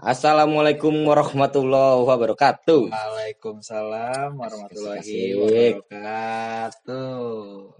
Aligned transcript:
Assalamualaikum 0.00 1.04
warahmatullahi 1.04 2.00
wabarakatuh. 2.08 2.88
Waalaikumsalam 2.88 4.32
warahmatullahi 4.32 5.36
wabarakatuh. 5.36 7.20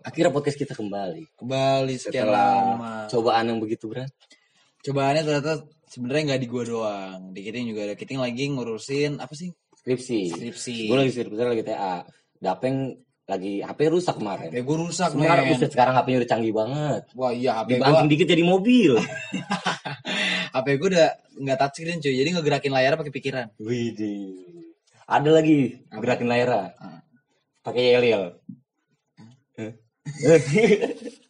Akhirnya 0.05 0.29
podcast 0.29 0.61
kita 0.61 0.77
kembali. 0.77 1.33
Kembali 1.41 1.97
sekian 1.97 2.29
Setelah 2.29 2.77
lama. 2.77 3.09
cobaan 3.09 3.49
yang 3.49 3.57
begitu 3.57 3.89
berat. 3.89 4.13
Cobaannya 4.85 5.25
ternyata 5.25 5.65
sebenarnya 5.89 6.37
nggak 6.37 6.43
di 6.45 6.49
gua 6.53 6.63
doang. 6.69 7.33
Di 7.33 7.41
Kiting 7.41 7.73
juga 7.73 7.89
ada. 7.89 7.97
Kiting 7.97 8.21
lagi 8.21 8.53
ngurusin 8.53 9.17
apa 9.17 9.33
sih? 9.33 9.49
Skripsi. 9.81 10.37
Skripsi. 10.37 10.93
Gue 10.93 11.01
lagi 11.01 11.17
skripsi 11.17 11.41
lagi 11.41 11.65
TA. 11.65 12.05
Dapeng 12.37 13.01
lagi 13.25 13.65
HP 13.65 13.81
rusak 13.97 14.21
kemarin. 14.21 14.53
HP 14.53 14.61
gua 14.69 14.77
rusak, 14.85 15.17
Sekarang, 15.17 15.49
men. 15.49 15.57
buset, 15.57 15.73
sekarang 15.73 15.97
HP-nya 15.97 16.19
udah 16.21 16.31
canggih 16.37 16.53
banget. 16.53 17.03
Wah, 17.17 17.33
iya 17.33 17.65
HP 17.65 17.81
gua. 17.81 17.89
Dibanting 17.89 18.09
dikit 18.13 18.29
jadi 18.29 18.45
mobil. 18.45 18.93
HP 20.51 20.67
gua 20.79 20.89
udah 20.91 21.09
nggak 21.41 21.59
touchscreen 21.59 22.03
cuy. 22.03 22.15
Jadi 22.15 22.31
ngegerakin 22.35 22.73
layar 22.75 22.99
pakai 22.99 23.15
pikiran. 23.15 23.47
Widih. 23.63 24.51
Ada 25.11 25.31
lagi 25.31 25.83
gerakin 25.91 26.29
layar. 26.31 26.75
Ah. 26.79 27.03
Pakai 27.63 27.95
yel-yel. 27.95 28.39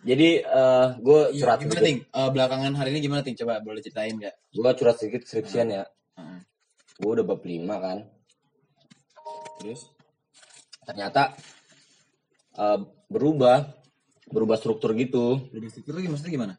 Jadi 0.00 0.28
eh 0.40 0.88
gue 0.96 1.20
curhat 1.36 1.60
gimana 1.60 1.76
sedikit. 1.76 1.86
ting? 1.86 1.98
Eh, 2.08 2.30
belakangan 2.32 2.72
hari 2.72 2.88
ini 2.96 3.00
gimana 3.04 3.20
ting? 3.22 3.36
Coba 3.36 3.60
boleh 3.60 3.84
ceritain 3.84 4.16
nggak? 4.16 4.34
Gue 4.50 4.72
curhat 4.74 4.96
sedikit 4.98 5.22
skripsian 5.28 5.70
ya. 5.70 5.84
Ah. 6.16 6.40
Gue 6.98 7.10
udah 7.20 7.24
bab 7.24 7.44
5 7.44 7.68
kan. 7.78 7.98
Terus? 9.60 9.86
Ternyata 10.82 11.36
eh, 12.58 12.78
berubah, 13.12 13.70
berubah 14.30 14.56
struktur 14.56 14.94
gitu. 14.96 15.42
Udah 15.50 15.70
struktur 15.70 15.94
lagi 15.98 16.08
maksudnya 16.08 16.32
gimana? 16.32 16.54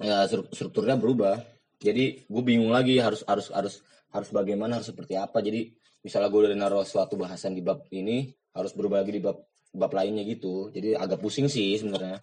Ya 0.00 0.24
stru- 0.26 0.48
strukturnya 0.50 0.96
berubah. 0.96 1.42
Jadi 1.80 2.24
gue 2.24 2.42
bingung 2.44 2.72
lagi 2.72 2.96
harus 3.00 3.26
harus 3.26 3.50
harus 3.52 3.84
harus 4.10 4.28
bagaimana 4.30 4.80
harus 4.80 4.88
seperti 4.88 5.18
apa. 5.18 5.42
Jadi 5.44 5.74
misalnya 6.00 6.28
gue 6.32 6.40
udah 6.46 6.56
naruh 6.56 6.86
suatu 6.86 7.20
bahasan 7.20 7.52
di 7.52 7.62
bab 7.62 7.84
ini 7.92 8.30
harus 8.56 8.72
berubah 8.72 9.04
lagi 9.04 9.18
di 9.18 9.22
bab 9.22 9.36
bab 9.74 9.92
lainnya 9.92 10.24
gitu. 10.26 10.70
Jadi 10.72 10.96
agak 10.96 11.20
pusing 11.20 11.50
sih 11.50 11.76
sebenarnya. 11.76 12.18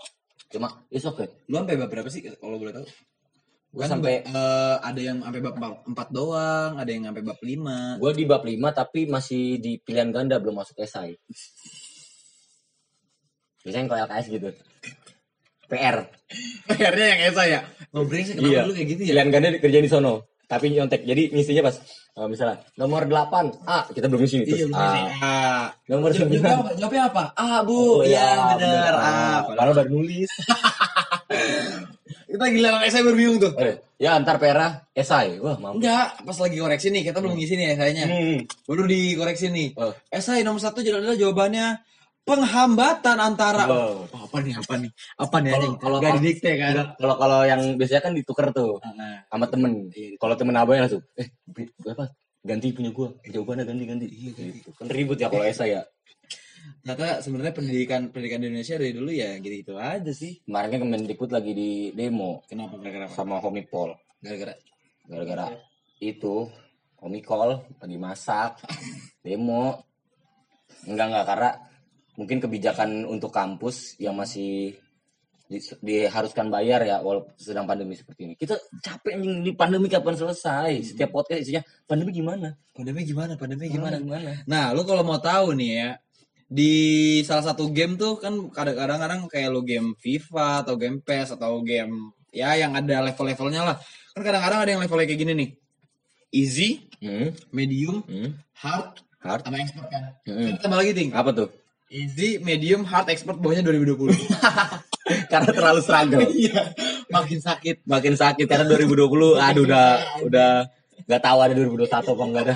Cuma 0.47 0.71
it's 0.89 1.05
okay. 1.05 1.27
Lu 1.51 1.59
sampai 1.59 1.75
bab 1.75 1.89
berapa 1.91 2.09
sih 2.09 2.23
kalau 2.23 2.57
boleh 2.57 2.73
tahu? 2.73 2.87
Gue 3.67 3.83
Kan 3.83 3.99
sampai 3.99 4.23
eh, 4.23 4.75
ada 4.79 5.01
yang 5.03 5.19
sampai 5.19 5.41
bab 5.43 5.55
4 5.59 5.91
doang, 6.09 6.79
ada 6.79 6.87
yang 6.87 7.11
sampai 7.11 7.21
bab 7.21 7.39
5. 7.43 7.99
gue 7.99 8.11
di 8.15 8.23
bab 8.23 8.43
5 8.47 8.55
tapi 8.71 9.01
masih 9.11 9.59
di 9.59 9.77
pilihan 9.83 10.09
ganda 10.09 10.39
belum 10.39 10.63
masuk 10.63 10.79
esai. 10.79 11.19
Biasanya 13.67 13.85
kalau 13.91 14.01
LKS 14.07 14.25
gitu. 14.31 14.49
PR. 15.67 15.95
Akhirnya 16.71 17.05
yang 17.11 17.21
Esa 17.27 17.43
ya. 17.43 17.59
Ngobrol 17.91 18.23
sih 18.23 18.33
kenapa 18.39 18.51
Iya. 18.55 18.61
lu 18.63 18.71
kayak 18.71 18.87
gitu 18.95 19.01
ya? 19.03 19.09
Pilihan 19.11 19.27
ganda 19.27 19.47
kerjaan 19.59 19.83
di 19.83 19.91
sono. 19.91 20.13
Tapi 20.47 20.65
nyontek. 20.71 21.03
Jadi 21.03 21.35
ngisinya 21.35 21.67
pas 21.67 21.75
eh, 22.15 22.27
misalnya 22.31 22.63
nomor 22.79 23.03
8 23.03 23.67
A 23.67 23.83
kita 23.91 24.07
belum 24.07 24.23
ngisi 24.23 24.35
nih, 24.39 24.47
Iya. 24.47 24.65
A. 24.71 24.87
Ah. 25.19 25.65
Nomor 25.91 26.15
9 26.15 26.31
Jawabnya 26.31 26.55
apa? 26.55 26.71
Jawabnya 26.79 27.03
apa? 27.11 27.23
Ah, 27.35 27.59
Bu. 27.67 27.75
Oh, 27.75 28.07
Iya, 28.07 28.15
ya, 28.15 28.55
bener. 28.55 28.93
A. 28.95 29.43
Padahal 29.43 29.75
baru 29.75 29.89
nulis. 29.99 30.31
kita 32.31 32.45
gila 32.47 32.67
sama 32.71 32.81
Esa 32.87 33.03
baru 33.03 33.17
bingung 33.19 33.37
tuh. 33.43 33.51
Ya 33.99 34.15
antar 34.15 34.39
pera 34.39 34.87
esai. 34.95 35.41
Wah, 35.43 35.59
mampu. 35.59 35.83
Enggak, 35.83 36.21
pas 36.23 36.37
lagi 36.39 36.57
koreksi 36.61 36.87
nih, 36.93 37.01
kita 37.11 37.17
belum 37.19 37.33
ngisi 37.35 37.53
nih 37.59 37.67
esainya. 37.75 38.05
Hmm. 38.07 38.39
Baru 38.69 38.87
dikoreksi 38.87 39.51
nih. 39.51 39.75
Oh. 39.75 39.91
Esai 40.13 40.45
nomor 40.47 40.61
satu 40.63 40.79
adalah 40.79 41.17
jawabannya 41.17 41.81
penghambatan 42.27 43.17
antara 43.17 43.63
Wow. 43.63 44.03
Oh, 44.11 44.19
apa 44.27 44.37
nih 44.43 44.53
apa 44.59 44.73
nih 44.75 44.91
apa 45.15 45.37
nih 45.39 45.51
Kalau- 45.79 45.79
kalau- 45.79 46.15
didikte 46.19 46.51
kan 46.59 46.75
Kalau 46.99 47.15
kalau 47.15 47.39
yang 47.47 47.61
biasanya 47.79 48.01
kan 48.03 48.13
ditukar 48.13 48.51
tuh 48.51 48.83
nah, 48.83 49.23
sama 49.31 49.47
temen. 49.47 49.87
Iya. 49.95 50.19
Kalau 50.19 50.35
temen 50.35 50.55
abang 50.59 50.75
langsung, 50.75 50.99
eh 51.15 51.31
Bi, 51.47 51.63
apa? 51.87 52.11
Ganti 52.43 52.75
punya 52.75 52.91
gua. 52.91 53.15
Jawabannya 53.23 53.63
ganti 53.63 53.83
ganti. 53.87 54.05
Iya, 54.11 54.31
gitu. 54.59 54.69
Kan 54.75 54.91
ribut 54.91 55.15
ya 55.17 55.31
kalau 55.31 55.47
esai 55.47 55.71
ya. 55.73 55.83
ternyata 56.83 57.23
sebenarnya 57.23 57.55
pendidikan 57.55 58.11
pendidikan 58.11 58.43
di 58.43 58.51
Indonesia 58.51 58.75
dari 58.75 58.91
dulu 58.91 59.07
ya 59.07 59.39
gitu 59.39 59.55
gitu 59.55 59.73
aja 59.79 60.11
sih 60.11 60.43
Kemarin 60.43 60.67
kan 60.67 60.79
Kemendikbud 60.83 61.31
lagi 61.31 61.51
di 61.55 61.71
demo 61.95 62.43
kenapa 62.43 62.75
gara-gara 62.75 63.07
sama 63.07 63.39
Homipol. 63.39 63.95
gara-gara 64.19 64.51
Gara-gara 65.07 65.47
itu 66.03 66.51
Homicall 66.99 67.63
lagi 67.79 67.95
masak, 67.95 68.59
demo. 69.23 69.79
Enggak 70.83 71.07
enggak 71.07 71.25
karena 71.25 71.49
mungkin 72.17 72.41
kebijakan 72.41 73.05
untuk 73.05 73.29
kampus 73.29 73.93
yang 73.97 74.17
masih 74.17 74.73
di- 75.47 75.77
diharuskan 75.79 76.49
bayar 76.49 76.83
ya 76.83 76.99
walaupun 76.99 77.31
sedang 77.37 77.63
pandemi 77.63 77.95
seperti 77.95 78.27
ini. 78.27 78.33
Kita 78.33 78.57
capek 78.81 79.15
anjing 79.15 79.45
di 79.45 79.51
pandemi 79.53 79.87
kapan 79.87 80.17
selesai? 80.17 80.91
Setiap 80.91 81.13
podcast 81.13 81.45
isinya 81.45 81.61
pandemi 81.85 82.11
gimana? 82.11 82.57
pandemi 82.73 83.01
gimana 83.01 83.33
pandemi 83.33 83.73
gimana 83.73 83.97
Gimana? 83.97 84.31
nah 84.45 84.69
lu 84.69 84.85
kalau 84.85 85.01
mau 85.01 85.17
tahu 85.17 85.57
nih 85.57 85.71
ya 85.81 85.89
di 86.45 86.73
salah 87.25 87.49
satu 87.49 87.73
game 87.73 87.97
tuh 87.97 88.21
kan 88.21 88.37
kadang-kadang 88.53 89.01
kadang 89.01 89.21
kayak 89.25 89.49
lu 89.49 89.65
game 89.65 89.97
FIFA 89.97 90.61
atau 90.61 90.77
game 90.77 91.01
PES 91.01 91.41
atau 91.41 91.57
game 91.65 92.13
ya 92.29 92.53
yang 92.53 92.77
ada 92.77 93.01
level-levelnya 93.01 93.65
lah 93.65 93.75
kan 94.13 94.21
kadang-kadang 94.21 94.59
ada 94.61 94.71
yang 94.77 94.81
levelnya 94.85 95.09
kayak 95.09 95.21
gini 95.25 95.33
nih 95.33 95.49
easy 96.31 96.69
Hmm, 96.97 97.29
medium 97.49 98.01
hmm, 98.05 98.37
hard 98.57 99.01
hard. 99.21 99.41
sama 99.41 99.57
expert 99.57 99.85
kan 99.89 100.03
Hmm. 100.25 100.45
Kita 100.53 100.57
tambah 100.65 100.77
lagi 100.77 100.93
ting 100.93 101.09
Apa 101.13 101.29
tuh? 101.33 101.49
Easy 101.87 102.39
medium 102.43 102.83
hard 102.83 103.07
expert 103.07 103.39
bawahnya 103.39 103.63
2020 103.63 104.11
karena 105.31 105.49
terlalu 105.51 105.81
struggle. 105.83 106.27
iya 106.35 106.75
makin 107.07 107.39
sakit 107.39 107.87
Makin 107.87 108.13
sakit 108.19 108.45
karena 108.47 108.67
2020 108.67 109.39
aduh 109.39 109.63
udah 109.63 109.87
udah 110.27 110.51
nggak 111.07 111.21
tahu 111.23 111.37
ada 111.39 111.53
2021 111.55 111.87
apa 111.87 112.23
enggak 112.27 112.43
ada. 112.43 112.55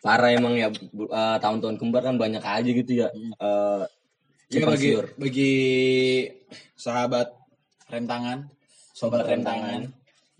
Parah 0.00 0.30
emang 0.32 0.54
ya 0.56 0.68
eh, 0.70 1.36
tahun-tahun 1.42 1.76
kembar 1.76 2.02
kan 2.06 2.16
banyak 2.16 2.40
aja 2.40 2.70
gitu 2.70 2.92
ya. 3.04 3.08
Eh 3.10 3.82
Jadi 4.50 4.66
simpang 4.66 4.74
bagi 4.74 4.90
siur. 4.90 5.06
bagi 5.14 5.52
sahabat 6.74 7.28
rem 7.90 8.06
tangan, 8.06 8.38
sobat 8.94 9.26
rem 9.26 9.42
tangan 9.46 9.90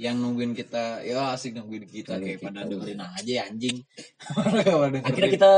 yang 0.00 0.16
nungguin 0.16 0.56
kita, 0.56 1.04
ya 1.04 1.36
asik 1.36 1.60
nungguin 1.60 1.84
kita 1.84 2.16
Nungguin 2.16 2.40
kayak 2.40 2.42
pada 2.42 2.64
dengerin 2.64 3.04
aja 3.04 3.32
ya 3.36 3.42
anjing. 3.52 3.76
Akhirnya 5.06 5.30
kita 5.30 5.52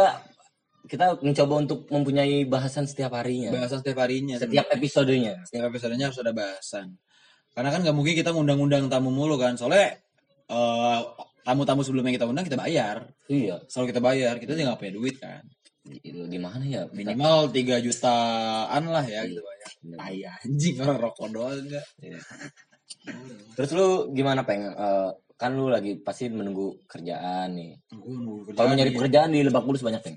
kita 0.86 1.18
mencoba 1.22 1.54
untuk 1.62 1.86
mempunyai 1.88 2.44
bahasan 2.44 2.84
setiap 2.84 3.14
harinya. 3.14 3.54
bahasan 3.54 3.80
setiap 3.80 4.02
harinya, 4.02 4.36
Setiap 4.36 4.66
episodenya. 4.72 5.40
setiap 5.46 5.70
episodenya 5.70 6.10
harus 6.10 6.20
ada 6.20 6.32
bahasan. 6.34 6.98
Karena 7.52 7.68
kan 7.70 7.80
nggak 7.84 7.96
mungkin 7.96 8.14
kita 8.16 8.32
ngundang-undang 8.32 8.88
tamu 8.88 9.12
mulu 9.12 9.36
kan, 9.36 9.54
soalnya 9.54 9.94
eh, 10.48 11.00
tamu-tamu 11.42 11.82
sebelumnya 11.82 12.12
kita 12.14 12.26
undang 12.26 12.44
kita 12.44 12.58
bayar. 12.58 13.08
Iya. 13.26 13.62
Selalu 13.68 13.86
kita 13.94 14.00
bayar, 14.00 14.34
kita 14.38 14.52
nggak 14.52 14.78
punya 14.78 14.92
duit 14.94 15.16
kan. 15.18 15.42
Itu 15.82 16.30
Gimana 16.30 16.62
ya? 16.62 16.86
Kita- 16.86 16.94
Minimal 16.94 17.50
3 17.50 17.82
jutaan 17.82 18.82
lah 18.86 19.02
ya 19.02 19.26
gitu 19.26 19.42
bayar. 19.42 19.70
Iya. 19.82 19.96
Tai 19.98 20.18
anjing 20.46 20.76
orang 20.78 20.98
rokok 20.98 21.28
doang 21.30 21.58
enggak. 21.58 21.86
Iya. 21.98 22.20
Terus 23.58 23.70
lu 23.74 23.88
gimana 24.12 24.46
peng? 24.46 24.62
Eh, 24.66 25.10
kan 25.34 25.50
lu 25.52 25.66
lagi 25.66 25.98
pasti 25.98 26.30
menunggu 26.30 26.78
kerjaan 26.86 27.50
nih. 27.58 27.74
Kalau 28.54 28.70
nyari 28.72 28.90
nih. 28.90 28.96
pekerjaan 28.96 29.30
di 29.34 29.42
Lebak 29.42 29.64
Bulus 29.66 29.82
banyak 29.82 30.02
peng. 30.02 30.16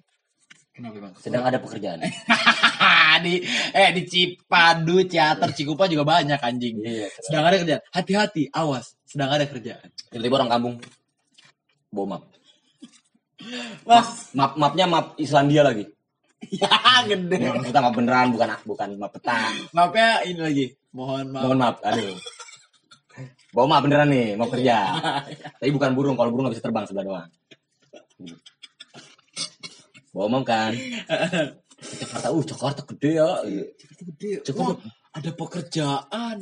Kenapa 0.76 0.98
bang? 1.00 1.14
Sedang 1.24 1.44
ada 1.48 1.56
pekerjaan. 1.56 2.04
di 3.24 3.40
eh 3.72 3.90
di 3.96 4.04
Cipadu, 4.04 5.08
Ciater, 5.08 5.56
Cikupa 5.56 5.88
juga 5.88 6.04
banyak 6.04 6.36
anjing. 6.36 6.84
Iya. 6.84 7.08
Sedang 7.24 7.48
ada 7.48 7.56
kerjaan. 7.56 7.82
Hati-hati, 7.96 8.52
awas. 8.52 9.00
Sedang 9.08 9.32
ada 9.32 9.48
kerjaan. 9.48 9.88
Tiba-tiba 10.12 10.36
orang 10.44 10.52
kampung 10.52 10.76
bawa 11.96 12.20
map. 12.20 12.24
Mas, 13.88 14.36
Map 14.36 14.60
mapnya 14.60 14.86
map 14.90 15.16
Islandia 15.16 15.64
lagi. 15.64 15.88
ya 16.52 17.08
gede. 17.08 17.40
Ya, 17.40 17.56
maksudnya 17.56 17.80
map 17.80 17.96
beneran 17.96 18.28
bukan 18.36 18.48
bukan 18.68 18.88
map 19.00 19.12
peta. 19.16 19.38
Maafnya 19.72 20.28
ini 20.28 20.42
lagi. 20.44 20.66
Mohon 20.92 21.32
maaf. 21.32 21.44
Mohon 21.48 21.58
maaf, 21.64 21.78
aduh. 21.88 22.16
Bawa 23.56 23.66
map 23.72 23.82
beneran 23.88 24.12
nih, 24.12 24.36
mau 24.36 24.52
kerja. 24.52 24.92
Tapi 25.64 25.72
bukan 25.72 25.96
burung, 25.96 26.20
kalau 26.20 26.36
burung 26.36 26.52
nggak 26.52 26.60
bisa 26.60 26.66
terbang 26.68 26.84
sebelah 26.84 27.06
doang. 27.08 27.30
Bawa 30.16 30.40
map 30.40 30.44
kan. 30.48 30.72
Jakarta, 32.00 32.28
uh 32.32 32.44
Jakarta 32.48 32.82
gede 32.88 33.20
ya. 33.20 33.30
Gede. 34.00 34.32
Cukup. 34.48 34.80
Wah, 34.80 35.20
ada 35.20 35.30
pekerjaan. 35.36 36.38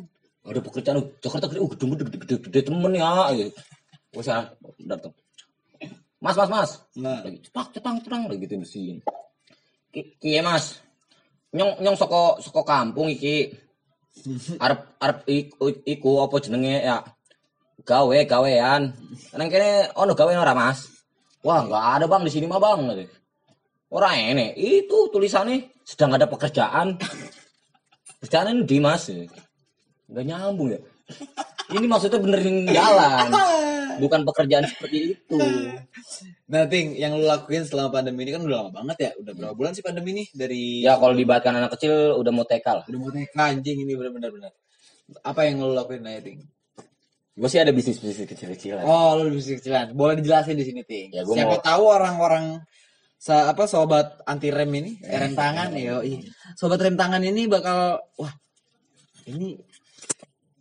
Ada 0.46 0.60
pekerjaan, 0.62 1.02
uh, 1.02 1.08
Jakarta 1.18 1.50
gede, 1.50 1.60
uh 1.66 1.70
gedung 1.74 1.98
gede, 1.98 2.04
gede, 2.06 2.18
gede, 2.22 2.36
gede 2.46 2.60
temen 2.70 2.94
ya. 2.94 3.34
Gitu. 3.34 3.50
Wes 4.14 4.30
ah, 4.30 4.54
datang. 4.78 5.18
Mas, 6.22 6.38
mas, 6.38 6.50
mas. 6.54 6.72
Nah, 6.94 7.26
lagi 7.26 7.42
cepak 7.42 7.74
cepang 7.74 7.98
cepang 8.06 8.30
lagi 8.30 8.46
gitu 8.46 8.62
Ki- 9.94 10.18
kiye 10.18 10.42
mas 10.42 10.82
nyong 11.54 11.78
nyong 11.86 11.94
soko 11.94 12.42
soko 12.42 12.66
kampung 12.66 13.14
iki 13.14 13.54
arep 14.66 14.98
arep 14.98 15.18
iku, 15.30 15.70
iku 15.86 16.12
apa 16.26 16.36
jenenge 16.42 16.82
ya 16.82 16.98
gawe 17.86 18.18
gawean 18.26 18.90
nang 19.38 19.50
kene 19.54 19.94
ono 19.94 20.18
gawe 20.18 20.34
ora 20.34 20.58
mas 20.58 20.90
wah 21.46 21.62
nggak 21.62 21.84
ada 21.94 22.06
bang 22.10 22.26
di 22.26 22.32
sini 22.34 22.50
mah 22.50 22.58
bang 22.58 23.06
ora 23.94 24.18
ini 24.18 24.58
itu 24.58 24.98
tulisannya 25.08 25.70
sedang 25.86 26.18
ada 26.18 26.26
pekerjaan 26.26 26.98
pekerjaan 28.18 28.48
ini 28.52 28.62
di 28.66 28.78
mas 28.80 29.06
nggak 30.10 30.26
nyambung 30.26 30.74
ya 30.74 30.80
ini 31.72 31.86
maksudnya 31.86 32.18
benerin 32.18 32.66
jalan 32.68 33.30
bukan 34.02 34.22
pekerjaan 34.26 34.66
seperti 34.66 35.14
itu 35.14 35.38
Nah, 36.50 36.70
Ting, 36.70 36.94
yang 36.94 37.18
lu 37.18 37.26
lakuin 37.26 37.66
selama 37.66 37.90
pandemi 37.90 38.26
ini 38.26 38.38
kan 38.38 38.46
udah 38.46 38.58
lama 38.62 38.70
banget 38.70 38.98
ya. 39.00 39.12
Udah 39.18 39.34
berapa 39.34 39.54
bulan 39.58 39.74
sih 39.74 39.82
pandemi 39.82 40.14
ini? 40.14 40.24
Dari 40.30 40.86
ya 40.86 41.02
kalau 41.02 41.18
dibatkan 41.18 41.50
anak 41.50 41.74
kecil 41.74 42.14
udah 42.14 42.30
mau 42.30 42.46
TK 42.46 42.62
lah 42.68 42.86
udah 42.86 43.00
mau 43.00 43.10
TK 43.10 43.34
anjing 43.34 43.78
ini 43.82 43.98
benar-benar 43.98 44.30
benar. 44.30 44.52
Apa 45.26 45.50
yang 45.50 45.66
lu 45.66 45.74
lakuin 45.74 46.06
aja, 46.06 46.22
Ting? 46.22 46.46
gue 47.34 47.50
sih 47.50 47.58
ada 47.58 47.74
bisnis 47.74 47.98
bisnis 47.98 48.30
kecil-kecilan 48.30 48.86
Oh, 48.86 49.18
lu 49.18 49.34
bisnis 49.34 49.58
kecilan. 49.58 49.98
Boleh 49.98 50.14
dijelasin 50.22 50.54
di 50.54 50.62
sini, 50.62 50.86
Ting. 50.86 51.10
Ya, 51.10 51.26
gua 51.26 51.34
Siapa 51.34 51.58
mau- 51.58 51.66
tahu 51.66 51.84
orang-orang 51.90 52.46
sa 53.24 53.48
apa 53.48 53.64
sobat 53.72 54.20
anti 54.28 54.52
rem 54.52 54.68
ini, 54.84 55.00
eh, 55.00 55.16
rem 55.16 55.32
tangan 55.32 55.72
yo. 55.80 56.04
Sobat 56.60 56.84
rem 56.84 57.00
tangan 57.00 57.24
ini 57.24 57.48
bakal 57.48 57.96
wah, 58.20 58.34
ini 59.32 59.56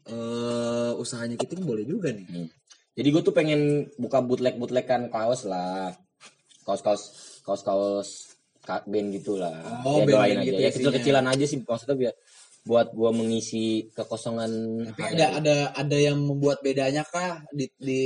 eh 0.06 0.92
usahanya 0.94 1.34
kita 1.34 1.58
boleh 1.58 1.82
juga 1.82 2.14
nih. 2.14 2.22
Hmm. 2.22 2.48
Jadi 2.94 3.08
gue 3.10 3.22
tuh 3.26 3.34
pengen 3.34 3.90
buka 3.98 4.22
bootleg 4.22 4.62
bootlegan 4.62 5.10
kaos 5.10 5.42
lah, 5.42 5.90
kaos 6.62 6.86
kaos 6.86 7.02
kaos 7.42 7.62
kaos 7.66 8.10
band 8.62 9.10
gitu 9.10 9.42
lah. 9.42 9.82
Oh, 9.82 9.98
ya 9.98 10.06
doain 10.06 10.38
aja. 10.38 10.46
gitu 10.46 10.60
ya 10.62 10.70
isinya. 10.70 10.74
kecil 10.78 10.90
kecilan 10.94 11.26
aja 11.26 11.44
sih 11.50 11.58
maksudnya 11.66 11.96
biar 11.98 12.14
buat 12.62 12.94
gue 12.94 13.10
mengisi 13.10 13.90
kekosongan. 13.90 14.50
Tapi 14.94 15.18
ada 15.18 15.26
ada 15.34 15.56
ada 15.74 15.96
yang 15.98 16.22
membuat 16.22 16.62
bedanya 16.62 17.02
kah 17.02 17.42
di 17.50 17.66
di 17.74 18.02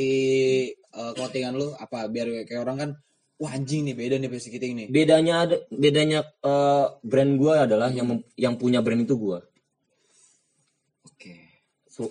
clothingan 0.89 1.61
lu 1.61 1.77
apa 1.77 2.09
biar 2.09 2.49
kayak 2.49 2.65
orang 2.65 2.77
kan 2.81 2.91
wah 3.37 3.53
anjing 3.53 3.85
nih 3.85 3.93
beda 3.93 4.17
nih 4.17 4.29
basic 4.29 4.57
kiting 4.57 4.73
nih. 4.75 4.87
Bedanya 4.89 5.35
ada 5.45 5.57
bedanya 5.69 6.21
eh, 6.25 6.87
brand 7.01 7.33
gue 7.37 7.55
adalah 7.55 7.89
yang 7.91 8.07
mem- 8.09 8.27
yang 8.35 8.57
punya 8.57 8.81
brand 8.81 9.01
itu 9.01 9.15
gue, 9.15 9.39
Oke. 11.07 11.35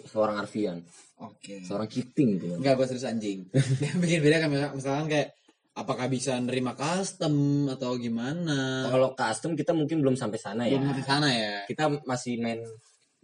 seorang 0.05 0.37
Arfian, 0.37 0.81
Oke. 1.21 1.61
seorang 1.61 1.85
Kiting 1.85 2.29
gitu. 2.37 2.55
Enggak 2.57 2.73
gue 2.77 2.85
serius 2.89 3.05
anjing. 3.05 3.45
yang 3.81 3.97
bikin 4.03 4.19
beda 4.21 4.37
kan 4.41 4.49
misal- 4.49 4.73
misalkan 4.73 5.05
kayak 5.07 5.29
apakah 5.75 6.05
bisa 6.07 6.39
nerima 6.39 6.71
custom 6.73 7.33
atau 7.67 7.99
gimana? 7.99 8.87
Kalau 8.87 9.11
custom 9.13 9.53
kita 9.53 9.75
mungkin 9.75 9.99
belum 10.01 10.15
sampai 10.15 10.39
sana 10.39 10.63
ya. 10.65 10.77
Belum 10.79 10.89
sampai 10.95 11.05
sana 11.05 11.27
ya. 11.29 11.53
Kita 11.67 11.83
masih 12.07 12.39
main 12.39 12.61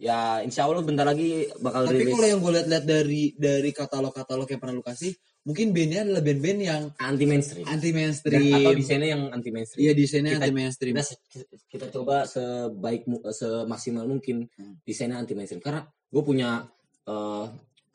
ya 0.02 0.42
insya 0.42 0.66
Allah 0.66 0.82
bentar 0.82 1.06
lagi 1.06 1.46
bakal 1.62 1.86
Tapi 1.86 2.02
rilis 2.02 2.12
kalau 2.12 2.26
yang 2.26 2.40
gue 2.42 2.52
lihat-lihat 2.58 2.84
dari 2.84 3.22
dari 3.38 3.70
katalog-katalog 3.70 4.50
yang 4.50 4.58
pernah 4.60 4.74
lu 4.74 4.82
kasih, 4.82 5.14
mungkin 5.42 5.70
bandnya 5.70 6.00
adalah 6.02 6.20
band-band 6.20 6.60
yang 6.60 6.82
anti 6.96 7.24
mainstream. 7.24 7.66
anti 7.66 7.90
mainstream. 7.90 8.54
atau 8.54 8.72
desainnya 8.72 9.08
yang 9.10 9.22
anti 9.28 9.50
mainstream. 9.50 9.80
Iya 9.80 9.92
desainnya 9.92 10.32
Kita- 10.32 10.40
anti 10.40 10.52
mainstream. 10.52 10.94
kita 10.94 11.14
kita 11.68 11.86
coba 11.90 12.16
sebaik 12.24 13.02
semaksimal 13.28 14.06
mungkin 14.06 14.46
Hmm. 14.52 14.78
desainnya 14.82 15.16
anti 15.16 15.32
mainstream 15.32 15.58
karena 15.58 15.82
gue 15.84 16.22
punya 16.22 16.70
eh, 17.02 17.44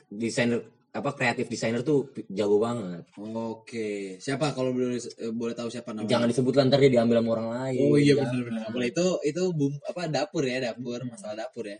desainer 0.09 0.59
apa 0.89 1.13
kreatif 1.13 1.45
desainer 1.45 1.79
tuh 1.79 2.09
jago 2.27 2.57
banget 2.57 3.05
Oke, 3.15 4.17
siapa 4.17 4.51
kalau 4.51 4.73
boleh 4.73 4.97
eh, 4.97 5.29
boleh 5.29 5.53
tahu 5.53 5.69
siapa 5.69 5.93
namanya? 5.93 6.09
jangan 6.09 6.27
disebut 6.27 6.51
lah, 6.51 6.63
ntar 6.65 6.79
dia 6.79 6.91
diambil 6.91 7.21
sama 7.21 7.29
orang 7.31 7.49
lain 7.53 7.79
Oh 7.85 7.95
iya 7.95 8.13
Jangan. 8.13 8.27
benar 8.27 8.43
benar. 8.43 8.65
Boleh 8.67 8.87
itu 8.89 9.05
itu 9.23 9.43
bum 9.51 9.73
apa 9.85 10.01
dapur 10.07 10.41
ya 10.41 10.57
dapur 10.59 10.99
masalah 11.05 11.37
dapur 11.37 11.65
ya. 11.65 11.77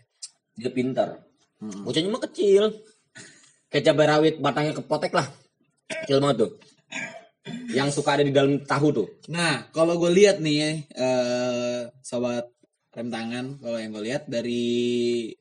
dia 0.54 0.70
pintar 0.70 1.20
Mm-mm. 1.58 1.82
bocahnya 1.82 2.08
mah 2.08 2.22
kecil 2.24 2.64
kayak 3.68 3.84
cabai 3.84 4.06
rawit 4.06 4.34
batangnya 4.38 4.72
kepotek 4.72 5.12
lah 5.12 5.26
kecil 5.88 6.20
banget 6.20 6.36
tuh 6.44 6.52
yang 7.72 7.88
suka 7.88 8.20
ada 8.20 8.24
di 8.24 8.32
dalam 8.32 8.60
tahu 8.64 8.88
tuh 8.92 9.08
Nah 9.32 9.72
kalau 9.72 9.96
gue 9.96 10.12
lihat 10.12 10.36
nih 10.44 10.84
eh 10.92 11.80
sobat 12.04 12.44
rem 12.92 13.08
tangan 13.08 13.56
kalau 13.60 13.78
yang 13.80 13.90
gue 13.96 14.04
lihat 14.04 14.28
dari 14.28 15.32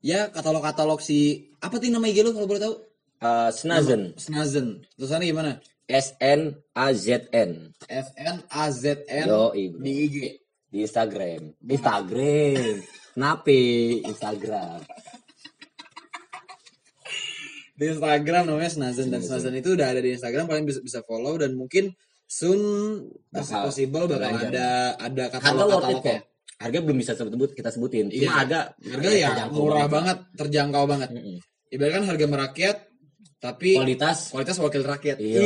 ya 0.00 0.32
katalog-katalog 0.32 1.00
si 1.04 1.50
apa 1.60 1.76
sih 1.76 1.92
nama 1.92 2.08
IG 2.08 2.24
lu 2.24 2.32
kalau 2.34 2.48
boleh 2.48 2.62
tahu? 2.62 2.74
Eh, 3.22 3.50
Snazen 3.54 4.18
Snazen. 4.18 4.82
Tulisannya 4.98 5.30
gimana? 5.30 5.52
S 5.86 6.16
N 6.18 6.56
A 6.74 6.90
Z 6.90 7.28
N 7.30 7.70
S 7.86 8.08
N 8.16 8.36
A 8.50 8.64
Z 8.72 9.04
N 9.06 9.26
Yo, 9.28 9.52
di 9.54 9.92
IG. 10.08 10.16
di 10.72 10.78
Instagram 10.82 11.52
Instagram 11.68 12.80
Kenapa 13.12 13.52
Instagram 14.08 14.80
Di 17.82 17.90
Instagram 17.90 18.42
namanya 18.46 18.70
Snazen 18.70 19.10
dan 19.10 19.26
Snazen 19.26 19.58
itu 19.58 19.74
udah 19.74 19.90
ada 19.90 19.98
di 19.98 20.14
Instagram 20.14 20.46
kalian 20.46 20.62
bisa 20.62 20.78
bisa 20.78 21.02
follow 21.02 21.34
dan 21.34 21.58
mungkin 21.58 21.90
soon 22.30 22.60
Bakal 23.28 23.66
possible 23.66 24.06
bakal 24.06 24.22
ada 24.22 24.94
ada 24.94 25.24
harga 25.26 25.26
worth 25.26 25.26
it 25.26 25.42
katalog-katalognya. 25.42 26.22
kok 26.22 26.22
harga 26.62 26.78
belum 26.78 26.96
bisa 27.02 27.12
sebut 27.18 27.50
kita 27.58 27.70
sebutin 27.74 28.06
cuma 28.06 28.22
Iya. 28.22 28.30
harga 28.30 28.60
Harga 28.78 29.10
ya 29.10 29.28
terjangkau 29.34 29.58
murah 29.58 29.74
banget. 29.90 29.90
banget, 29.90 30.18
terjangkau 30.38 30.84
banget. 30.86 31.08
Mm-mm. 31.10 31.36
Ibaratkan 31.74 32.04
harga 32.06 32.26
merakyat 32.30 32.76
tapi 33.42 33.70
kualitas 33.74 34.18
kualitas 34.30 34.56
wakil 34.62 34.82
rakyat. 34.86 35.16
iya 35.18 35.42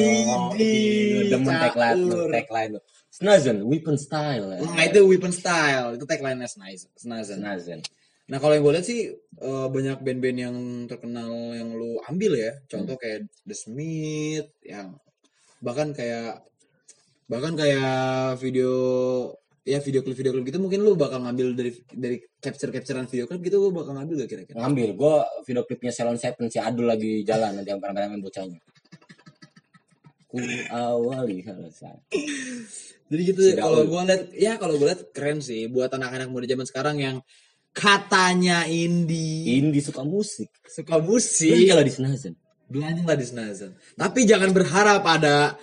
demen 1.32 1.56
tagline 1.56 2.05
tagline 2.29 2.71
lu. 2.77 2.81
Snazen 3.09 3.65
weapon 3.65 3.97
style 3.97 4.44
ya. 4.53 4.61
Nah 4.61 4.85
itu 4.85 5.00
weapon 5.09 5.32
style, 5.32 5.97
itu 5.97 6.05
tagline-nya 6.05 6.44
Snazen. 6.53 6.93
Snazen. 7.00 7.41
Snazen 7.41 7.81
Nah 8.26 8.43
kalau 8.43 8.58
yang 8.58 8.64
gue 8.67 8.75
lihat 8.75 8.87
sih 8.87 9.00
eh, 9.17 9.67
banyak 9.70 10.02
band-band 10.02 10.38
yang 10.38 10.56
terkenal 10.90 11.31
yang 11.55 11.70
lu 11.75 12.02
ambil 12.11 12.34
ya. 12.34 12.52
Contoh 12.67 12.99
kayak 12.99 13.31
The 13.46 13.55
Smith 13.55 14.50
yang 14.67 14.99
bahkan 15.62 15.94
kayak 15.94 16.43
bahkan 17.26 17.55
kayak 17.55 18.38
video 18.38 18.73
ya 19.67 19.82
video 19.82 19.99
klip 20.06 20.14
video 20.14 20.31
klip 20.31 20.46
gitu 20.46 20.62
mungkin 20.62 20.78
lu 20.87 20.94
bakal 20.94 21.26
ngambil 21.26 21.58
dari 21.58 21.70
dari 21.90 22.17
capture 22.38 22.70
capturean 22.70 23.11
video 23.11 23.26
klip 23.26 23.43
gitu 23.43 23.58
lu 23.58 23.75
bakal 23.75 23.99
ngambil 23.99 24.26
gak 24.26 24.31
kira-kira? 24.31 24.58
ngambil. 24.62 24.88
Gua 24.94 25.14
video 25.43 25.62
klipnya 25.67 25.90
Salon 25.94 26.19
Seven 26.19 26.46
si 26.50 26.58
Adul 26.62 26.87
lagi 26.87 27.22
jalan 27.26 27.62
nanti 27.62 27.70
yang 27.70 27.82
main 27.82 28.22
bocahnya. 28.22 28.62
Ku 30.26 30.43
awali 30.75 31.38
selesai 31.38 32.11
Jadi 33.06 33.22
gitu 33.22 33.40
Si 33.46 33.55
kalau 33.55 33.87
gue 33.87 34.00
lihat 34.11 34.22
ya 34.34 34.58
kalau 34.58 34.75
gue 34.75 34.87
lihat 34.90 35.14
keren 35.14 35.38
sih 35.38 35.70
buat 35.70 35.87
anak-anak 35.94 36.26
muda 36.26 36.50
zaman 36.50 36.67
sekarang 36.67 36.96
yang 36.99 37.17
katanya 37.76 38.64
indie 38.64 39.61
Indi 39.61 39.84
suka 39.84 40.00
musik. 40.00 40.49
Suka 40.64 40.96
musik. 40.96 41.52
Kalau 41.69 41.84
di 41.84 41.93
Snazen 41.93 42.32
belanjalah 42.67 43.14
di 43.14 43.26
Snazen. 43.28 43.70
Tapi 43.94 44.26
jangan 44.26 44.50
berharap 44.50 45.05
ada 45.06 45.55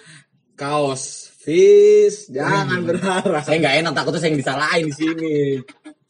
kaos 0.55 1.33
Fis, 1.43 2.31
jangan 2.31 2.87
berharap. 2.87 3.43
saya 3.43 3.59
nggak 3.59 3.75
enak 3.83 3.91
takutnya 3.91 4.19
saya 4.23 4.29
yang 4.31 4.39
disalahin 4.39 4.85
di 4.87 4.95
sini. 4.95 5.35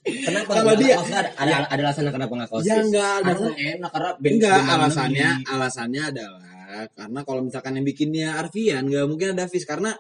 Kenapa 0.06 0.62
nggak- 0.62 0.78
dia. 0.78 0.94
maksudnya 1.00 1.20
ada, 1.26 1.32
ada, 1.42 1.54
ada 1.74 1.82
alasan 1.90 2.12
kenapa 2.14 2.34
nggak 2.38 2.50
kaos 2.54 2.62
Ya, 2.62 2.78
nggak 2.86 3.12
ada. 3.26 3.32
Enak 3.50 3.90
karena 3.90 4.12
Enggak, 4.22 4.62
alasannya 4.70 5.30
alasannya 5.50 6.02
adalah 6.14 6.52
karena 6.94 7.20
kalau 7.26 7.42
misalkan 7.42 7.74
yang 7.82 7.86
bikinnya 7.88 8.30
Arfian 8.38 8.86
nggak 8.86 9.06
mungkin 9.10 9.34
ada 9.34 9.50
Fis. 9.50 9.66
Karena 9.66 9.98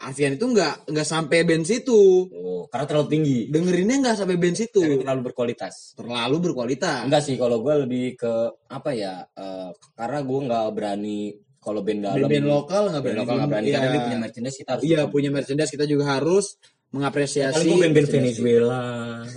Arfian 0.00 0.32
itu 0.34 0.48
nggak 0.48 0.88
nggak 0.88 1.04
sampai 1.04 1.44
band 1.44 1.62
situ. 1.62 2.24
oh, 2.26 2.64
karena 2.72 2.88
terlalu 2.88 3.08
tinggi 3.12 3.38
Dengerinnya 3.48 3.96
nggak 4.00 4.16
sampai 4.16 4.36
band 4.40 4.56
situ. 4.56 4.80
Karena 4.80 4.96
terlalu 5.04 5.22
berkualitas 5.28 5.92
Terlalu 5.92 6.36
berkualitas. 6.40 7.04
enggak 7.04 7.22
sih 7.22 7.36
kalau 7.36 7.60
gue 7.60 7.74
lebih 7.84 8.16
ke 8.16 8.32
apa 8.66 8.90
ya 8.90 9.20
eh, 9.30 9.70
karena 9.92 10.18
gue 10.20 10.38
nggak 10.48 10.66
berani 10.72 11.20
kalau 11.60 11.84
band 11.84 12.00
dalam 12.00 12.16
Band-band 12.24 12.46
lokal 12.48 12.82
nggak 12.88 12.94
band 12.96 13.04
berani. 13.04 13.20
lokal 13.20 13.34
nggak 13.36 13.50
berani 13.52 13.66
Iya. 13.68 13.74
karena 13.76 13.90
dia 13.90 14.00
punya 14.00 14.18
merchandise 14.18 14.56
kita 14.56 14.70
harus 14.72 14.82
Iya 14.82 15.00
punya 15.06 15.30
merchandise 15.30 15.70
kita 15.70 15.84
juga 15.84 16.04
harus 16.10 16.46
mengapresiasi. 16.90 17.66
Gue 17.68 17.78
band-band. 17.86 18.08
Venezuela, 18.10 18.82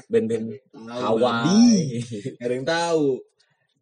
band-band 0.08 0.46
Hawaii. 0.74 2.01
Nggak 2.34 2.48
ada 2.48 2.55
yang 2.55 2.65
tahu. 2.65 3.08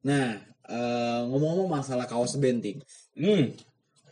Nah, 0.02 0.28
eh, 0.68 1.20
ngomong-ngomong 1.24 1.70
masalah 1.72 2.04
kaos 2.04 2.36
band, 2.36 2.60
Ting. 2.60 2.80
Hmm, 3.14 3.54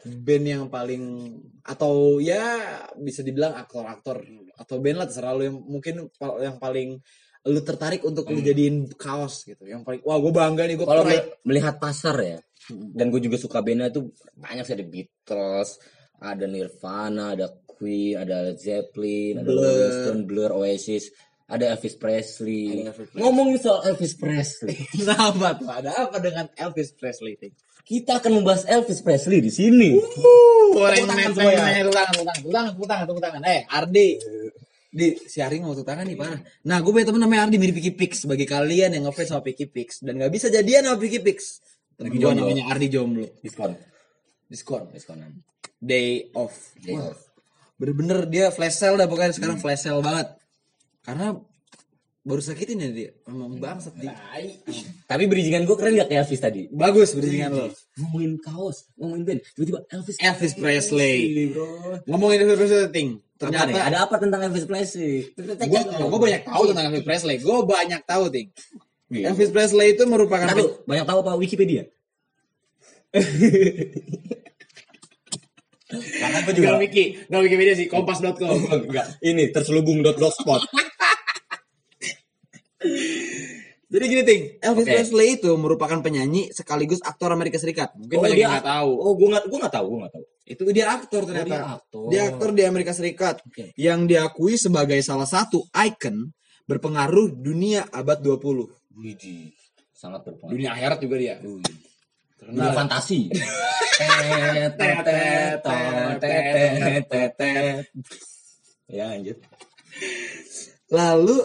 band 0.06 0.46
yang 0.48 0.64
paling 0.72 1.36
atau 1.64 2.24
ya 2.24 2.70
bisa 2.96 3.24
dibilang 3.24 3.56
aktor-aktor 3.56 4.24
atau 4.56 4.76
band 4.80 4.98
lah 5.04 5.08
terserah 5.08 5.34
lu. 5.36 5.44
Yang 5.48 5.58
mungkin 5.64 5.96
yang 6.40 6.58
paling 6.60 7.00
lu 7.48 7.62
tertarik 7.64 8.04
untuk 8.04 8.28
lu 8.28 8.44
jadiin 8.44 8.92
kaos 9.00 9.48
gitu. 9.48 9.64
Yang 9.64 9.88
paling 9.88 10.02
wah 10.04 10.20
gue 10.20 10.32
bangga 10.36 10.64
nih 10.68 10.76
gue 10.76 10.88
kalau 10.88 11.08
melihat 11.48 11.80
pasar 11.80 12.16
ya, 12.20 12.38
dan 12.70 13.08
gue 13.08 13.22
juga 13.24 13.40
suka 13.40 13.64
bandnya 13.64 13.88
tuh 13.90 14.12
banyak 14.36 14.68
sih 14.68 14.76
ada 14.76 14.86
Beatles, 14.86 15.80
ada 16.20 16.46
Nirvana, 16.46 17.40
ada 17.40 17.48
Queen, 17.64 18.20
ada 18.20 18.52
Zeppelin, 18.60 19.40
ada 19.40 19.48
Blur. 19.48 19.64
Rolling 19.64 19.96
Stone, 19.96 20.24
Blur, 20.28 20.52
Oasis, 20.52 21.16
ada 21.50 21.66
Elvis 21.74 21.98
Presley. 21.98 22.86
Ada 22.86 22.94
Elvis 22.94 23.10
Presley. 23.10 23.22
Ngomongin 23.26 23.58
soal 23.58 23.82
Elvis 23.90 24.14
Presley, 24.14 24.78
Kenapa 25.02 25.58
tuh? 25.58 25.68
Ada 25.68 25.90
apa 26.06 26.18
dengan 26.22 26.46
Elvis 26.54 26.94
Presley? 26.94 27.36
Ting? 27.42 27.54
kita 27.90 28.22
akan 28.22 28.32
membahas 28.38 28.70
Elvis 28.70 29.02
Presley 29.02 29.42
di 29.42 29.50
sini. 29.50 29.98
Boleh 29.98 31.02
Tepuk 31.02 31.10
tangan 31.10 31.18
main 31.18 31.32
semua 31.34 31.52
ya. 31.58 31.62
main 31.66 31.82
tepuk 31.82 31.98
tangan, 31.98 32.14
tepuk 32.14 32.22
tangan, 32.22 32.38
tepuk 32.38 32.54
tangan, 32.54 32.70
tepuk 32.70 32.86
tangan, 32.86 33.06
tepuk 33.10 33.24
tangan. 33.26 33.42
Eh, 33.50 33.62
Ardi. 33.66 34.08
Di 34.90 35.08
si 35.26 35.38
Ari 35.42 35.58
mau 35.62 35.74
tangan 35.74 36.06
nih 36.06 36.18
parah. 36.18 36.38
Nah, 36.70 36.78
gue 36.86 36.92
punya 36.94 37.06
temen 37.10 37.22
namanya 37.22 37.50
Ardi 37.50 37.58
mirip 37.58 37.82
Picky 37.82 37.94
Pix. 37.98 38.30
Bagi 38.30 38.46
kalian 38.46 38.94
yang 38.94 39.10
ngefans 39.10 39.34
sama 39.34 39.42
Picky 39.42 39.66
Pix 39.66 40.06
dan 40.06 40.22
nggak 40.22 40.30
bisa 40.30 40.54
jadian 40.54 40.86
sama 40.86 40.98
Picky 41.02 41.18
Pix. 41.22 41.62
Lagi 41.98 42.14
gue 42.14 42.30
namanya 42.30 42.64
Ardi 42.70 42.88
jomblo. 42.94 43.26
Diskon, 43.42 43.74
Diskon. 44.46 44.86
diskonan. 44.94 45.42
Day 45.82 46.30
off. 46.38 46.78
Day 46.78 46.94
off. 46.94 47.18
Bener-bener 47.82 48.30
dia 48.30 48.54
flash 48.54 48.78
sale 48.78 49.02
dah 49.02 49.10
pokoknya 49.10 49.34
sekarang 49.34 49.58
flash 49.58 49.90
sale 49.90 50.02
banget. 50.06 50.39
Karena 51.10 51.34
baru 52.22 52.38
sakitin 52.38 52.78
ya 52.78 52.90
dia 52.94 53.10
emang 53.26 53.58
bangsat 53.58 53.98
dia 53.98 54.14
Tapi 55.10 55.26
bridgingan 55.26 55.66
gue 55.66 55.74
keren 55.74 55.98
gak 55.98 56.14
kayak 56.14 56.30
Elvis 56.30 56.38
tadi? 56.38 56.70
bagus 56.70 57.18
bridgingan 57.18 57.50
lo 57.50 57.66
Ngomongin 57.98 58.38
kaos, 58.38 58.86
ngomongin 58.94 59.24
band, 59.26 59.42
tiba-tiba 59.58 59.80
Elvis. 59.90 60.22
Elvis 60.22 60.54
Presley 60.54 61.50
ngomongin 62.06 62.46
Elvis 62.46 62.58
Presley 62.62 62.94
ting 62.94 63.10
Ternyata 63.40 63.74
ada 63.74 64.06
apa 64.06 64.22
tentang 64.22 64.46
Elvis 64.46 64.70
Presley? 64.70 65.34
gue 65.34 65.82
gue 65.82 66.20
banyak 66.22 66.46
tahu 66.46 66.64
tentang 66.70 66.86
Elvis 66.94 67.02
Presley 67.02 67.42
gue 67.42 67.58
banyak 67.66 68.02
tahu 68.06 68.30
ting 68.30 68.54
Iya. 69.10 69.34
Elvis 69.34 69.50
Presley 69.50 69.98
itu 69.98 70.06
merupakan 70.06 70.46
banyak 70.86 71.06
tahu 71.10 71.26
apa 71.26 71.34
Wikipedia? 71.34 71.90
Karena 75.90 76.46
gue 76.46 76.54
juga 76.54 76.78
gak 76.78 77.42
Wikipedia 77.42 77.74
sih, 77.74 77.90
kompas.com. 77.90 78.54
enggak. 78.86 79.18
Ini 79.26 79.50
terselubung.blogspot. 79.50 80.62
Jadi 83.90 84.06
gini 84.06 84.22
ting, 84.22 84.42
Elvis 84.62 84.86
Oke. 84.86 84.94
Presley 84.94 85.28
itu 85.42 85.50
merupakan 85.58 85.98
penyanyi 85.98 86.54
sekaligus 86.54 87.02
aktor 87.02 87.34
Amerika 87.34 87.58
Serikat. 87.58 87.90
Mungkin 87.98 88.22
banyak 88.22 88.38
yang 88.38 88.54
nggak 88.54 88.70
tahu. 88.70 88.92
Oh, 89.02 89.18
gue 89.18 89.28
nggak, 89.34 89.44
gue 89.50 89.58
nggak 89.66 89.74
tahu, 89.74 89.86
gue 89.90 90.00
nggak 90.06 90.14
tahu. 90.14 90.26
Itu 90.46 90.62
dia 90.70 90.86
aktor 90.94 91.22
ternyata. 91.26 91.50
dia 91.50 91.62
aktor. 91.66 92.06
Dia 92.14 92.22
aktor 92.30 92.50
di 92.54 92.64
Amerika 92.70 92.94
Serikat 92.94 93.42
Oke. 93.42 93.74
yang 93.74 94.06
diakui 94.06 94.62
sebagai 94.62 95.02
salah 95.02 95.26
satu 95.26 95.66
icon 95.74 96.30
berpengaruh 96.70 97.34
dunia 97.34 97.90
abad 97.90 98.22
20. 98.22 98.94
Widih, 98.94 99.58
sangat 99.90 100.22
berpengaruh. 100.22 100.54
Dunia 100.54 100.70
akhirat 100.78 100.98
juga 101.02 101.16
dia. 101.18 101.36
Dunia 101.42 102.70
fantasi. 102.78 103.34
Tet, 104.00 104.78
tet, 104.78 105.60
tet, 105.66 107.32
tet. 107.36 107.84
Ya, 108.86 109.18
lanjut. 109.18 109.38
Lalu 110.94 111.38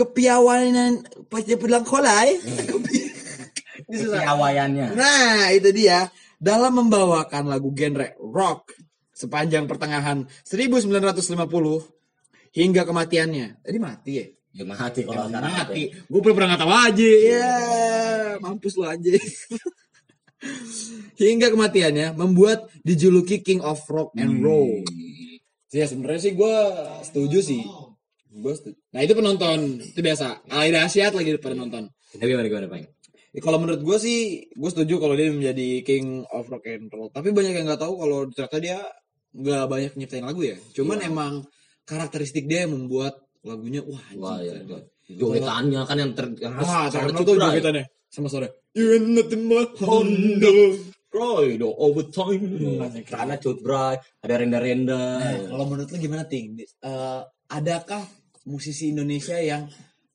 kepiawanan 0.00 1.04
bilang 1.60 1.84
kolai. 1.84 2.40
Kepiawaiannya. 3.90 4.96
Nah, 4.96 5.52
itu 5.52 5.68
dia. 5.76 6.08
Dalam 6.40 6.80
membawakan 6.80 7.52
lagu 7.52 7.68
genre 7.76 8.16
rock 8.16 8.72
sepanjang 9.12 9.68
pertengahan 9.68 10.24
1950 10.48 11.36
hingga 12.56 12.88
kematiannya. 12.88 13.60
Jadi 13.60 13.78
mati 13.78 14.12
ya? 14.16 14.26
Ya 14.50 14.64
mati 14.66 15.06
kalau 15.06 15.28
sekarang 15.28 15.52
mati. 15.52 15.92
Gue 16.08 16.20
belum 16.24 16.34
pernah 16.34 16.48
nggak 16.56 16.62
tahu 16.64 16.72
aja. 16.72 17.10
Ya, 17.22 17.54
mampus 18.40 18.74
lu 18.80 18.88
aja. 18.88 19.10
hingga 21.20 21.52
kematiannya 21.52 22.16
membuat 22.16 22.72
dijuluki 22.80 23.44
King 23.44 23.60
of 23.60 23.84
Rock 23.92 24.16
and 24.16 24.40
Roll. 24.40 24.82
Ya 25.70 25.86
sebenarnya 25.86 26.20
sih 26.24 26.32
gue 26.34 26.56
setuju 27.04 27.38
sih. 27.44 27.62
Gue 28.30 28.54
setuju. 28.54 28.78
Nah 28.94 29.00
itu 29.02 29.12
penonton 29.18 29.58
itu 29.82 30.00
biasa. 30.00 30.46
Alay 30.46 30.70
dahsyat 30.70 31.12
lagi 31.12 31.34
pada 31.42 31.58
nonton. 31.58 31.90
Tapi 32.14 32.30
gimana 32.30 32.46
gimana 32.46 32.66
Pak? 32.70 32.78
Ya, 33.30 33.40
kalau 33.46 33.62
menurut 33.62 33.82
gue 33.86 33.98
sih, 34.02 34.50
gue 34.50 34.70
setuju 34.70 34.98
kalau 34.98 35.14
dia 35.14 35.30
menjadi 35.30 35.86
king 35.86 36.26
of 36.34 36.50
rock 36.50 36.66
and 36.66 36.90
roll. 36.90 37.10
Tapi 37.14 37.30
banyak 37.30 37.54
yang 37.54 37.66
nggak 37.66 37.82
tahu 37.82 37.94
kalau 37.98 38.26
ternyata 38.30 38.58
dia 38.58 38.78
nggak 39.30 39.64
banyak 39.70 39.92
nyiptain 39.94 40.26
lagu 40.26 40.42
ya. 40.42 40.58
Cuman 40.74 40.98
emang 41.02 41.46
karakteristik 41.86 42.50
dia 42.50 42.66
yang 42.66 42.74
membuat 42.74 43.18
lagunya 43.46 43.82
wah 43.86 44.02
anjing. 44.10 44.22
Wah, 44.22 44.38
ya. 44.42 44.62
banget. 44.66 44.86
Jogetannya 45.10 45.80
kan 45.86 45.96
yang 45.98 46.12
ter 46.14 46.26
yang 46.38 46.54
Ah, 46.58 46.86
sangat 46.86 47.14
terkenal 47.14 47.26
tuh 47.26 47.36
jogetannya 47.38 47.84
sama 48.10 48.26
sore. 48.30 48.48
You 48.74 48.98
ain't 48.98 49.10
nothing 49.14 49.46
but 49.50 49.74
Honda. 49.82 50.54
Cry 51.10 51.58
the 51.58 51.66
overtime. 51.66 52.46
Karena 53.02 53.34
cut 53.34 53.58
dry, 53.66 53.98
ada 54.22 54.34
renda-renda. 54.38 55.18
Nah, 55.18 55.38
kalau 55.50 55.64
menurut 55.66 55.90
lu 55.90 55.98
gimana 55.98 56.22
ting? 56.22 56.54
Eh, 56.62 57.20
adakah 57.50 58.06
musisi 58.48 58.92
Indonesia 58.92 59.36
yang 59.36 59.68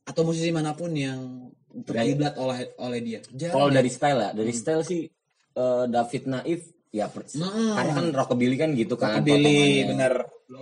atau 0.06 0.22
musisi 0.26 0.50
mana 0.50 0.74
pun 0.78 0.94
yang 0.94 1.50
terkiblat 1.86 2.38
oleh 2.38 2.74
oleh 2.80 3.00
dia? 3.04 3.20
Kalau 3.52 3.70
ya. 3.70 3.82
dari 3.82 3.90
style 3.92 4.20
ya, 4.22 4.30
dari 4.32 4.54
style 4.54 4.82
sih 4.86 5.02
eh, 5.56 5.86
David 5.90 6.24
Naif 6.30 6.62
ya 6.96 7.12
Mm. 7.12 7.76
karena 7.76 7.92
kan 7.92 8.06
rockabilly 8.16 8.56
kan 8.56 8.70
gitu 8.72 8.96
kan. 8.96 9.20
Rockabilly, 9.20 9.84
potongannya. 9.84 9.90
bener. 9.92 10.14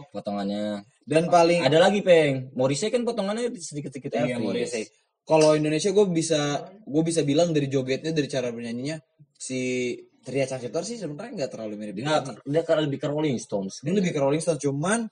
Potongannya. 0.10 0.66
Dan 1.04 1.24
paling 1.30 1.62
Ada 1.62 1.78
lagi 1.78 2.00
peng, 2.02 2.50
Morrissey 2.58 2.90
kan 2.90 3.06
potongannya 3.06 3.54
sedikit-sedikit 3.54 4.10
Iya, 4.18 4.40
Elvis. 4.40 4.42
Morrissey. 4.42 4.84
Kalau 5.24 5.54
Indonesia 5.54 5.94
gue 5.94 6.06
bisa 6.10 6.42
gue 6.84 7.04
bisa 7.06 7.22
bilang 7.22 7.54
dari 7.54 7.70
jogetnya 7.70 8.12
dari 8.12 8.28
cara 8.28 8.50
bernyanyinya 8.50 8.98
si 9.38 9.94
Tria 10.24 10.48
Caksitor 10.48 10.84
sih 10.88 10.96
sebenarnya 10.98 11.44
nggak 11.44 11.52
terlalu 11.52 11.74
mirip 11.76 11.96
Dia 12.00 12.24
dia. 12.24 12.64
dia 12.64 12.80
lebih 12.80 12.98
ke 13.00 13.08
Rolling 13.12 13.38
Stones. 13.38 13.84
Dia 13.84 13.94
lebih 13.94 14.12
ke 14.16 14.20
Rolling 14.20 14.40
Stone 14.40 14.58
cuman 14.60 15.06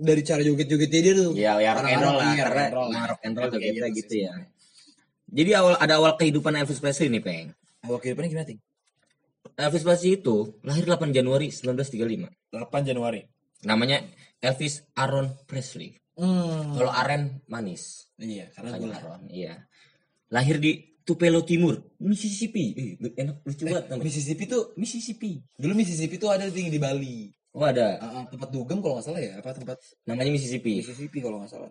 dari 0.00 0.22
cara 0.22 0.40
joget-jogetnya 0.40 1.00
dia 1.00 1.14
tuh. 1.14 1.30
Ya, 1.32 1.52
ya 1.56 1.70
rock 1.72 1.86
and 1.86 2.00
roll 2.00 2.16
lah, 2.16 2.24
Iya, 2.26 2.42
karena 2.42 2.50
rock 2.50 2.64
and 2.64 2.74
roll. 2.74 2.88
nah, 2.88 3.04
rock 3.06 3.20
and 3.22 3.34
roll 3.34 3.48
Kayak 3.48 3.60
jogetnya 3.60 3.88
gitu 3.88 3.98
gitu 4.00 4.12
sih. 4.12 4.22
ya. 4.24 4.32
Jadi 5.30 5.50
awal 5.54 5.74
ada 5.76 5.94
awal 5.96 6.12
kehidupan 6.16 6.52
Elvis 6.56 6.80
Presley 6.80 7.06
nih, 7.08 7.22
Peng. 7.22 7.46
Awal 7.82 7.98
kehidupannya 7.98 8.28
gimana 8.28 8.48
ting? 8.48 8.60
Elvis 9.54 9.84
Presley 9.84 10.12
itu 10.16 10.36
lahir 10.60 10.84
8 10.84 11.12
Januari 11.12 11.48
1935. 11.48 12.26
8 12.50 12.82
Januari. 12.82 13.20
Namanya 13.62 14.00
Elvis 14.40 14.82
Aaron 14.96 15.30
Presley. 15.44 15.94
Hmm. 16.16 16.74
Kalau 16.74 16.90
Aren 16.90 17.44
manis. 17.46 18.08
Iya, 18.16 18.50
karena 18.52 18.76
Makanya 18.76 18.84
gue 18.84 18.96
Aaron, 18.98 19.22
iya. 19.30 19.54
Lahir 20.28 20.60
di 20.60 20.72
Tupelo 21.00 21.40
Timur, 21.42 21.80
Mississippi. 21.98 22.64
Eh, 22.76 22.92
enak 23.16 23.40
lucu 23.42 23.64
banget 23.64 23.88
namanya. 23.88 24.04
Mississippi 24.04 24.44
tuh 24.44 24.62
Mississippi. 24.76 25.40
dulu 25.56 25.72
Mississippi 25.74 26.16
tuh 26.16 26.30
ada 26.30 26.44
tinggi 26.46 26.70
di 26.70 26.78
Bali. 26.78 27.32
Oh 27.50 27.66
ada, 27.66 27.98
ah, 27.98 28.24
tempat 28.30 28.48
dugem 28.54 28.78
kalau 28.78 28.98
nggak 28.98 29.06
salah 29.10 29.18
ya, 29.18 29.42
apa 29.42 29.50
tempat 29.50 29.82
namanya 30.06 30.30
Mississippi. 30.30 30.86
Mississippi 30.86 31.18
kalau 31.18 31.42
nggak 31.42 31.50
salah. 31.50 31.70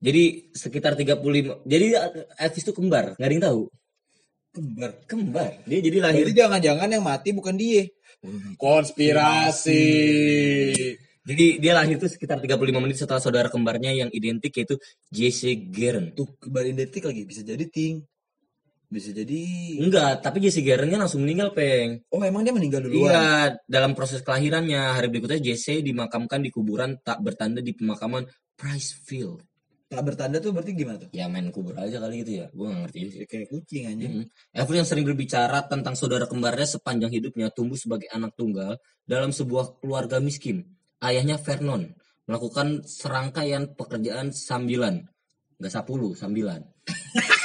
Jadi 0.00 0.52
sekitar 0.52 0.96
35. 0.96 1.64
Jadi 1.64 1.86
Elvis 2.36 2.64
itu 2.64 2.72
kembar, 2.76 3.16
nggak 3.16 3.28
ada 3.28 3.34
yang 3.36 3.44
tahu. 3.48 3.62
Kembar. 4.50 4.90
Kembar. 5.06 5.52
Dia 5.64 5.78
jadi 5.78 5.98
lahir 6.02 6.26
Jadi 6.26 6.34
jangan-jangan 6.42 6.88
yang 6.90 7.04
mati 7.06 7.30
bukan 7.30 7.54
dia. 7.54 7.86
Konspirasi. 8.58 9.86
Jadi 11.20 11.46
dia 11.62 11.72
lahir 11.76 11.94
itu 12.00 12.08
sekitar 12.10 12.42
35 12.42 12.82
menit 12.82 12.96
setelah 12.98 13.22
saudara 13.22 13.46
kembarnya 13.46 13.94
yang 13.94 14.10
identik 14.10 14.50
yaitu 14.58 14.76
Jesse 15.08 15.54
Guerin. 15.70 16.10
Tuh 16.12 16.26
kembar 16.42 16.66
identik 16.66 17.06
lagi 17.06 17.22
bisa 17.22 17.46
jadi 17.46 17.62
ting. 17.70 18.02
Bisa 18.90 19.14
jadi. 19.14 19.42
Enggak, 19.78 20.18
tapi 20.18 20.42
Jesse 20.42 20.66
Guerinnya 20.66 20.98
langsung 20.98 21.22
meninggal, 21.22 21.54
Peng. 21.54 22.02
Oh 22.10 22.18
emang 22.26 22.42
dia 22.42 22.50
meninggal 22.50 22.82
duluan. 22.82 23.14
Iya, 23.14 23.54
dalam 23.70 23.94
proses 23.94 24.18
kelahirannya 24.26 24.98
hari 24.98 25.06
berikutnya 25.06 25.38
Jesse 25.38 25.78
dimakamkan 25.78 26.42
di 26.42 26.50
kuburan 26.50 26.98
tak 26.98 27.22
bertanda 27.22 27.62
di 27.62 27.70
pemakaman 27.70 28.26
Pricefield. 28.58 29.46
Tak 29.90 30.06
bertanda 30.06 30.38
tuh 30.38 30.54
berarti 30.54 30.74
gimana 30.74 31.02
tuh? 31.02 31.10
Ya 31.10 31.26
main 31.26 31.50
kubur 31.50 31.74
aja 31.74 31.98
kali 31.98 32.22
gitu 32.22 32.42
ya. 32.42 32.46
Gua 32.54 32.70
gak 32.70 32.80
ngerti 32.86 32.98
sih. 33.10 33.18
Ya, 33.22 33.26
kayak 33.26 33.46
kucing 33.50 33.84
aja. 33.90 34.06
Mm. 34.06 34.24
Elvis 34.54 34.76
yang 34.78 34.86
sering 34.86 35.06
berbicara 35.06 35.58
tentang 35.66 35.94
saudara 35.98 36.30
kembarnya 36.30 36.66
sepanjang 36.66 37.10
hidupnya 37.10 37.50
tumbuh 37.50 37.74
sebagai 37.74 38.06
anak 38.10 38.38
tunggal 38.38 38.78
dalam 39.02 39.34
sebuah 39.34 39.82
keluarga 39.82 40.22
miskin. 40.22 40.62
Ayahnya 41.02 41.42
Vernon 41.42 41.90
melakukan 42.30 42.86
serangkaian 42.86 43.74
pekerjaan 43.74 44.30
sambilan, 44.30 45.10
nggak 45.58 45.72
sapulu, 45.74 46.14
sambilan. 46.14 46.62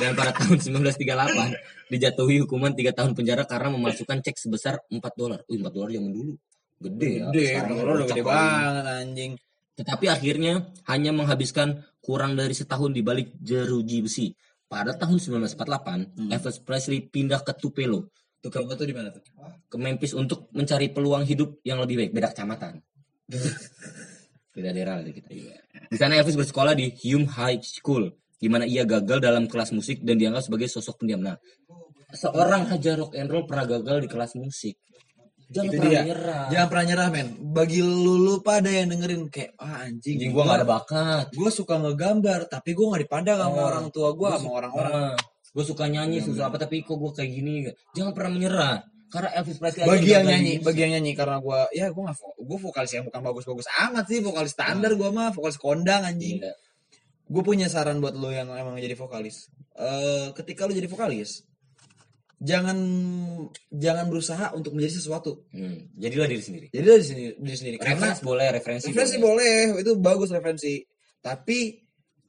Dan 0.00 0.16
pada 0.16 0.32
tahun 0.32 0.56
1938 0.56 1.92
dijatuhi 1.92 2.36
hukuman 2.48 2.72
3 2.72 2.96
tahun 2.96 3.12
penjara 3.12 3.44
karena 3.44 3.68
memasukkan 3.76 4.24
cek 4.24 4.36
sebesar 4.40 4.80
4 4.88 4.96
dolar. 5.12 5.44
Wih, 5.44 5.60
4 5.60 5.76
dolar 5.76 5.92
zaman 5.92 6.10
dulu. 6.10 6.32
Gede 6.80 7.10
ya. 7.20 7.24
Gede, 7.28 7.44
Sekarang 7.52 7.70
dolar 7.76 7.92
udah 8.00 8.08
gede 8.08 8.22
banget 8.24 8.84
anjing. 8.88 9.32
Tetapi 9.76 10.06
akhirnya 10.08 10.52
hanya 10.88 11.12
menghabiskan 11.12 11.84
kurang 12.00 12.32
dari 12.32 12.56
setahun 12.56 12.96
di 12.96 13.04
balik 13.04 13.36
jeruji 13.36 14.00
besi. 14.00 14.32
Pada 14.64 14.96
tahun 14.96 15.20
1948, 15.20 16.30
Elvis 16.30 16.58
Presley 16.62 17.04
pindah 17.04 17.42
ke 17.42 17.52
Tupelo, 17.58 18.08
kamu 18.40 18.72
tuh 18.72 18.88
di 18.88 18.94
mana 18.96 19.12
tuh? 19.12 19.20
ke 19.68 19.76
Memphis 19.76 20.16
untuk 20.16 20.48
mencari 20.56 20.88
peluang 20.88 21.28
hidup 21.28 21.60
yang 21.60 21.78
lebih 21.84 22.00
baik. 22.00 22.10
Beda 22.16 22.32
kecamatan. 22.32 22.80
Beda 24.56 24.70
daerah 24.72 24.98
lah 24.98 25.12
kita. 25.12 25.28
Di 25.90 25.96
sana 26.00 26.16
Elvis 26.18 26.34
bersekolah 26.34 26.72
di 26.74 26.90
Hume 27.04 27.28
High 27.28 27.60
School, 27.62 28.10
di 28.40 28.48
mana 28.48 28.64
ia 28.64 28.82
gagal 28.82 29.20
dalam 29.20 29.44
kelas 29.44 29.70
musik 29.70 30.00
dan 30.00 30.16
dianggap 30.16 30.40
sebagai 30.42 30.66
sosok 30.66 30.96
pendiam. 30.98 31.20
Nah, 31.20 31.36
seorang 32.10 32.66
hajar 32.66 32.96
rock 32.96 33.12
and 33.14 33.28
roll 33.28 33.44
pernah 33.44 33.68
gagal 33.68 34.00
di 34.00 34.08
kelas 34.08 34.32
musik. 34.34 34.74
Jangan 35.50 35.66
Itu 35.66 35.76
pernah 35.76 35.90
dia. 35.90 36.02
menyerah. 36.06 36.44
Jangan 36.48 36.66
pernah 36.68 36.84
nyerah 36.86 37.08
men. 37.10 37.28
Bagi 37.44 37.78
lu, 37.82 38.14
lu 38.16 38.38
pada 38.38 38.70
yang 38.70 38.86
dengerin 38.88 39.26
kayak 39.26 39.50
ah 39.58 39.82
anjing. 39.82 40.16
Anjing 40.16 40.30
gua 40.30 40.42
gak 40.46 40.56
ada 40.56 40.66
bakat. 40.68 41.26
Gue 41.32 41.50
suka 41.50 41.74
ngegambar 41.76 42.46
tapi 42.46 42.70
gue 42.70 42.86
nggak 42.86 43.02
dipandang 43.04 43.34
sama 43.36 43.58
Oh. 43.58 43.66
orang 43.66 43.86
tua 43.90 44.08
gue 44.12 44.28
sama 44.30 44.50
orang-orang. 44.56 45.14
gue 45.50 45.64
suka 45.66 45.84
nyanyi 45.84 46.22
susah 46.22 46.46
apa 46.46 46.62
tapi 46.62 46.78
kok 46.80 46.94
gue 46.94 47.10
kayak 47.10 47.26
gini 47.26 47.66
jangan 47.90 48.14
pernah 48.14 48.30
menyerah 48.30 48.74
karena 49.10 49.34
Elvis 49.34 49.58
Presley 49.58 49.82
Bagi 49.82 50.06
yang 50.08 50.22
nyanyi, 50.22 50.52
di- 50.54 50.62
bagi 50.62 50.80
yang 50.80 50.92
nyanyi 50.94 51.12
karena 51.18 51.42
gue 51.42 51.58
ya 51.74 51.90
gue 51.90 51.98
nggak 51.98 52.16
gue 52.38 52.58
vokalis 52.62 52.92
yang 52.94 53.02
bukan 53.02 53.18
bagus-bagus 53.18 53.66
amat 53.82 54.04
sih 54.06 54.22
vokalis 54.22 54.54
standar 54.54 54.94
gue 54.94 55.10
mah 55.10 55.34
vokalis 55.34 55.58
kondang 55.58 56.06
anjing. 56.06 56.38
Iya. 56.38 56.54
Gue 57.30 57.42
punya 57.42 57.70
saran 57.70 58.02
buat 58.02 58.12
lo 58.12 58.28
yang 58.28 58.50
emang 58.50 58.74
jadi 58.76 58.92
vokalis. 58.92 59.46
Eh 59.72 60.34
ketika 60.34 60.66
lo 60.66 60.74
jadi 60.74 60.90
vokalis, 60.90 61.46
jangan 62.36 62.74
jangan 63.70 64.10
berusaha 64.10 64.50
untuk 64.52 64.74
menjadi 64.74 64.98
sesuatu. 64.98 65.46
Hmm, 65.50 65.94
jadilah 65.94 66.26
diri 66.26 66.42
sendiri 66.42 66.66
Jadi 66.68 66.84
lo 66.84 66.96
di 66.96 67.06
sini 67.06 67.22
diri 67.36 67.56
sendiri. 67.56 67.76
Karena 67.78 68.10
referensi 68.10 68.22
boleh 68.24 68.46
referensi 68.50 68.86
referensi 68.90 69.16
boleh. 69.18 69.70
boleh, 69.70 69.80
itu 69.80 69.92
bagus 69.96 70.28
referensi. 70.30 70.74
Tapi 71.20 71.58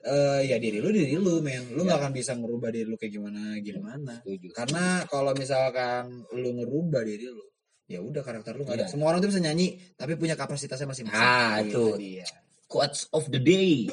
eh 0.02 0.42
ya 0.44 0.58
diri 0.58 0.78
lu 0.78 0.90
diri 0.90 1.14
lu 1.14 1.40
men 1.40 1.74
lu 1.74 1.82
Ya. 1.82 1.94
nggak 1.94 2.00
akan 2.02 2.12
bisa 2.12 2.34
ngerubah 2.34 2.70
diri 2.70 2.86
lu 2.86 2.98
kayak 2.98 3.14
gimana 3.14 3.54
gimana 3.58 4.18
Setuju. 4.20 4.50
karena 4.50 4.86
kalau 5.06 5.30
misalkan 5.38 6.26
lu 6.34 6.58
ngerubah 6.58 7.06
diri 7.06 7.30
lu 7.30 7.46
ya 7.86 8.02
udah 8.02 8.26
karakter 8.26 8.58
lu 8.58 8.66
nggak 8.66 8.82
ada 8.82 8.86
Iya. 8.90 8.98
semua 8.98 9.14
orang 9.14 9.22
tuh 9.22 9.30
bisa 9.30 9.38
nyanyi 9.38 9.78
tapi 9.94 10.18
punya 10.18 10.34
kapasitasnya 10.34 10.90
masing-masing 10.90 11.22
Ah, 11.22 11.62
Gitu 11.62 11.70
itu. 11.70 12.02
dia. 12.02 12.26
Quotes 12.72 13.12
of 13.12 13.28
the 13.28 13.42
day. 13.44 13.92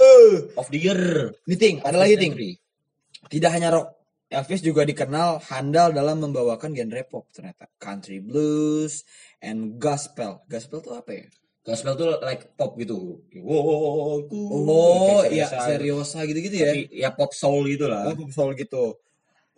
of 0.55 0.71
the 0.71 0.79
year. 0.79 1.35
Nih 1.51 1.59
ting 1.59 1.77
ada 1.83 1.99
lagi 1.99 2.15
the 2.15 2.23
ting 2.23 2.35
century. 2.39 2.53
tidak 3.27 3.51
hanya 3.59 3.69
rock 3.75 3.99
Elvis 4.29 4.61
juga 4.61 4.85
dikenal 4.85 5.41
handal 5.51 5.91
dalam 5.91 6.21
membawakan 6.23 6.77
genre 6.77 7.03
pop 7.09 7.27
ternyata 7.35 7.67
country 7.81 8.21
blues 8.23 9.03
and 9.41 9.81
gospel 9.81 10.45
gospel 10.47 10.85
tuh 10.85 11.01
apa 11.01 11.25
ya 11.25 11.27
Gospel 11.69 12.01
tuh 12.01 12.17
like 12.25 12.57
pop 12.57 12.81
gitu. 12.81 13.21
Wow, 13.45 14.25
oh 14.25 15.21
iya 15.29 15.45
seriosa. 15.45 15.69
seriosa 15.69 16.19
gitu-gitu 16.25 16.57
ya 16.65 16.73
Tapi 16.73 16.83
ya 16.97 17.09
pop 17.13 17.37
soul 17.37 17.69
gitu 17.69 17.93
lah. 17.93 18.09
Oh, 18.09 18.17
pop 18.17 18.33
soul 18.33 18.57
gitu. 18.57 18.97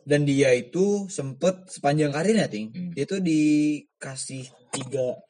Dan 0.03 0.27
dia 0.27 0.51
itu 0.51 1.07
sempet 1.07 1.71
sepanjang 1.71 2.11
karirnya, 2.11 2.51
Ting. 2.51 2.75
Hmm. 2.75 2.91
Dia 2.99 3.07
tuh 3.07 3.23
dikasih 3.23 4.43
tiga 4.75 5.23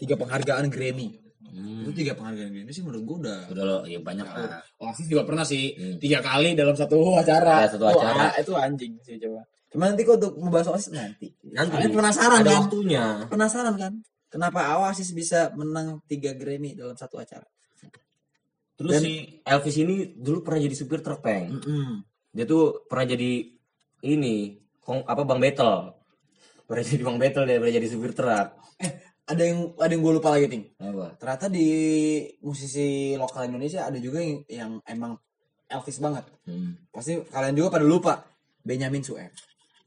tiga 0.00 0.16
penghargaan 0.16 0.72
Grammy. 0.72 1.20
Hmm. 1.44 1.84
Itu 1.84 1.92
tiga 1.92 2.12
penghargaan 2.14 2.50
Grammy 2.50 2.70
sih 2.70 2.80
menurut 2.80 3.02
gue 3.02 3.16
udah. 3.24 3.40
Udah 3.52 3.64
lo, 3.64 3.76
ya 3.84 3.98
banyak 3.98 4.24
lah. 4.24 4.62
Oasis 4.80 5.06
juga 5.06 5.22
pernah 5.22 5.44
sih 5.44 5.72
Hmm. 5.72 5.96
tiga 5.98 6.18
kali 6.18 6.52
dalam 6.52 6.72
satu 6.72 6.96
acara. 7.14 7.64
Ya, 7.64 7.68
satu 7.68 7.84
Itu 7.84 7.94
acara. 7.94 8.24
a- 8.28 8.36
itu 8.36 8.52
anjing 8.54 8.92
sih 9.00 9.16
coba. 9.18 9.44
Cuma 9.68 9.90
nanti 9.90 10.02
kok 10.02 10.16
untuk 10.16 10.32
membahas 10.38 10.70
Oasis 10.70 10.90
nanti. 10.90 11.28
Nanti. 11.50 11.74
Kalian 11.74 11.92
penasaran 11.92 12.38
Ada 12.40 12.48
kan? 12.48 12.60
waktunya. 12.62 13.04
Penasaran 13.26 13.74
kan? 13.74 13.92
Kenapa 14.30 14.60
Oasis 14.78 15.10
bisa 15.10 15.50
menang 15.52 16.02
tiga 16.04 16.32
Grammy 16.32 16.74
dalam 16.74 16.94
satu 16.94 17.18
acara? 17.18 17.46
Terus 18.74 18.90
Dan- 18.90 19.04
si 19.06 19.12
Elvis 19.40 19.76
ini 19.78 19.94
dulu 20.12 20.42
pernah 20.42 20.58
jadi 20.58 20.74
supir 20.74 20.98
truk, 20.98 21.22
Peng. 21.22 21.46
Mm-mm. 21.54 22.02
Dia 22.34 22.42
tuh 22.42 22.82
pernah 22.90 23.06
jadi 23.06 23.46
ini, 24.02 24.34
kong, 24.82 25.06
apa 25.06 25.22
Bang 25.22 25.38
Battle. 25.38 25.94
Pernah 26.66 26.82
jadi 26.82 27.02
Bang 27.02 27.18
Battle 27.18 27.46
dia, 27.46 27.62
pernah 27.62 27.74
jadi 27.74 27.86
supir 27.86 28.10
truk. 28.10 28.48
Ada 29.24 29.40
yang 29.42 29.72
ada 29.74 29.88
yang 29.88 30.02
gue 30.02 30.14
lupa 30.14 30.28
lagi, 30.30 30.46
Ting. 30.46 30.64
Apa? 30.76 31.16
ternyata 31.16 31.48
di 31.48 31.68
musisi 32.40 32.88
lokal 33.14 33.48
Indonesia 33.48 33.82
ada 33.82 33.96
juga 33.96 34.20
yang, 34.20 34.44
yang 34.46 34.70
emang 34.84 35.16
Elvis 35.64 35.96
banget 35.96 36.28
Hmm. 36.44 36.76
pasti 36.92 37.16
kalian 37.24 37.56
juga 37.56 37.72
pada 37.72 37.84
lupa 37.84 38.20
Benyamin 38.60 39.00
Sueb 39.00 39.32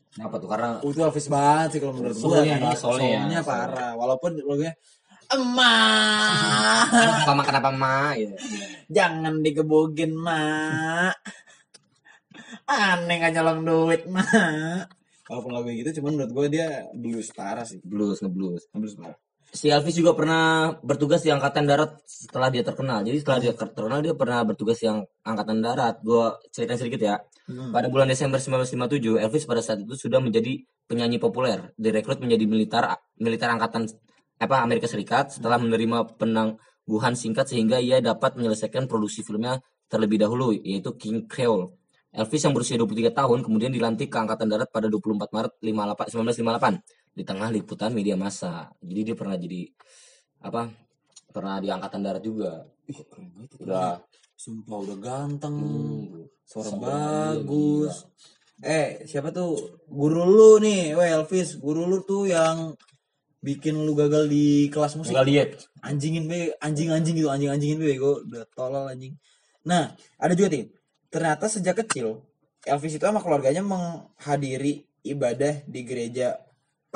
Kenapa 0.10 0.41
tuh? 0.41 0.50
Karena 0.50 0.82
oh, 0.82 0.89
itu 0.89 0.98
Elvis 1.00 1.29
banget 1.29 1.70
sih 1.70 1.79
kalau 1.79 1.94
menurut 1.94 2.12
gue 2.12 2.24
Soulnya, 2.24 2.58
Iya, 2.58 2.74
soulnya. 2.74 3.10
soulnya 3.22 3.39
parah 3.41 3.94
walaupun 3.94 4.41
lagunya 4.41 4.74
emak 5.27 6.88
kenapa 6.98 7.32
ma 7.32 7.44
kenapa 7.46 7.70
ma 7.70 7.98
gitu. 8.15 8.34
jangan 8.89 9.38
digebugin 9.38 10.15
mak 10.15 11.13
aneh 12.65 13.15
nggak 13.17 13.34
nyolong 13.34 13.60
duit 13.62 14.01
mak 14.08 14.88
walaupun 15.27 15.51
lagu 15.51 15.70
gitu 15.70 16.00
cuman 16.00 16.12
menurut 16.15 16.32
gue 16.34 16.46
dia 16.50 16.67
blues 16.91 17.29
parah 17.32 17.62
sih 17.62 17.77
Blues 17.84 18.17
ngeblues. 18.17 18.65
blues 18.72 18.96
parah 18.96 19.20
Si 19.48 19.72
Elvis 19.72 19.96
juga 19.96 20.12
pernah 20.12 20.75
bertugas 20.84 21.24
di 21.24 21.32
angkatan 21.32 21.63
darat 21.63 22.04
setelah 22.04 22.51
dia 22.51 22.68
terkenal. 22.68 23.00
Jadi 23.01 23.18
setelah 23.24 23.39
dia 23.39 23.54
terkenal 23.56 24.00
dia 24.04 24.13
pernah 24.13 24.44
bertugas 24.44 24.77
yang 24.84 25.08
angkatan 25.24 25.63
darat. 25.63 26.04
Gua 26.04 26.36
ceritain 26.51 26.75
sedikit 26.75 27.00
ya. 27.00 27.16
Hmm. 27.48 27.72
Pada 27.72 27.88
bulan 27.88 28.12
Desember 28.12 28.44
1957, 28.44 29.24
Elvis 29.24 29.48
pada 29.48 29.63
saat 29.63 29.80
itu 29.80 29.96
sudah 29.96 30.20
menjadi 30.20 30.68
penyanyi 30.84 31.16
populer, 31.16 31.72
direkrut 31.80 32.20
menjadi 32.20 32.44
militer 32.44 32.84
militer 33.24 33.48
angkatan 33.48 33.88
apa 34.38 34.56
Amerika 34.62 34.86
Serikat 34.86 35.39
setelah 35.39 35.56
menerima 35.58 36.20
penangguhan 36.20 37.16
singkat 37.16 37.48
sehingga 37.48 37.80
ia 37.80 38.04
dapat 38.04 38.36
menyelesaikan 38.36 38.86
produksi 38.86 39.24
filmnya 39.24 39.64
terlebih 39.88 40.20
dahulu 40.20 40.51
yaitu 40.53 40.92
King 41.00 41.25
Creole. 41.25 41.72
Elvis 42.12 42.44
yang 42.44 42.53
berusia 42.55 42.75
23 42.79 43.14
tahun 43.14 43.40
kemudian 43.44 43.72
dilantik 43.72 44.12
ke 44.12 44.18
angkatan 44.18 44.48
darat 44.51 44.68
pada 44.72 44.92
24 44.92 45.31
Maret 45.31 45.53
58 45.60 46.18
1958 46.36 47.06
di 47.18 47.24
tengah 47.25 47.50
liputan 47.50 47.90
media 47.98 48.14
massa. 48.14 48.70
Jadi 48.77 49.01
dia 49.01 49.16
pernah 49.18 49.34
jadi 49.34 49.66
apa? 50.46 50.70
Pernah 51.34 51.58
di 51.58 51.74
angkatan 51.74 52.01
darat 52.06 52.22
juga. 52.22 52.62
Ih, 52.86 53.01
keren 53.10 53.34
banget 53.34 53.58
itu. 53.58 53.66
Udah 53.66 53.98
sumpah 54.38 54.77
udah 54.86 54.98
ganteng 55.01 55.58
hmm, 55.58 56.30
suara 56.46 56.70
Suara 56.70 56.86
bagus. 56.86 58.06
Eh, 58.62 59.01
siapa 59.10 59.34
tuh? 59.34 59.82
Guru 59.90 60.30
lu 60.30 60.51
nih, 60.62 60.94
weh 60.94 61.10
Elvis. 61.10 61.58
Guru 61.58 61.90
lu 61.90 62.06
tuh 62.06 62.30
yang 62.30 62.77
bikin 63.42 63.82
lu 63.82 63.98
gagal 63.98 64.30
di 64.30 64.70
kelas 64.70 64.94
musik. 64.98 65.18
Enggak 65.18 65.27
lihat. 65.30 65.50
Anjingin 65.82 66.30
be, 66.30 66.53
anjing-anjing 66.62 67.18
gitu, 67.18 67.30
anjing-anjingin 67.34 67.82
be, 67.82 67.98
gue 67.98 68.14
udah 68.30 68.46
tolol 68.53 68.86
anjing. 68.90 69.18
Nah, 69.66 69.94
ada 70.22 70.34
juga 70.38 70.53
tim. 70.53 70.70
Ternyata 71.10 71.50
sejak 71.50 71.82
kecil 71.86 72.22
Elvis 72.68 73.00
itu 73.00 73.06
sama 73.06 73.24
keluarganya 73.24 73.64
menghadiri 73.64 74.84
ibadah 75.08 75.64
di 75.64 75.82
gereja 75.88 76.36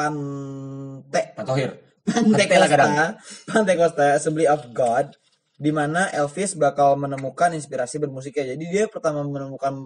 Pante 0.02 1.22
Pak 1.34 1.46
Tohir. 1.46 1.72
Pantai. 2.02 2.46
Costa, 2.50 3.06
Pantai 3.46 3.76
Costa 3.78 4.06
Assembly 4.16 4.46
of 4.46 4.66
God, 4.72 5.14
di 5.56 5.70
mana 5.70 6.10
Elvis 6.10 6.58
bakal 6.58 6.98
menemukan 6.98 7.54
inspirasi 7.54 7.98
bermusiknya. 7.98 8.58
Jadi 8.58 8.66
dia 8.68 8.84
pertama 8.90 9.22
menemukan, 9.22 9.86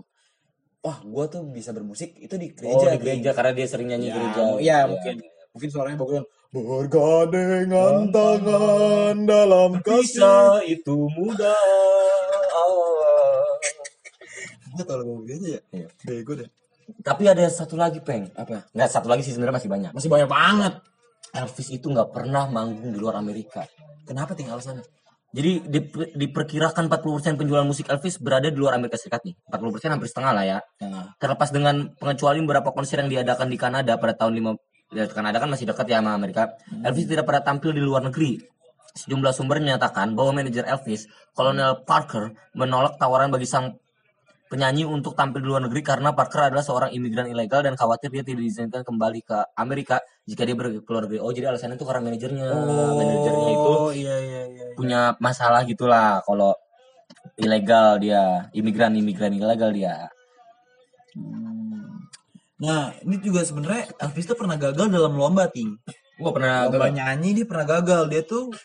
wah, 0.79 0.97
gua 1.03 1.27
tuh 1.27 1.43
bisa 1.45 1.69
bermusik 1.69 2.15
itu 2.15 2.35
di 2.35 2.55
Oh, 2.63 2.79
gereja. 2.79 2.87
di 2.89 2.97
gereja 2.97 3.29
karena 3.35 3.51
dia 3.51 3.67
sering 3.67 3.91
nyanyi 3.91 4.07
Ya, 4.07 4.15
gereja. 4.15 4.39
mu- 4.41 4.59
ya, 4.59 4.79
mungkin. 4.87 5.15
Mungkin 5.51 5.69
suaranya 5.69 5.97
bagus. 5.97 6.23
Bergandengan 6.49 8.07
tangan 8.09 9.15
dalam 9.25 9.71
kasih. 9.81 10.63
itu 10.65 10.95
mudah. 11.11 11.59
Gue 14.71 14.83
tau 14.83 14.97
lagu 14.99 15.23
gitu 15.23 15.55
ya. 15.55 15.61
Iya. 15.71 15.87
Bego 16.03 16.35
deh. 16.35 16.47
Tapi 17.01 17.23
ada 17.25 17.45
satu 17.49 17.77
lagi, 17.77 18.01
Peng. 18.01 18.29
Apa? 18.33 18.69
Nggak, 18.73 18.89
satu 18.89 19.07
lagi 19.09 19.21
sih 19.25 19.33
sebenarnya 19.33 19.57
masih 19.61 19.69
banyak. 19.71 19.91
Masih 19.93 20.09
banyak 20.09 20.29
banget. 20.29 20.73
Elvis 21.35 21.67
itu 21.73 21.87
nggak 21.91 22.09
pernah 22.15 22.47
manggung 22.47 22.93
di 22.93 22.99
luar 23.01 23.19
Amerika. 23.19 23.65
Kenapa 24.07 24.37
tinggal 24.37 24.61
sana? 24.61 24.85
Jadi 25.35 25.67
di- 25.67 25.91
diperkirakan 26.15 26.87
40% 26.87 27.35
penjualan 27.35 27.67
musik 27.67 27.91
Elvis 27.91 28.23
berada 28.23 28.47
di 28.47 28.55
luar 28.55 28.79
Amerika 28.79 28.95
Serikat 28.95 29.27
nih. 29.27 29.35
40% 29.51 29.91
hampir 29.91 30.07
setengah 30.07 30.31
lah 30.31 30.45
ya. 30.47 30.57
Nah, 30.87 31.11
Terlepas 31.19 31.51
dengan 31.51 31.91
pengecualian 31.99 32.47
beberapa 32.47 32.71
konser 32.71 33.03
yang 33.03 33.11
diadakan 33.11 33.51
di 33.51 33.57
Kanada 33.59 33.99
pada 33.99 34.15
tahun 34.15 34.31
5 34.31 34.95
ya, 34.95 35.03
Kanada 35.11 35.43
kan 35.43 35.51
masih 35.51 35.67
dekat 35.67 35.91
ya 35.91 35.99
sama 35.99 36.15
Amerika. 36.15 36.55
Elvis 36.87 37.03
tidak 37.03 37.27
pernah 37.27 37.43
tampil 37.43 37.75
di 37.75 37.83
luar 37.83 38.07
negeri. 38.07 38.39
Sejumlah 38.95 39.35
sumber 39.35 39.59
menyatakan 39.59 40.15
bahwa 40.15 40.39
manajer 40.39 40.63
Elvis, 40.63 41.11
Colonel 41.35 41.83
Parker, 41.83 42.31
menolak 42.55 42.95
tawaran 42.95 43.27
bagi 43.27 43.43
sang 43.43 43.75
penyanyi 44.55 44.87
untuk 44.87 45.19
tampil 45.19 45.43
di 45.43 45.51
luar 45.51 45.67
negeri 45.67 45.83
karena 45.83 46.15
Parker 46.15 46.47
adalah 46.47 46.63
seorang 46.63 46.95
imigran 46.95 47.27
ilegal 47.27 47.59
dan 47.59 47.75
khawatir 47.75 48.07
dia 48.07 48.23
tidak 48.23 48.39
diizinkan 48.47 48.87
kembali 48.87 49.19
ke 49.27 49.35
Amerika 49.59 49.99
jika 50.23 50.47
dia 50.47 50.55
pergi 50.55 50.79
ke 50.79 50.87
luar 50.95 51.11
negeri. 51.11 51.19
Oh, 51.19 51.35
jadi 51.35 51.51
alasannya 51.51 51.75
itu 51.75 51.83
karena 51.83 52.01
manajernya. 52.07 52.47
Manajernya 52.95 53.49
itu 53.51 53.71
Oh, 53.75 53.91
iya 53.91 54.15
iya 54.15 54.41
iya. 54.47 54.65
punya 54.79 55.19
masalah 55.19 55.67
gitulah 55.67 56.23
kalau 56.23 56.55
ilegal 57.35 57.99
dia, 57.99 58.47
imigran-imigran 58.55 59.35
ilegal 59.35 59.75
dia. 59.75 60.07
Hmm. 61.11 62.07
Nah, 62.55 62.95
ini 63.03 63.19
juga 63.19 63.43
sebenarnya 63.43 63.91
Elvis 63.99 64.31
tuh 64.31 64.39
pernah 64.39 64.55
gagal 64.55 64.87
dalam 64.87 65.19
lomba, 65.19 65.51
Ting. 65.51 65.75
Gua 66.15 66.31
pernah 66.31 66.71
lomba 66.71 66.87
nyanyi 66.87 67.43
dia 67.43 67.45
pernah 67.45 67.67
gagal. 67.67 68.07
Dia 68.07 68.23
tuh 68.23 68.55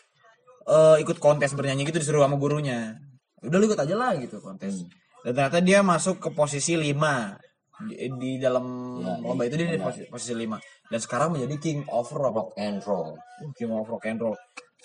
eh, 0.71 1.03
ikut 1.03 1.19
kontes 1.19 1.51
bernyanyi 1.51 1.83
gitu 1.83 1.99
disuruh 1.99 2.23
sama 2.23 2.39
gurunya. 2.39 2.95
Udah 3.43 3.59
lu 3.59 3.67
ikut 3.67 3.79
aja 3.83 3.95
lah 3.99 4.15
gitu 4.15 4.39
kontes. 4.39 4.87
Dan 5.21 5.31
ternyata 5.31 5.59
dia 5.59 5.79
masuk 5.81 6.17
ke 6.17 6.29
posisi 6.31 6.73
5 6.73 7.37
di, 7.81 7.95
di 8.15 8.31
dalam 8.37 8.65
Ya, 8.99 9.17
lomba 9.21 9.45
itu 9.45 9.57
dia 9.57 9.69
di 9.69 9.77
posisi, 9.77 10.05
posisi 10.05 10.33
5 10.33 10.57
dan 10.87 10.99
sekarang 10.99 11.33
menjadi 11.33 11.55
king 11.57 11.79
of 11.87 12.09
rock. 12.11 12.33
rock 12.33 12.49
and 12.55 12.81
roll. 12.83 13.15
Uh, 13.39 13.49
king 13.53 13.69
of 13.69 13.85
rock 13.85 14.05
and 14.05 14.17
roll. 14.17 14.37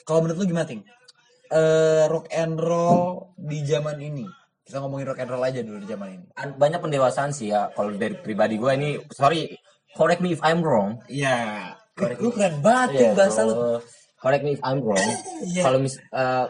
Kalau 0.04 0.22
menurut 0.22 0.38
lu 0.38 0.46
gimana, 0.46 0.64
Ting? 0.64 0.84
Eh, 1.46 2.04
rock 2.06 2.30
and 2.30 2.56
roll 2.56 3.32
di 3.34 3.62
zaman 3.62 3.98
ini. 3.98 4.26
Kita 4.62 4.78
ngomongin 4.78 5.06
rock 5.06 5.20
and 5.20 5.30
roll 5.30 5.42
aja 5.42 5.60
dulu 5.62 5.78
di 5.78 5.88
zaman 5.88 6.08
ini. 6.10 6.24
An- 6.34 6.54
Banyak 6.54 6.78
pendewasaan 6.78 7.30
sih 7.30 7.50
ya. 7.50 7.70
Kalau 7.70 7.90
dari 7.90 8.14
pribadi 8.14 8.54
gue 8.54 8.70
ini, 8.72 8.88
sorry, 9.10 9.50
correct 9.92 10.20
me 10.20 10.30
if 10.30 10.42
I'm 10.42 10.62
wrong. 10.62 11.02
Iya. 11.06 11.74
Correct 11.92 12.18
Lu 12.20 12.28
keren 12.28 12.60
banget 12.60 12.88
Iya, 12.98 13.10
bahasa 13.14 13.40
lu. 13.42 13.80
Correct 14.16 14.42
me 14.42 14.54
if 14.54 14.62
I'm 14.62 14.78
wrong. 14.78 15.00
Iya. 15.48 15.62
Kalau 15.64 15.78
mis, 15.78 15.96
eh, 15.96 16.46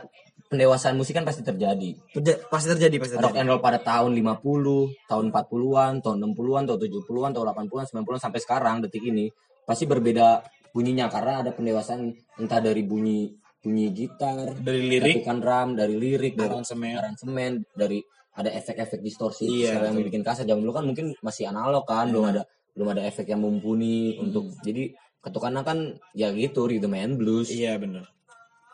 pendewasaan 0.47 0.95
musik 0.95 1.13
kan 1.13 1.23
pasti 1.23 1.43
terjadi. 1.43 1.95
Terja- 2.13 2.39
pasti 2.47 2.71
terjadi, 2.71 2.97
pasti 2.97 3.15
Rock 3.15 3.33
terjadi. 3.33 3.39
and 3.39 3.49
roll 3.49 3.59
pada 3.59 3.79
tahun 3.79 4.11
50, 4.13 4.95
tahun 5.05 5.25
40-an, 5.29 5.93
tahun 6.01 6.17
60-an, 6.25 6.63
tahun 6.65 6.79
70-an, 6.81 7.31
tahun 7.33 7.47
80-an, 7.49 7.87
90-an 7.89 8.21
sampai 8.21 8.41
sekarang 8.41 8.77
detik 8.81 9.03
ini 9.03 9.27
pasti 9.63 9.85
berbeda 9.85 10.41
bunyinya 10.71 11.09
karena 11.09 11.41
ada 11.41 11.51
pendewasaan 11.51 12.11
entah 12.37 12.61
dari 12.61 12.83
bunyi 12.83 13.33
bunyi 13.59 13.91
gitar, 13.91 14.55
Dari 14.55 14.79
lirik, 14.81 15.19
ketukan 15.19 15.39
drum, 15.39 15.69
dari 15.75 15.95
lirik, 15.95 16.35
dari 16.35 16.47
aransemen. 16.49 16.95
aransemen, 16.95 17.53
dari 17.73 17.99
ada 18.33 18.47
efek-efek 18.49 19.01
distorsi 19.01 19.43
Iya, 19.45 19.75
secara 19.75 19.85
yang 19.87 19.97
betul. 19.97 20.07
bikin 20.07 20.23
kaset 20.23 20.45
zaman 20.45 20.63
dulu 20.63 20.73
kan 20.73 20.85
mungkin 20.85 21.07
masih 21.19 21.49
analog 21.49 21.83
kan, 21.83 22.07
belum 22.07 22.27
ada 22.29 22.43
belum 22.71 22.89
ada 22.89 23.03
efek 23.03 23.27
yang 23.27 23.41
mumpuni 23.41 24.15
Hmm. 24.15 24.23
untuk 24.23 24.45
jadi 24.61 24.93
ketukannya 25.19 25.63
kan 25.63 25.79
ya 26.13 26.31
gitu 26.31 26.65
rhythm 26.65 26.95
and 26.95 27.17
blues. 27.17 27.49
Iya 27.49 27.75
bener. 27.75 28.07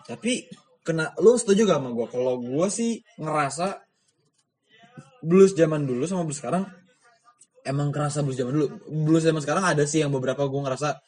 Tapi 0.02 0.44
kena 0.82 1.14
lu 1.22 1.38
setuju 1.38 1.66
gak 1.66 1.78
sama 1.78 1.90
gue? 1.94 2.06
Kalau 2.10 2.34
gue 2.42 2.66
sih 2.68 3.00
ngerasa 3.18 3.80
blues 5.22 5.54
zaman 5.54 5.86
dulu 5.86 6.02
sama 6.04 6.26
blues 6.26 6.42
sekarang 6.42 6.66
emang 7.62 7.94
kerasa 7.94 8.26
blues 8.26 8.38
zaman 8.38 8.52
dulu. 8.58 8.66
Blues 8.90 9.22
zaman 9.22 9.38
sekarang 9.42 9.62
ada 9.62 9.86
sih 9.86 10.02
yang 10.02 10.10
beberapa 10.10 10.42
gue 10.50 10.60
ngerasa 10.62 10.98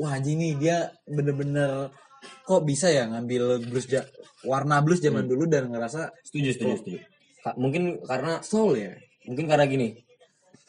wah 0.00 0.12
anjing 0.12 0.36
nih 0.40 0.52
dia 0.60 0.76
bener-bener 1.08 1.88
kok 2.46 2.62
bisa 2.62 2.86
ya 2.92 3.08
ngambil 3.08 3.66
blues 3.66 3.88
ja- 3.88 4.08
warna 4.46 4.78
blues 4.84 5.00
zaman 5.02 5.24
dulu 5.26 5.48
dan 5.48 5.72
ngerasa 5.72 6.12
setuju 6.22 6.48
setuju 6.54 6.74
setuju. 6.80 6.98
Ka- 7.42 7.56
mungkin 7.58 7.98
karena 8.04 8.38
soul 8.44 8.76
ya. 8.78 8.92
Mungkin 9.26 9.48
karena 9.48 9.64
gini 9.66 9.88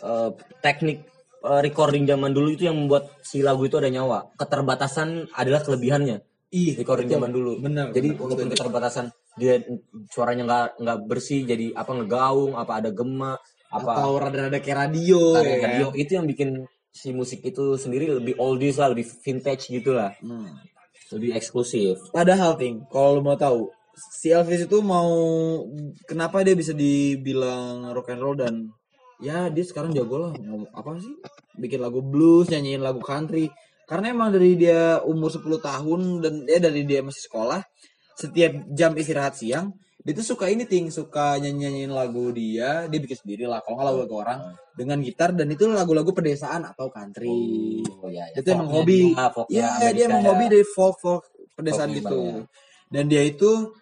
eh, 0.03 0.29
teknik 0.63 1.03
eh, 1.43 1.61
recording 1.61 2.07
zaman 2.07 2.31
dulu 2.31 2.55
itu 2.55 2.65
yang 2.71 2.79
membuat 2.79 3.11
si 3.21 3.43
lagu 3.43 3.67
itu 3.67 3.75
ada 3.77 3.91
nyawa. 3.91 4.31
Keterbatasan 4.39 5.27
adalah 5.35 5.59
kelebihannya 5.61 6.32
ih 6.53 6.77
recording 6.77 7.09
zaman 7.09 7.33
dulu 7.33 7.57
bener 7.59 7.89
jadi 7.89 8.13
bener. 8.13 8.21
walaupun 8.21 8.47
keterbatasan 8.53 9.05
dia 9.33 9.57
suaranya 10.13 10.43
nggak 10.45 10.67
nggak 10.85 10.99
bersih 11.09 11.41
jadi 11.49 11.73
apa 11.73 11.91
ngegaung 11.97 12.53
apa 12.53 12.77
ada 12.77 12.89
gema 12.93 13.33
apa 13.73 13.89
atau 13.97 14.21
rada-rada 14.21 14.61
kayak 14.61 14.77
radio 14.85 15.33
ya 15.41 15.57
kan? 15.57 15.69
radio 15.73 15.87
itu 15.97 16.11
yang 16.13 16.29
bikin 16.29 16.69
si 16.93 17.09
musik 17.09 17.41
itu 17.41 17.73
sendiri 17.73 18.13
lebih 18.13 18.37
oldies 18.37 18.77
lah 18.77 18.93
lebih 18.93 19.09
vintage 19.25 19.73
gitu 19.73 19.97
lah 19.97 20.13
Hmm. 20.21 20.45
lebih 21.09 21.33
eksklusif 21.33 21.97
Padahal 22.13 22.53
ting, 22.57 22.85
kalau 22.93 23.17
mau 23.21 23.33
tahu, 23.33 23.73
si 23.97 24.29
Elvis 24.29 24.69
itu 24.69 24.77
mau 24.85 25.09
kenapa 26.05 26.45
dia 26.45 26.53
bisa 26.53 26.73
dibilang 26.73 27.89
rock 27.93 28.13
and 28.13 28.21
roll 28.21 28.37
dan 28.37 28.69
ya 29.21 29.49
dia 29.49 29.65
sekarang 29.65 29.93
jago 29.93 30.29
lah 30.29 30.33
apa 30.73 30.97
sih? 30.97 31.13
Bikin 31.57 31.81
lagu 31.81 32.01
blues, 32.01 32.49
nyanyiin 32.49 32.81
lagu 32.81 33.01
country. 33.01 33.49
Karena 33.83 34.15
emang 34.15 34.31
dari 34.31 34.55
dia 34.55 35.03
umur 35.03 35.29
10 35.29 35.43
tahun 35.59 36.01
dan 36.23 36.33
ya 36.47 36.59
dari 36.59 36.87
dia 36.87 37.03
masih 37.03 37.27
sekolah, 37.27 37.61
setiap 38.15 38.51
jam 38.71 38.93
istirahat 38.95 39.35
siang 39.35 39.73
dia 40.03 40.11
tuh 40.11 40.35
suka 40.35 40.51
ini 40.51 40.67
ting 40.67 40.91
suka 40.91 41.39
nyanyi 41.39 41.87
nyanyiin 41.87 41.91
lagu 41.95 42.27
dia 42.35 42.91
dia 42.91 42.99
bikin 42.99 43.23
sendiri 43.23 43.47
lah 43.47 43.63
kalau 43.63 43.79
nggak 43.79 43.87
lagu 43.87 43.99
lagu 44.03 44.15
orang 44.19 44.39
dengan 44.75 44.99
gitar 44.99 45.31
dan 45.31 45.47
itu 45.47 45.63
lagu-lagu 45.71 46.11
pedesaan 46.11 46.67
atau 46.67 46.91
country 46.91 47.79
oh 47.87 48.11
ya, 48.11 48.27
itu 48.35 48.51
emang 48.51 48.67
hobi 48.67 49.15
Iya, 49.47 49.95
dia 49.95 50.11
emang 50.11 50.27
hobi 50.27 50.51
dari 50.51 50.65
folk 50.67 50.99
folk 50.99 51.23
pedesaan 51.55 51.95
Folk 51.95 51.97
gitu. 52.03 52.17
ya. 52.19 52.35
Dan 52.91 53.07
dia 53.07 53.23
itu 53.23 53.73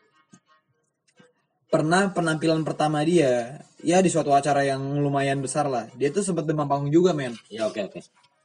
pernah 1.71 2.11
penampilan 2.13 2.61
pertama 2.61 3.01
dia 3.01 3.63
ya 3.81 3.97
di 4.03 4.11
suatu 4.11 4.29
acara 4.35 4.61
yang 4.61 5.01
lumayan 5.01 5.41
besar 5.41 5.65
lah. 5.65 5.89
Dia 5.97 6.13
tuh 6.13 6.21
sempat 6.21 6.45
demam 6.45 6.69
panggung 6.69 6.91
juga, 6.93 7.17
men. 7.17 7.33
ya 7.49 7.65
oke 7.65 7.81
oke 7.91 7.99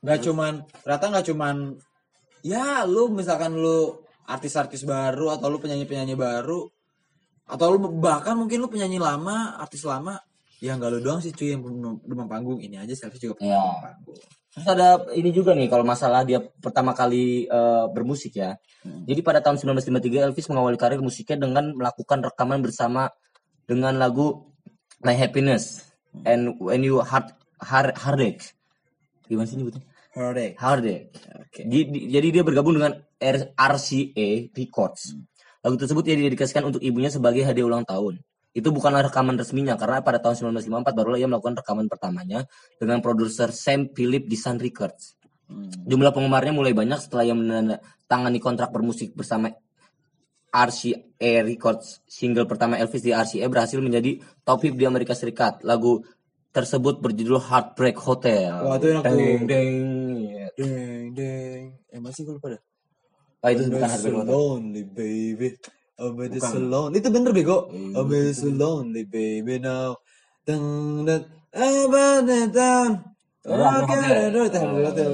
Gak 0.06 0.18
cuman 0.22 0.62
ternyata 0.86 1.04
nggak 1.10 1.26
cuman 1.34 1.56
ya 2.46 2.86
lu 2.86 3.10
misalkan 3.10 3.58
lu 3.58 3.98
artis-artis 4.30 4.86
baru 4.86 5.34
atau 5.34 5.50
lu 5.50 5.58
penyanyi-penyanyi 5.58 6.14
baru 6.14 6.62
atau 7.46 7.66
lu 7.74 7.78
bahkan 7.98 8.38
mungkin 8.38 8.58
lu 8.62 8.70
penyanyi 8.70 9.02
lama, 9.02 9.58
artis 9.58 9.82
lama 9.82 10.18
ya 10.62 10.78
nggak 10.78 10.90
lu 10.94 10.98
doang 11.02 11.18
sih 11.18 11.34
cuy 11.34 11.52
yang 11.54 11.62
demam 12.06 12.26
panggung 12.30 12.62
ini 12.62 12.78
aja 12.78 12.94
selfie 12.94 13.18
juga 13.18 13.42
Iya. 13.42 13.58
demam 13.58 13.82
panggung. 13.82 14.18
Terus 14.56 14.66
ada 14.72 14.88
ini 15.12 15.30
juga 15.36 15.52
nih 15.52 15.68
kalau 15.68 15.84
masalah 15.84 16.24
dia 16.24 16.40
pertama 16.40 16.96
kali 16.96 17.44
eh, 17.44 17.84
bermusik 17.92 18.40
ya. 18.40 18.56
Jadi 18.86 19.20
pada 19.20 19.42
tahun 19.42 19.58
1953 19.58 20.26
Elvis 20.30 20.46
mengawali 20.48 20.78
karir 20.80 21.02
musiknya 21.02 21.44
dengan 21.44 21.74
melakukan 21.76 22.22
rekaman 22.24 22.62
bersama 22.62 23.10
dengan 23.68 23.98
lagu 23.98 24.48
My 25.04 25.12
Happiness 25.12 25.90
and 26.24 26.56
When 26.62 26.86
You 26.86 27.02
Heart 27.04 27.36
Heart 27.60 28.00
Heartache. 28.00 28.56
Gimana 29.28 29.44
sih 29.44 29.58
nyebutnya? 29.60 29.82
Heartache. 30.16 30.56
Heartache. 30.56 31.12
Oke. 31.44 31.60
Di- 31.68 31.88
di- 31.92 32.06
jadi 32.08 32.40
dia 32.40 32.42
bergabung 32.42 32.80
dengan 32.80 32.96
R- 33.20 33.52
RCA 33.52 34.28
Records. 34.56 35.12
Lagu 35.60 35.76
tersebut 35.76 36.02
ia 36.08 36.16
didedikasikan 36.16 36.64
untuk 36.64 36.80
ibunya 36.80 37.12
sebagai 37.12 37.44
hadiah 37.44 37.68
ulang 37.68 37.84
tahun. 37.84 38.24
Itu 38.56 38.72
bukanlah 38.72 39.12
rekaman 39.12 39.36
resminya 39.36 39.76
karena 39.76 40.00
pada 40.00 40.16
tahun 40.16 40.56
1954 40.56 40.96
barulah 40.96 41.20
ia 41.20 41.28
melakukan 41.28 41.60
rekaman 41.60 41.92
pertamanya 41.92 42.48
dengan 42.80 43.04
produser 43.04 43.52
Sam 43.52 43.92
Philip 43.92 44.24
di 44.24 44.36
Sun 44.40 44.56
Records. 44.56 45.20
Hmm. 45.44 45.68
Jumlah 45.84 46.16
penggemarnya 46.16 46.56
mulai 46.56 46.72
banyak 46.72 46.96
setelah 46.96 47.28
ia 47.28 47.36
menandatangani 47.36 48.40
kontrak 48.40 48.72
bermusik 48.72 49.12
bersama 49.12 49.52
RCA 50.48 51.44
Records. 51.44 52.00
Single 52.08 52.48
pertama 52.48 52.80
Elvis 52.80 53.04
di 53.04 53.12
RCA 53.12 53.44
berhasil 53.52 53.76
menjadi 53.76 54.24
top 54.40 54.64
hit 54.64 54.74
di 54.80 54.88
Amerika 54.88 55.12
Serikat. 55.12 55.60
Lagu 55.60 56.00
tersebut 56.56 57.04
berjudul 57.04 57.36
Heartbreak 57.36 58.00
Hotel. 58.00 58.56
Wah, 58.64 58.80
itu 58.80 58.88
enak 58.88 59.04
tuh. 59.04 59.12
Deng, 59.12 59.42
deng. 59.44 59.76
Iya. 60.56 60.66
Deng 60.66 61.04
deng. 61.12 61.62
Eh 61.86 62.00
masih 62.00 62.24
gue 62.24 62.34
lupa 62.34 62.48
dah. 62.52 62.62
Oh, 63.44 63.48
itu 63.48 63.62
bukan 63.68 63.86
Hotel. 63.86 64.12
lonely 64.24 64.82
baby. 64.82 65.48
It's 65.52 65.64
Bukan. 65.96 66.50
so 66.50 66.58
lonely. 66.58 66.96
Itu 66.98 67.08
bener 67.08 67.30
bego. 67.30 67.68
Iya, 67.68 67.94
Oh, 67.94 68.04
but 68.04 68.20
it's 68.22 68.40
so 68.40 68.48
lonely 68.48 69.04
baby 69.04 69.56
now. 69.56 69.96
Deng 70.42 70.64
deng. 71.02 71.24
The 71.52 72.40
town. 72.50 72.90
Oh. 73.46 73.54
Itu 73.80 74.58
Hotel. 74.58 75.10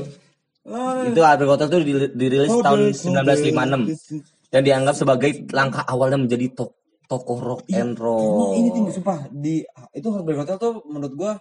Oh, 0.63 1.03
Itu 1.03 1.21
Heartbreak 1.21 1.51
Hotel 1.51 1.69
di- 1.83 2.15
dirilis 2.17 2.51
tahun 2.51 2.95
1956 2.95 4.23
dan 4.49 4.61
dianggap 4.63 4.95
sebagai 4.95 5.31
langkah 5.51 5.83
awalnya 5.83 6.19
menjadi 6.19 6.51
to- 6.53 6.75
tokoh 7.05 7.39
rock 7.39 7.63
and 7.69 7.95
roll. 7.95 8.55
Ini 8.55 8.71
tinggi 8.71 8.91
sumpah 8.93 9.27
di 9.29 9.63
itu 9.93 10.07
Heartbreak 10.09 10.39
Hotel 10.39 10.57
tuh 10.57 10.83
menurut 10.87 11.13
gua 11.13 11.33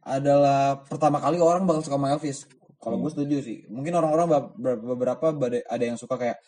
adalah 0.00 0.80
pertama 0.80 1.18
kali 1.18 1.36
orang 1.36 1.64
bakal 1.64 1.80
suka 1.82 1.96
sama 1.96 2.12
Elvis. 2.12 2.44
Kalau 2.78 2.96
gue 2.98 3.10
setuju 3.10 3.36
sih. 3.42 3.66
Mungkin 3.66 3.90
orang-orang 3.92 4.54
beberapa 4.58 5.34
ada 5.64 5.84
yang 5.84 5.98
suka 5.98 6.14
kayak 6.14 6.38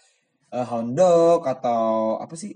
eh, 0.51 0.67
Hound 0.67 0.95
Dog 0.95 1.43
atau 1.45 2.17
apa 2.17 2.35
sih? 2.35 2.55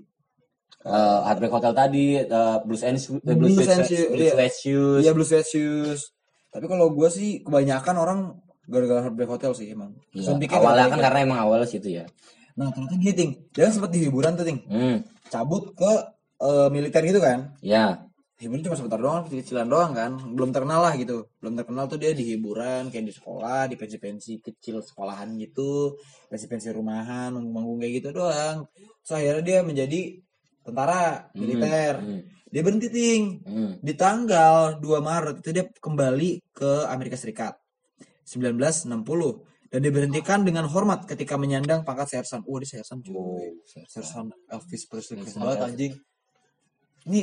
Eh, 0.85 1.19
Heartbreak 1.25 1.51
Hotel 1.51 1.73
tadi, 1.73 2.19
eh, 2.19 2.57
Blues 2.63 2.83
and 2.83 2.99
Shoes, 2.99 3.19
eh, 3.21 3.33
Blues, 3.33 3.51
Blues 3.51 3.55
Sweat- 3.57 3.73
and 3.73 3.83
Shoes, 3.83 4.07
Blues 4.07 4.21
iya. 4.21 4.33
Sweat 4.33 4.53
Shoes. 4.53 5.01
Iya 5.01 5.11
Blue 5.11 5.27
Sweat 5.27 5.47
Shoes. 5.47 6.01
Tapi 6.51 6.65
kalau 6.65 6.87
gue 6.91 7.09
sih 7.09 7.43
kebanyakan 7.43 7.95
orang 7.95 8.19
gara-gara 8.65 9.01
Heartbreak 9.03 9.27
Hotel 9.29 9.51
sih 9.53 9.67
emang. 9.69 9.91
Iya, 10.11 10.35
awalnya 10.55 10.87
kan 10.87 10.99
karena 11.01 11.19
emang 11.21 11.39
awalnya 11.41 11.67
situ 11.67 11.89
ya. 11.91 12.05
Nah 12.55 12.71
ternyata 12.71 12.95
gini 12.95 13.11
ting, 13.11 13.31
dia 13.51 13.67
kan 13.67 13.73
sempat 13.75 13.91
di 13.91 13.99
hiburan 14.01 14.33
tuh 14.33 14.47
ting, 14.47 14.63
Hmm, 14.63 15.03
cabut 15.27 15.75
ke 15.75 15.91
eh, 16.35 16.67
militer 16.69 17.03
gitu 17.03 17.19
kan. 17.19 17.51
ya. 17.59 18.04
Hiburan 18.35 18.67
cuma 18.67 18.75
sebentar 18.75 18.99
doang 18.99 19.23
kecil-kecilan 19.23 19.67
doang 19.71 19.91
kan. 19.95 20.11
Belum 20.35 20.51
terkenal 20.51 20.83
lah 20.83 20.93
gitu. 20.99 21.31
Belum 21.39 21.55
terkenal 21.55 21.87
tuh 21.87 21.95
dia 21.95 22.11
di 22.11 22.35
hiburan 22.35 22.91
kayak 22.91 23.07
di 23.07 23.13
sekolah 23.15 23.71
di 23.71 23.79
pensi-pensi 23.79 24.43
kecil 24.43 24.83
sekolahan 24.83 25.39
gitu. 25.39 25.95
Pensi-pensi 26.27 26.67
rumahan 26.75 27.31
manggung-manggung 27.31 27.79
kayak 27.79 27.93
gitu 28.03 28.09
doang. 28.11 28.67
So 29.07 29.15
akhirnya 29.15 29.43
dia 29.43 29.59
menjadi 29.63 30.01
tentara 30.67 31.31
militer. 31.31 32.03
Hmm, 32.03 32.21
dia 32.51 32.61
berhenti 32.65 32.89
ting. 32.91 33.23
Hmm. 33.47 33.79
di 33.79 33.93
tanggal 33.95 34.83
2 34.83 34.83
Maret 34.83 35.35
itu 35.39 35.49
dia 35.55 35.65
kembali 35.71 36.51
ke 36.51 36.91
Amerika 36.91 37.15
Serikat. 37.15 37.55
1960 38.25 39.69
dan 39.69 39.79
diberhentikan 39.79 40.39
dengan 40.41 40.65
hormat 40.67 41.05
ketika 41.07 41.37
menyandang 41.37 41.87
pangkat 41.87 42.19
sersan. 42.19 42.41
Wah, 42.43 42.57
dia 42.59 42.79
sersan 42.79 42.99
cuy. 43.05 43.15
Oh, 43.15 43.39
sersan. 43.85 44.33
Elvis 44.49 44.83
Presley. 44.89 45.23
Sersan 45.23 45.41
banget 45.45 45.59
Elvis. 45.61 45.71
anjing. 45.71 45.93
Ini 47.05 47.21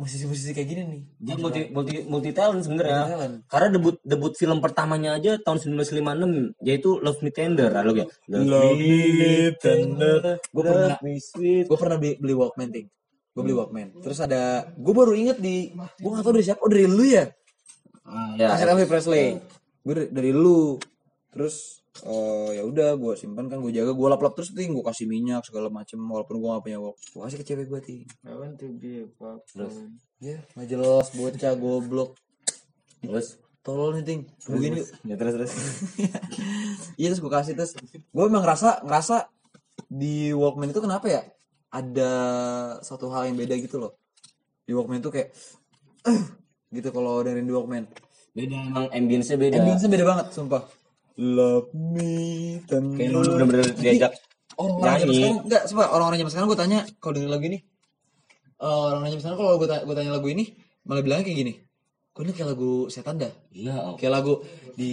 musisi-musisi 0.00 0.56
kayak 0.56 0.68
gini 0.72 0.82
nih. 0.88 1.02
Dia 1.20 1.34
multi 1.36 1.60
multi 1.68 1.94
multi 2.08 2.30
talent 2.32 2.64
sebenarnya. 2.64 3.36
Karena 3.44 3.68
debut 3.68 4.00
debut 4.00 4.32
film 4.32 4.64
pertamanya 4.64 5.20
aja 5.20 5.36
tahun 5.36 5.76
1956 5.76 6.56
yaitu 6.64 6.96
Love 7.04 7.20
Me 7.20 7.30
Tender. 7.30 7.68
Lalu 7.68 7.92
ya. 8.00 8.06
Love 8.32 8.80
Me 8.80 9.52
Tender. 9.60 10.40
Gua 10.48 10.62
pernah-. 10.64 10.98
Gue 11.68 11.76
pernah 11.76 11.96
beli, 12.00 12.16
beli 12.16 12.32
Walkman 12.32 12.72
ting. 12.72 12.88
Gue 13.36 13.42
beli 13.44 13.54
Walkman. 13.54 13.88
Terus 14.00 14.18
ada, 14.24 14.72
gue 14.72 14.94
baru 14.96 15.12
inget 15.12 15.38
di, 15.38 15.70
gue 15.76 16.10
gak 16.10 16.24
tau 16.24 16.32
dari 16.34 16.44
siapa. 16.48 16.60
Oh 16.64 16.70
dari 16.72 16.88
lu 16.88 17.04
ya? 17.04 17.28
Ah, 18.08 18.34
ya. 18.40 18.56
Elvis 18.56 18.88
Presley. 18.88 19.38
Gue 19.84 19.94
dari, 19.94 20.08
dari 20.10 20.30
lu. 20.32 20.80
Terus 21.30 21.79
eh 22.00 22.50
ya 22.56 22.62
udah 22.64 22.96
gue 22.96 23.12
simpan 23.12 23.50
kan 23.52 23.60
gue 23.60 23.72
jaga 23.76 23.92
gue 23.92 24.08
lap 24.08 24.22
lap 24.24 24.32
terus 24.32 24.56
ting 24.56 24.72
gue 24.72 24.84
kasih 24.84 25.04
minyak 25.04 25.44
segala 25.44 25.68
macem 25.68 26.00
walaupun 26.00 26.40
gue 26.40 26.48
gak 26.48 26.64
punya 26.64 26.78
walk 26.80 26.96
gue 26.96 27.20
kasih 27.28 27.38
ke 27.40 27.44
cewek 27.44 27.66
gue 27.68 27.80
ting. 27.84 28.02
I 28.24 28.32
want 28.32 28.56
to 28.56 28.72
be 28.72 29.04
a 29.04 29.06
pop 29.08 29.44
Terus? 29.52 29.74
ya 30.20 30.40
nggak 30.56 30.68
jelas 30.68 31.06
bocah 31.12 31.52
goblok. 31.60 32.10
Terus? 33.04 33.36
Tolol 33.60 34.00
nih 34.00 34.04
ting. 34.04 34.20
Begini 34.48 34.80
ya 35.04 35.14
terus 35.20 35.32
terus. 35.36 35.52
iya 37.00 37.06
terus 37.12 37.20
gue 37.20 37.32
kasih 37.32 37.52
terus. 37.52 37.76
Gue 38.08 38.24
emang 38.24 38.44
ngerasa 38.44 38.80
ngerasa 38.84 39.28
di 39.88 40.32
Walkman 40.32 40.72
itu 40.72 40.80
kenapa 40.80 41.06
ya? 41.08 41.22
Ada 41.68 42.10
satu 42.80 43.12
hal 43.12 43.28
yang 43.28 43.36
beda 43.36 43.54
gitu 43.60 43.76
loh. 43.76 43.92
Di 44.64 44.72
Walkman 44.72 45.04
itu 45.04 45.12
kayak 45.12 45.36
gitu 46.76 46.88
kalau 46.92 47.20
dari 47.20 47.44
di 47.44 47.52
Walkman. 47.52 47.84
Beda 48.32 48.56
emang 48.56 48.86
ambience-nya 48.88 49.36
beda. 49.36 49.58
ambience 49.60 49.84
beda 49.90 50.06
banget 50.06 50.26
sumpah 50.30 50.79
love 51.20 51.68
me 51.76 52.10
tender 52.64 52.96
Kayak 52.96 53.10
lu 53.12 53.20
bener-bener 53.28 53.66
diajak 53.76 54.12
orang-orang 54.56 54.98
zaman 54.98 55.14
sekarang 55.14 55.38
enggak 55.44 55.62
coba 55.68 55.84
orang-orang 55.92 56.18
zaman 56.18 56.32
sekarang 56.32 56.48
gue 56.48 56.58
tanya 56.58 56.78
kalau 56.96 57.12
denger 57.14 57.30
lagu 57.30 57.44
ini 57.46 57.58
eh, 58.56 58.66
orang-orang 58.88 59.10
zaman 59.10 59.22
sekarang 59.22 59.38
kalau 59.38 59.52
gue 59.54 59.68
tanya, 59.68 59.82
gue 59.84 59.94
tanya 59.96 60.12
lagu 60.12 60.28
ini 60.28 60.44
malah 60.82 61.02
bilangnya 61.04 61.24
kayak 61.28 61.38
gini 61.38 61.52
kok 62.10 62.22
ini 62.24 62.32
kayak 62.32 62.48
lagu 62.50 62.72
setan 62.88 63.16
dah 63.16 63.32
Iya. 63.52 63.74
oh. 63.76 63.94
kayak 63.94 64.12
lagu 64.12 64.32
di 64.74 64.92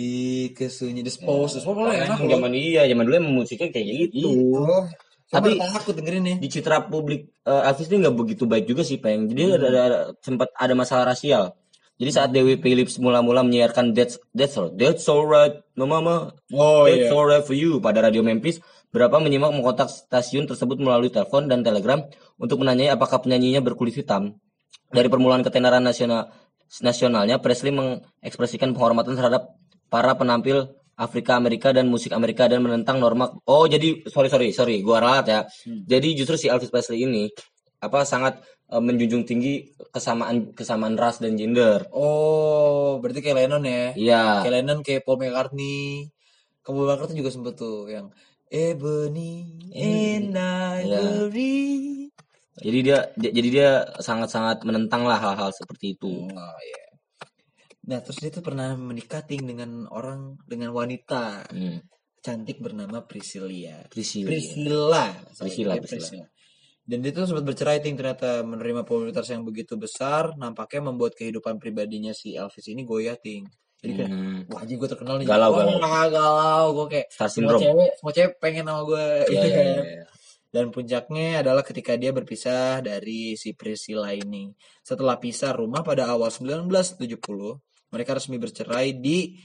kesunyi 0.51 1.01
dispose 1.01 1.57
dispose 1.57 1.73
kalau 1.73 1.89
Karena 1.89 2.05
enak 2.05 2.07
emang 2.13 2.21
loh 2.21 2.31
zaman 2.37 2.51
iya, 2.53 2.81
zaman 2.85 3.03
dulu 3.03 3.15
emang 3.17 3.33
musiknya 3.35 3.67
kayak 3.71 3.85
gitu. 4.11 4.27
oh 4.53 4.83
Tapi- 5.27 5.59
takut 5.59 5.91
dengerin 5.91 6.23
nih 6.23 6.37
Di 6.39 6.47
citra 6.47 6.87
publik 6.87 7.35
eh, 7.43 7.67
Elvis 7.67 7.87
ini 7.89 7.95
nggak 7.99 8.15
begitu 8.15 8.43
baik 8.47 8.63
juga 8.63 8.79
sih, 8.83 8.95
Peng. 8.95 9.27
Jadi 9.27 9.41
ada, 9.43 9.65
ada, 9.67 9.81
ada- 9.83 10.03
sempat 10.23 10.47
ada 10.55 10.71
masalah 10.71 11.11
rasial. 11.11 11.51
Jadi 11.97 12.11
saat 12.13 12.29
Dewi 12.29 12.61
Phillips 12.61 13.01
mula-mula 13.01 13.41
menyiarkan 13.41 13.97
That's 13.97 14.21
That's 14.29 14.53
All 14.53 14.69
That's 14.69 15.09
Alright, 15.09 15.65
Mama, 15.73 16.29
Oh 16.53 16.85
That's 16.85 17.09
Alright 17.09 17.41
for 17.41 17.57
You 17.57 17.81
pada 17.81 18.05
radio 18.05 18.21
Memphis, 18.21 18.61
beberapa 18.93 19.17
menyimak 19.17 19.49
mengkontak 19.49 19.89
stasiun 19.89 20.45
tersebut 20.45 20.77
melalui 20.77 21.09
telepon 21.09 21.49
dan 21.49 21.65
telegram 21.65 22.05
untuk 22.37 22.61
menanyai 22.61 22.93
apakah 22.93 23.17
penyanyinya 23.25 23.65
berkulit 23.65 23.97
hitam. 23.97 24.37
Dari 24.93 25.09
permulaan 25.09 25.41
ketenaran 25.41 25.81
nasional 25.81 26.29
nasionalnya, 26.85 27.41
Presley 27.41 27.73
mengekspresikan 27.73 28.77
penghormatan 28.77 29.17
terhadap 29.17 29.57
para 29.89 30.13
penampil 30.13 30.77
Afrika 30.97 31.37
Amerika 31.37 31.69
dan 31.73 31.89
musik 31.89 32.13
Amerika 32.13 32.49
dan 32.49 32.61
menentang 32.61 32.97
norma. 32.97 33.29
Oh, 33.45 33.65
jadi 33.65 34.05
sorry 34.09 34.29
sorry 34.29 34.49
sorry, 34.53 34.81
gua 34.81 35.01
ralat 35.01 35.25
ya. 35.29 35.39
Jadi 35.65 36.17
justru 36.17 36.37
si 36.41 36.45
Elvis 36.49 36.73
Presley 36.73 37.05
ini 37.05 37.29
apa 37.77 38.01
sangat 38.01 38.41
eh, 38.67 38.81
menjunjung 38.81 39.23
tinggi 39.23 39.71
kesamaan 39.89 40.51
kesamaan 40.51 40.95
ras 40.95 41.17
dan 41.17 41.35
gender. 41.35 41.87
Oh, 41.91 42.99
berarti 42.99 43.19
kayak 43.21 43.37
Lennon 43.47 43.63
ya. 43.63 43.85
Iya. 43.95 44.23
Kayak 44.43 44.53
Lennon 44.61 44.79
kayak 44.83 45.01
Paul 45.03 45.17
McCartney. 45.17 46.11
Paul 46.61 46.83
McCartney 46.83 47.17
juga 47.17 47.31
sempet 47.31 47.55
tuh 47.55 47.87
yang 47.87 48.11
Ebony 48.47 49.59
and 49.71 50.35
Iya. 50.35 50.83
Ivory. 50.87 52.07
Jadi 52.57 52.77
dia, 52.81 53.05
dia- 53.13 53.33
jadi 53.33 53.49
dia 53.53 53.69
sangat-sangat 54.01 54.65
menentang 54.65 55.05
lah 55.05 55.15
hal-hal 55.15 55.53
seperti 55.53 55.93
itu. 55.93 56.25
Oh 56.25 56.57
iya. 56.59 56.83
Nah, 57.87 58.01
terus 58.01 58.17
dia 58.17 58.27
tuh 58.27 58.41
pernah 58.41 58.73
menikah 58.73 59.21
ting 59.21 59.45
dengan 59.45 59.85
orang 59.87 60.35
dengan 60.43 60.73
wanita 60.73 61.47
Hmm. 61.47 61.79
cantik 62.19 62.59
bernama 62.59 63.05
Priscilla. 63.05 63.85
Priscilla. 63.87 64.27
Priscilla. 64.27 65.05
Sorry, 65.31 65.47
Priscilla, 65.47 65.73
dia 65.77 65.83
Priscilla. 65.85 66.25
Dan 66.87 67.03
dia 67.03 67.11
tuh 67.11 67.27
sempat 67.27 67.43
bercerai 67.43 67.83
ting 67.83 67.99
ternyata 67.99 68.47
menerima 68.47 68.87
popularitas 68.87 69.27
yang 69.27 69.43
begitu 69.43 69.75
besar 69.75 70.31
nampaknya 70.39 70.87
membuat 70.87 71.19
kehidupan 71.19 71.59
pribadinya 71.59 72.15
si 72.15 72.39
Elvis 72.39 72.63
ini 72.71 72.87
goyah 72.87 73.19
ting. 73.19 73.43
Jadi 73.83 73.91
kayak 73.93 74.09
Hmm. 74.09 74.41
wah 74.47 74.63
gue 74.63 74.87
terkenal 74.89 75.15
nih. 75.19 75.27
Galau, 75.27 75.51
galau. 75.53 76.07
galau. 76.09 76.65
Gue 76.79 76.85
kayak 76.95 77.07
Star 77.11 77.27
semua 77.27 77.59
cewek, 77.59 77.91
semua 77.99 78.13
cewek 78.15 78.31
pengen 78.39 78.65
sama 78.71 78.81
gue 78.87 79.05
Iya, 79.05 79.27
gitu 79.27 79.35
iya, 79.45 79.51
kan. 79.51 79.65
iya, 79.67 79.83
iya. 79.83 80.03
Dan 80.47 80.65
puncaknya 80.71 81.27
adalah 81.43 81.61
ketika 81.61 81.93
dia 81.99 82.15
berpisah 82.15 82.79
dari 82.79 83.35
si 83.35 83.51
Priscilla 83.51 84.15
ini. 84.15 84.47
Setelah 84.79 85.19
pisah 85.19 85.51
rumah 85.51 85.83
pada 85.83 86.07
awal 86.07 86.31
1970, 86.31 87.59
mereka 87.91 88.15
resmi 88.15 88.39
bercerai 88.39 88.95
di 88.95 89.35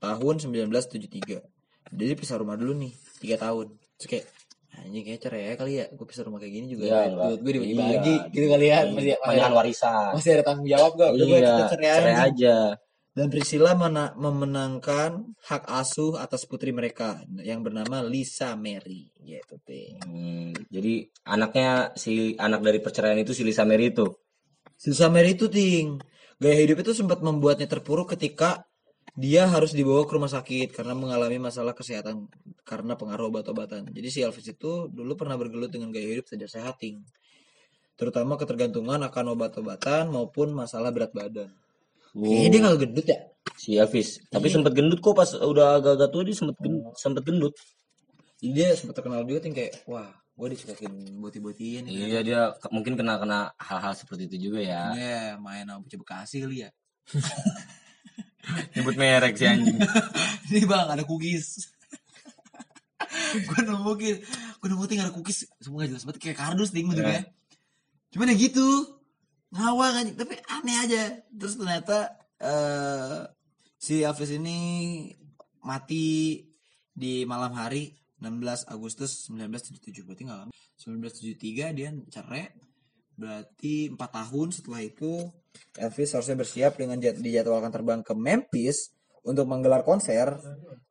tahun 0.00 0.40
1973. 0.40 1.44
Jadi 1.92 2.12
pisah 2.16 2.40
rumah 2.40 2.56
dulu 2.56 2.72
nih, 2.80 2.92
tiga 3.20 3.36
tahun. 3.38 3.76
Terus 4.00 4.08
kayak 4.08 4.26
anjing 4.76 5.04
kayak 5.04 5.20
cerai 5.20 5.42
ya 5.42 5.54
kali 5.56 5.72
ya. 5.80 5.86
Gue 5.90 6.06
pisah 6.06 6.24
rumah 6.24 6.38
kayak 6.38 6.52
gini 6.54 6.66
juga. 6.68 6.84
Iya, 6.84 7.00
duit 7.10 7.40
gue 7.40 7.52
dibagi-bagi 7.56 8.14
Iya. 8.14 8.30
gitu 8.30 8.46
kali 8.48 8.66
ya. 8.66 8.78
Masih, 8.84 8.92
masih, 8.92 9.14
Panjangan 9.20 9.48
ada, 9.48 9.58
warisan. 9.58 10.10
masih 10.12 10.30
ada 10.36 10.44
tanggung 10.44 10.68
jawab 10.68 10.92
gak? 10.94 11.10
Gue 11.12 11.24
Iya, 11.24 11.38
kita 11.40 11.64
cerai 11.72 11.88
cerai 11.88 12.12
aja. 12.12 12.24
aja. 12.28 12.56
Dan 13.12 13.26
Priscilla 13.28 13.74
mena- 13.74 14.14
memenangkan 14.14 15.10
hak 15.42 15.66
asuh 15.66 16.14
atas 16.14 16.46
putri 16.46 16.70
mereka 16.70 17.18
yang 17.42 17.66
bernama 17.66 17.98
Lisa 18.00 18.54
Mary. 18.54 19.10
Gitu, 19.18 19.58
Ting. 19.66 19.98
Hmm, 20.06 20.54
jadi 20.70 21.10
anaknya 21.26 21.90
si 21.98 22.38
anak 22.38 22.62
dari 22.62 22.78
perceraian 22.78 23.18
itu 23.18 23.34
si 23.34 23.42
Lisa 23.42 23.66
Mary 23.66 23.90
itu. 23.90 24.06
Lisa 24.86 25.10
Mary 25.10 25.34
itu, 25.34 25.50
Ting. 25.50 25.98
Gaya 26.38 26.54
hidup 26.62 26.78
itu 26.78 26.94
sempat 26.94 27.18
membuatnya 27.18 27.66
terpuruk 27.66 28.14
ketika 28.14 28.67
dia 29.18 29.50
harus 29.50 29.74
dibawa 29.74 30.06
ke 30.06 30.14
rumah 30.14 30.30
sakit 30.30 30.70
karena 30.70 30.94
mengalami 30.94 31.42
masalah 31.42 31.74
kesehatan 31.74 32.30
karena 32.62 32.94
pengaruh 32.94 33.34
obat-obatan. 33.34 33.90
Jadi 33.90 34.08
si 34.14 34.18
Elvis 34.22 34.46
itu 34.46 34.86
dulu 34.86 35.18
pernah 35.18 35.34
bergelut 35.34 35.74
dengan 35.74 35.90
gaya 35.90 36.06
hidup 36.06 36.30
tidak 36.30 36.46
sehat, 36.46 36.78
Ting. 36.78 37.02
Terutama 37.98 38.38
ketergantungan 38.38 39.02
akan 39.02 39.34
obat-obatan 39.34 40.06
maupun 40.14 40.54
masalah 40.54 40.94
berat 40.94 41.10
badan. 41.10 41.50
Kayaknya 42.14 42.48
dia 42.54 42.60
gak 42.62 42.78
gendut 42.78 43.06
ya? 43.10 43.18
Si 43.58 43.74
Elvis. 43.74 44.22
Tapi 44.30 44.46
sempet 44.46 44.70
gendut 44.70 45.02
kok 45.02 45.18
pas 45.18 45.34
udah 45.34 45.82
agak-agak 45.82 46.08
tua 46.14 46.22
dia 46.22 46.36
sempet 46.38 46.56
gendut, 46.62 46.94
sempet 46.94 47.22
gendut. 47.26 47.54
Jadi 48.38 48.54
dia 48.54 48.70
sempat 48.78 49.02
terkenal 49.02 49.26
juga 49.26 49.42
ting 49.42 49.50
kayak 49.50 49.82
wah 49.90 50.14
gue 50.14 50.54
disukain 50.54 50.94
boti-botian 51.18 51.90
nih. 51.90 52.14
Iya 52.14 52.20
dia 52.22 52.40
ke- 52.54 52.70
mungkin 52.70 52.94
kena 52.94 53.18
kena 53.18 53.50
hal-hal 53.58 53.98
seperti 53.98 54.30
itu 54.30 54.46
juga 54.46 54.62
ya. 54.62 54.94
Ya 54.94 55.22
main 55.42 55.66
sama 55.66 55.82
bocah 55.82 55.98
Bekasi 55.98 56.46
kali 56.46 56.62
ya. 56.62 56.70
Nyebut 58.74 58.96
merek 58.96 59.34
si 59.36 59.44
anjing. 59.44 59.78
Ini 60.48 60.64
bang 60.64 60.88
ada 60.88 61.04
cookies. 61.04 61.68
gue 63.28 63.60
nemu 63.64 63.92
gue 64.58 64.68
nemu 64.68 64.84
ting 64.84 65.00
ada 65.00 65.12
cookies 65.12 65.48
semua 65.58 65.88
jelas 65.88 66.04
banget 66.04 66.30
kayak 66.30 66.38
kardus 66.38 66.70
ting 66.70 66.88
bentuknya. 66.88 67.28
Cuman 68.14 68.32
ya 68.32 68.36
gitu 68.38 68.66
ngawang 69.52 70.04
aja 70.04 70.12
tapi 70.14 70.34
aneh 70.48 70.76
aja. 70.78 71.02
Terus 71.32 71.54
ternyata 71.60 72.14
eh 72.38 73.26
si 73.78 74.02
Elvis 74.02 74.34
ini 74.34 74.58
mati 75.62 76.42
di 76.94 77.22
malam 77.22 77.54
hari 77.54 77.94
16 78.18 78.66
Agustus 78.66 79.30
1977 79.30 80.02
berarti 80.02 80.22
nggak 80.26 80.38
lama 80.42 80.52
1973 80.78 81.78
dia 81.78 81.90
cerai 82.10 82.50
berarti 83.14 83.90
empat 83.94 84.10
tahun 84.10 84.48
setelah 84.54 84.82
itu 84.82 85.30
Elvis 85.78 86.10
harusnya 86.12 86.36
bersiap 86.36 86.74
dengan 86.74 86.98
jad- 86.98 87.18
dijadwalkan 87.18 87.70
terbang 87.70 88.00
ke 88.02 88.12
Memphis 88.12 88.90
untuk 89.22 89.46
menggelar 89.46 89.82
konser. 89.82 90.34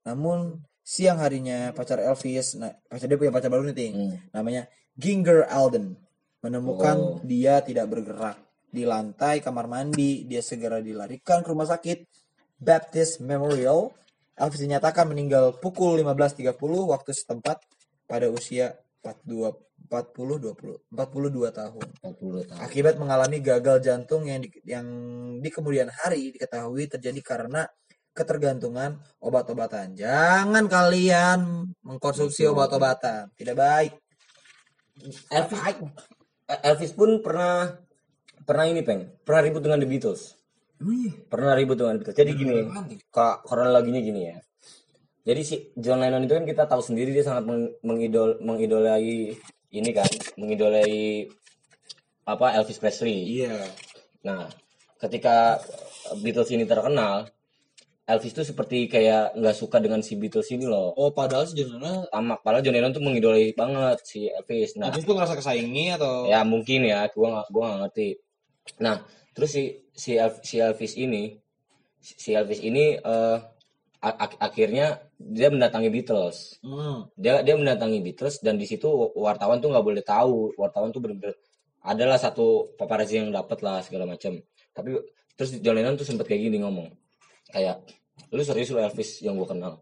Namun 0.08 0.62
siang 0.80 1.20
harinya 1.20 1.76
pacar 1.76 2.00
Elvis 2.00 2.56
nah 2.56 2.72
pacar 2.88 3.12
dia 3.12 3.20
punya 3.20 3.34
pacar 3.34 3.52
baru 3.52 3.68
nih 3.68 3.76
ting. 3.76 3.94
Hmm. 3.94 4.16
namanya 4.32 4.66
Ginger 4.96 5.46
Alden. 5.48 5.94
Menemukan 6.42 6.96
Oh. 6.98 7.20
dia 7.26 7.60
tidak 7.60 7.90
bergerak. 7.90 8.38
Di 8.68 8.84
lantai 8.86 9.42
kamar 9.42 9.66
mandi 9.66 10.24
dia 10.24 10.40
segera 10.40 10.80
dilarikan 10.80 11.42
ke 11.44 11.50
rumah 11.52 11.68
sakit. 11.68 12.08
Baptist 12.58 13.22
Memorial. 13.22 13.92
Elvis 14.38 14.62
dinyatakan 14.62 15.10
meninggal 15.10 15.58
pukul 15.58 15.98
15.30 15.98 16.54
waktu 16.86 17.10
setempat 17.10 17.58
pada 18.06 18.30
usia 18.30 18.78
42 19.08 19.88
40 19.88 20.44
20 20.44 20.92
42 20.92 21.48
tahun. 21.56 21.88
40 22.04 22.50
tahun. 22.52 22.60
akibat 22.60 22.96
mengalami 23.00 23.40
gagal 23.40 23.80
jantung 23.80 24.28
yang 24.28 24.44
di, 24.44 24.52
yang 24.68 24.88
di 25.40 25.48
kemudian 25.48 25.88
hari 25.88 26.36
diketahui 26.36 26.92
terjadi 26.92 27.22
karena 27.24 27.64
ketergantungan 28.12 28.98
obat-obatan. 29.22 29.94
Jangan 29.94 30.66
kalian 30.66 31.70
mengkonsumsi 31.86 32.50
obat-obatan, 32.50 33.30
tidak 33.38 33.56
baik. 33.56 33.94
Elvis, 35.30 35.62
Elvis 36.66 36.92
pun 36.98 37.22
pernah 37.22 37.78
pernah 38.42 38.66
ini 38.66 38.82
peng. 38.82 39.22
Pernah 39.22 39.42
ribut 39.46 39.62
dengan 39.62 39.80
The 39.80 39.88
Beatles. 39.88 40.34
Pernah 41.30 41.54
ribut 41.54 41.78
dengan 41.78 41.94
The 41.96 42.00
Beatles. 42.02 42.18
Jadi 42.18 42.32
gini 42.34 42.58
kak 43.14 43.46
kronologinya 43.46 44.02
gini 44.02 44.22
ya 44.34 44.38
jadi 45.28 45.42
si 45.44 45.56
John 45.76 46.00
Lennon 46.00 46.24
itu 46.24 46.34
kan 46.34 46.48
kita 46.48 46.64
tahu 46.66 46.80
sendiri 46.80 47.12
dia 47.12 47.20
sangat 47.22 47.44
meng- 47.44 47.76
mengidol 47.84 48.40
mengidolai 48.40 49.36
ini 49.68 49.90
kan 49.92 50.08
mengidolai 50.40 51.28
apa 52.24 52.56
Elvis 52.56 52.80
Presley. 52.80 53.44
Iya. 53.44 53.60
nah 54.24 54.48
ketika 54.98 55.60
Beatles 56.20 56.48
ini 56.50 56.64
terkenal 56.64 57.28
Elvis 58.08 58.32
tuh 58.32 58.48
seperti 58.48 58.88
kayak 58.88 59.36
nggak 59.36 59.52
suka 59.52 59.84
dengan 59.84 60.00
si 60.00 60.16
Beatles 60.16 60.48
ini 60.48 60.64
loh. 60.64 60.96
Oh, 60.96 61.12
padahal 61.12 61.44
sebenarnya 61.44 62.08
sama 62.08 62.40
padahal 62.40 62.64
John 62.64 62.80
Lennon 62.80 62.96
tuh 62.96 63.04
mengidolai 63.04 63.52
banget 63.52 64.00
si 64.08 64.32
Elvis. 64.32 64.80
Nah 64.80 64.88
Elvis 64.88 65.04
tuh 65.04 65.12
ngerasa 65.12 65.36
kesaingi 65.36 65.92
atau? 65.92 66.24
ya 66.24 66.48
mungkin 66.48 66.88
ya 66.88 67.04
gua 67.12 67.28
nggak 67.36 67.48
gua 67.52 67.64
nggak 67.68 67.80
ngerti. 67.84 68.10
Nah 68.80 69.04
terus 69.36 69.52
si 69.52 69.64
si 69.92 70.16
Elv- 70.16 70.40
si 70.40 70.56
Elvis 70.58 70.96
ini 70.96 71.36
si 72.00 72.32
Elvis 72.32 72.64
ini 72.64 72.96
eh, 72.96 73.38
a- 74.00 74.18
ak- 74.24 74.40
akhirnya 74.40 75.04
dia 75.18 75.50
mendatangi 75.50 75.90
Beatles. 75.90 76.62
Hmm. 76.62 77.10
dia 77.18 77.42
dia 77.42 77.58
mendatangi 77.58 78.00
Beatles 78.06 78.40
dan 78.46 78.62
di 78.62 78.70
situ 78.70 78.86
wartawan 79.18 79.58
tuh 79.58 79.74
nggak 79.74 79.86
boleh 79.86 80.04
tahu. 80.06 80.54
Wartawan 80.58 80.94
tuh 80.94 81.02
bener-bener 81.02 81.36
adalah 81.82 82.22
satu 82.22 82.74
paparazzi 82.78 83.18
yang 83.22 83.34
dapat 83.34 83.62
lah 83.66 83.80
segala 83.82 84.06
macam 84.06 84.38
tapi 84.78 84.94
terus 85.34 85.58
John 85.58 85.74
Lennon 85.74 85.98
tuh 85.98 86.06
sempet 86.06 86.30
kayak 86.30 86.54
gini 86.54 86.62
ngomong. 86.62 86.94
Kayak 87.50 87.82
lu 88.30 88.46
serius 88.46 88.70
lu 88.70 88.78
Elvis 88.78 89.26
yang 89.26 89.34
gua 89.42 89.50
kenal? 89.50 89.74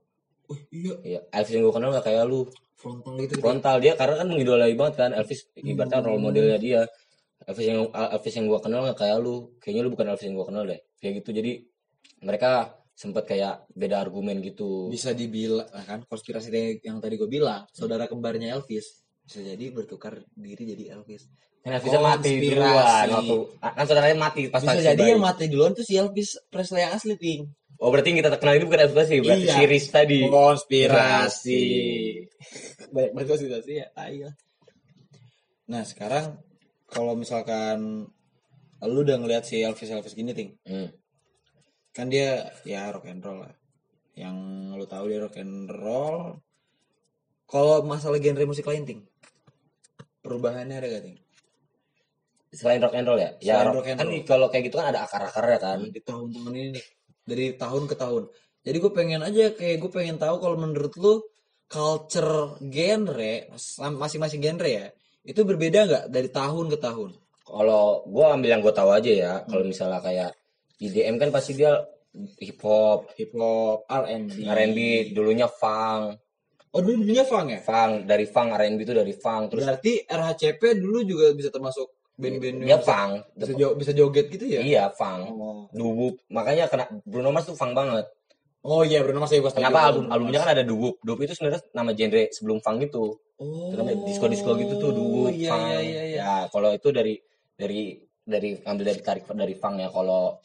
Oh, 0.47 0.55
iya, 0.71 0.95
ya 1.03 1.19
Elvis 1.35 1.51
yang 1.59 1.67
gua 1.67 1.75
kenal 1.75 1.89
gak 1.99 2.07
kayak 2.07 2.23
lu? 2.23 2.47
Frontal 2.79 3.13
gitu. 3.19 3.43
frontal. 3.43 3.75
Dia 3.83 3.99
karena 3.99 4.23
kan 4.23 4.27
mengidolai 4.31 4.71
banget 4.71 4.95
kan 4.95 5.11
Elvis 5.11 5.51
ibaratnya 5.59 5.99
role 5.99 6.23
modelnya 6.23 6.55
dia. 6.55 6.81
Elvis 7.43 7.67
yang 7.67 7.91
Elvis 7.91 8.33
yang 8.39 8.47
gua 8.47 8.59
kenal 8.63 8.87
gak 8.87 9.03
kayak 9.03 9.19
lu? 9.19 9.51
Kayaknya 9.59 9.81
lu 9.83 9.89
bukan 9.91 10.05
Elvis 10.15 10.25
yang 10.31 10.35
gua 10.39 10.47
kenal 10.47 10.63
deh. 10.63 10.79
Kayak 11.03 11.13
gitu. 11.19 11.29
Jadi 11.35 11.51
mereka 12.23 12.79
sempat 12.95 13.27
kayak 13.27 13.67
beda 13.69 13.99
argumen 13.99 14.39
gitu 14.39 14.87
Bisa 14.87 15.11
dibilang 15.11 15.67
kan 15.83 15.99
konspirasi 16.01 16.47
yang 16.79 16.97
tadi 16.97 17.15
gue 17.15 17.27
bilang, 17.27 17.67
saudara 17.69 18.07
kembarnya 18.07 18.49
Elvis 18.49 19.03
bisa 19.19 19.41
jadi 19.41 19.67
bertukar 19.69 20.23
diri 20.31 20.63
jadi 20.65 20.95
Elvis. 20.95 21.27
kan 21.59 21.73
Elvisnya 21.73 21.97
mati 21.99 22.29
duluan 22.39 23.05
waktu 23.09 23.37
kan 23.59 23.83
saudaranya 23.83 24.15
mati 24.15 24.41
pas 24.47 24.61
Bisa 24.61 24.85
jadi 24.85 24.95
bayi. 24.95 25.11
yang 25.11 25.19
mati 25.19 25.45
duluan 25.45 25.71
tuh 25.71 25.81
si 25.81 25.93
Elvis 25.93 26.37
Presley 26.47 26.79
yang 26.79 26.93
asli, 26.93 27.13
Ping. 27.15 27.41
oh 27.75 27.89
berarti 27.89 28.07
yang 28.07 28.21
kita 28.21 28.31
terkenal 28.31 28.53
ini 28.53 28.63
bukan 28.63 28.79
Elvis 28.79 28.95
Presley 28.95 29.19
berarti 29.19 29.43
Iya. 29.43 29.55
si 29.55 29.63
Riz 29.65 29.85
tadi 29.89 30.19
konspirasi 30.25 31.61
banyak 32.87 33.11
banget 33.11 33.27
konspirasi 33.27 33.71
ya 33.75 33.87
ayo 33.99 34.29
nah 35.65 35.81
sekarang 35.81 36.37
kalau 36.85 37.13
misalkan 37.13 38.05
lu 38.79 38.99
udah 39.01 39.17
ngeliat 39.17 39.43
si 39.43 39.59
Elvis 39.59 39.89
Elvis 39.89 40.13
gini 40.13 40.31
ting 40.31 40.53
Hmm. 40.61 40.93
Kan 41.95 42.07
dia 42.07 42.51
ya 42.63 42.91
rock 42.91 43.07
and 43.07 43.23
roll 43.23 43.39
lah 43.39 43.53
yang 44.13 44.35
lu 44.71 44.83
tahu 44.83 45.07
dia 45.07 45.19
rock 45.19 45.39
and 45.39 45.71
roll 45.71 46.43
kalau 47.45 47.79
masalah 47.81 48.19
genre 48.19 48.43
musik 48.43 48.65
lain 48.65 48.83
ting 48.83 49.01
perubahannya 50.19 50.75
ada 50.75 50.87
gak 50.89 51.03
ting 51.03 51.17
Selain 52.51 52.79
rock 52.79 52.95
and 52.95 53.03
roll 53.03 53.19
ya? 53.19 53.35
Ya 53.43 53.59
Selain 53.59 53.67
rock, 53.67 53.75
rock 53.75 53.87
and 53.89 53.97
kan 53.97 54.07
roll. 54.07 54.23
kalau 54.23 54.47
kayak 54.47 54.63
gitu 54.65 54.75
kan 54.75 54.87
ada 54.89 55.03
akar-akarnya 55.03 55.57
kan. 55.59 55.77
di 55.85 55.99
tahun-tahun 55.99 56.51
ini 56.53 56.67
nih 56.71 56.85
dari 57.21 57.45
tahun 57.53 57.83
ke 57.85 57.95
tahun 57.95 58.23
jadi 58.61 58.77
gue 58.79 58.91
pengen 58.91 59.21
aja 59.21 59.45
kayak 59.51 59.77
gue 59.77 59.91
pengen 59.91 60.15
tahu 60.15 60.35
kalau 60.39 60.55
menurut 60.55 60.93
lu 60.95 61.13
culture 61.65 62.55
genre 62.61 63.33
masing-masing 63.97 64.39
genre 64.39 64.69
ya 64.69 64.87
itu 65.23 65.41
berbeda 65.41 65.79
nggak 65.83 66.03
dari 66.07 66.29
tahun 66.29 66.67
ke 66.69 66.77
tahun 66.77 67.11
Kalau 67.45 68.01
gua 68.09 68.33
ambil 68.33 68.57
yang 68.57 68.61
gua 68.61 68.73
tahu 68.73 68.89
aja 68.89 69.05
ya, 69.05 69.33
Hmm. 69.37 69.45
kalau 69.45 69.63
misalnya 69.65 70.01
kayak 70.01 70.33
IDM 70.77 71.15
kan 71.17 71.29
pasti 71.29 71.53
dia 71.53 71.71
hip 72.37 72.59
hop, 72.59 73.11
hip 73.13 73.31
hop 73.33 73.83
R&B 73.85 74.43
R&B, 74.43 74.79
dulunya 75.11 75.47
funk, 75.47 76.15
oh 76.69 76.79
dulu 76.79 77.01
dulunya 77.01 77.23
funk 77.23 77.47
ya 77.49 77.59
funk 77.59 78.03
dari 78.03 78.23
funk 78.23 78.49
R&B 78.51 78.79
itu 78.79 78.93
dari 78.93 79.11
funk 79.11 79.43
terus 79.49 79.63
berarti 79.63 80.03
RHCP 80.03 80.61
dulu 80.75 81.03
juga 81.03 81.31
bisa 81.31 81.47
termasuk 81.47 81.87
band-band 82.15 82.63
dia 82.63 82.79
bisa, 82.79 82.87
funk. 82.87 83.11
bisa, 83.35 83.51
jo- 83.53 83.75
bisa 83.75 83.91
joget 83.91 84.27
gitu 84.29 84.45
ya 84.47 84.59
Iya, 84.63 84.83
funk. 84.89 85.21
oh, 85.29 85.67
Duwup. 85.69 86.23
Makanya 86.29 86.67
kena 86.67 86.87
Bruno 87.03 87.31
Mars 87.31 87.43
tuh 87.45 87.55
funk 87.55 87.75
banget. 87.75 88.07
oh 88.63 88.81
iya 88.81 89.03
Bruno 89.03 89.19
Mars 89.19 89.29
ya 89.29 89.39
setuju. 89.39 89.59
Kenapa 89.59 89.91
album 89.91 90.07
albumnya 90.07 90.39
kan 90.39 90.55
ada 90.55 90.63
Duwup. 90.63 91.03
Duwup 91.03 91.19
itu 91.21 91.35
sebenarnya 91.35 91.59
nama 91.75 91.91
genre 91.91 92.23
sebelum 92.31 92.63
funk 92.63 92.87
itu. 92.87 93.19
oh 93.35 93.67
Itu 93.67 93.75
namanya 93.75 93.99
disco-disco 94.07 94.55
gitu 94.55 94.73
tuh 94.79 94.91
Duwup, 94.91 95.35
iya 95.35 95.51
funk. 95.51 95.67
iya 95.67 95.79
iya, 95.83 96.01
iya. 96.07 96.19
Ya, 96.23 96.35
kalau 96.47 96.71
itu 96.71 96.87
dari 96.89 97.19
dari 97.51 97.99
dari 98.25 98.57
ambil 98.65 98.85
dari 98.89 99.01
tarik 99.05 99.29
dari 99.29 99.53
funk 99.53 99.85
ya 99.85 99.89
kalau 99.93 100.41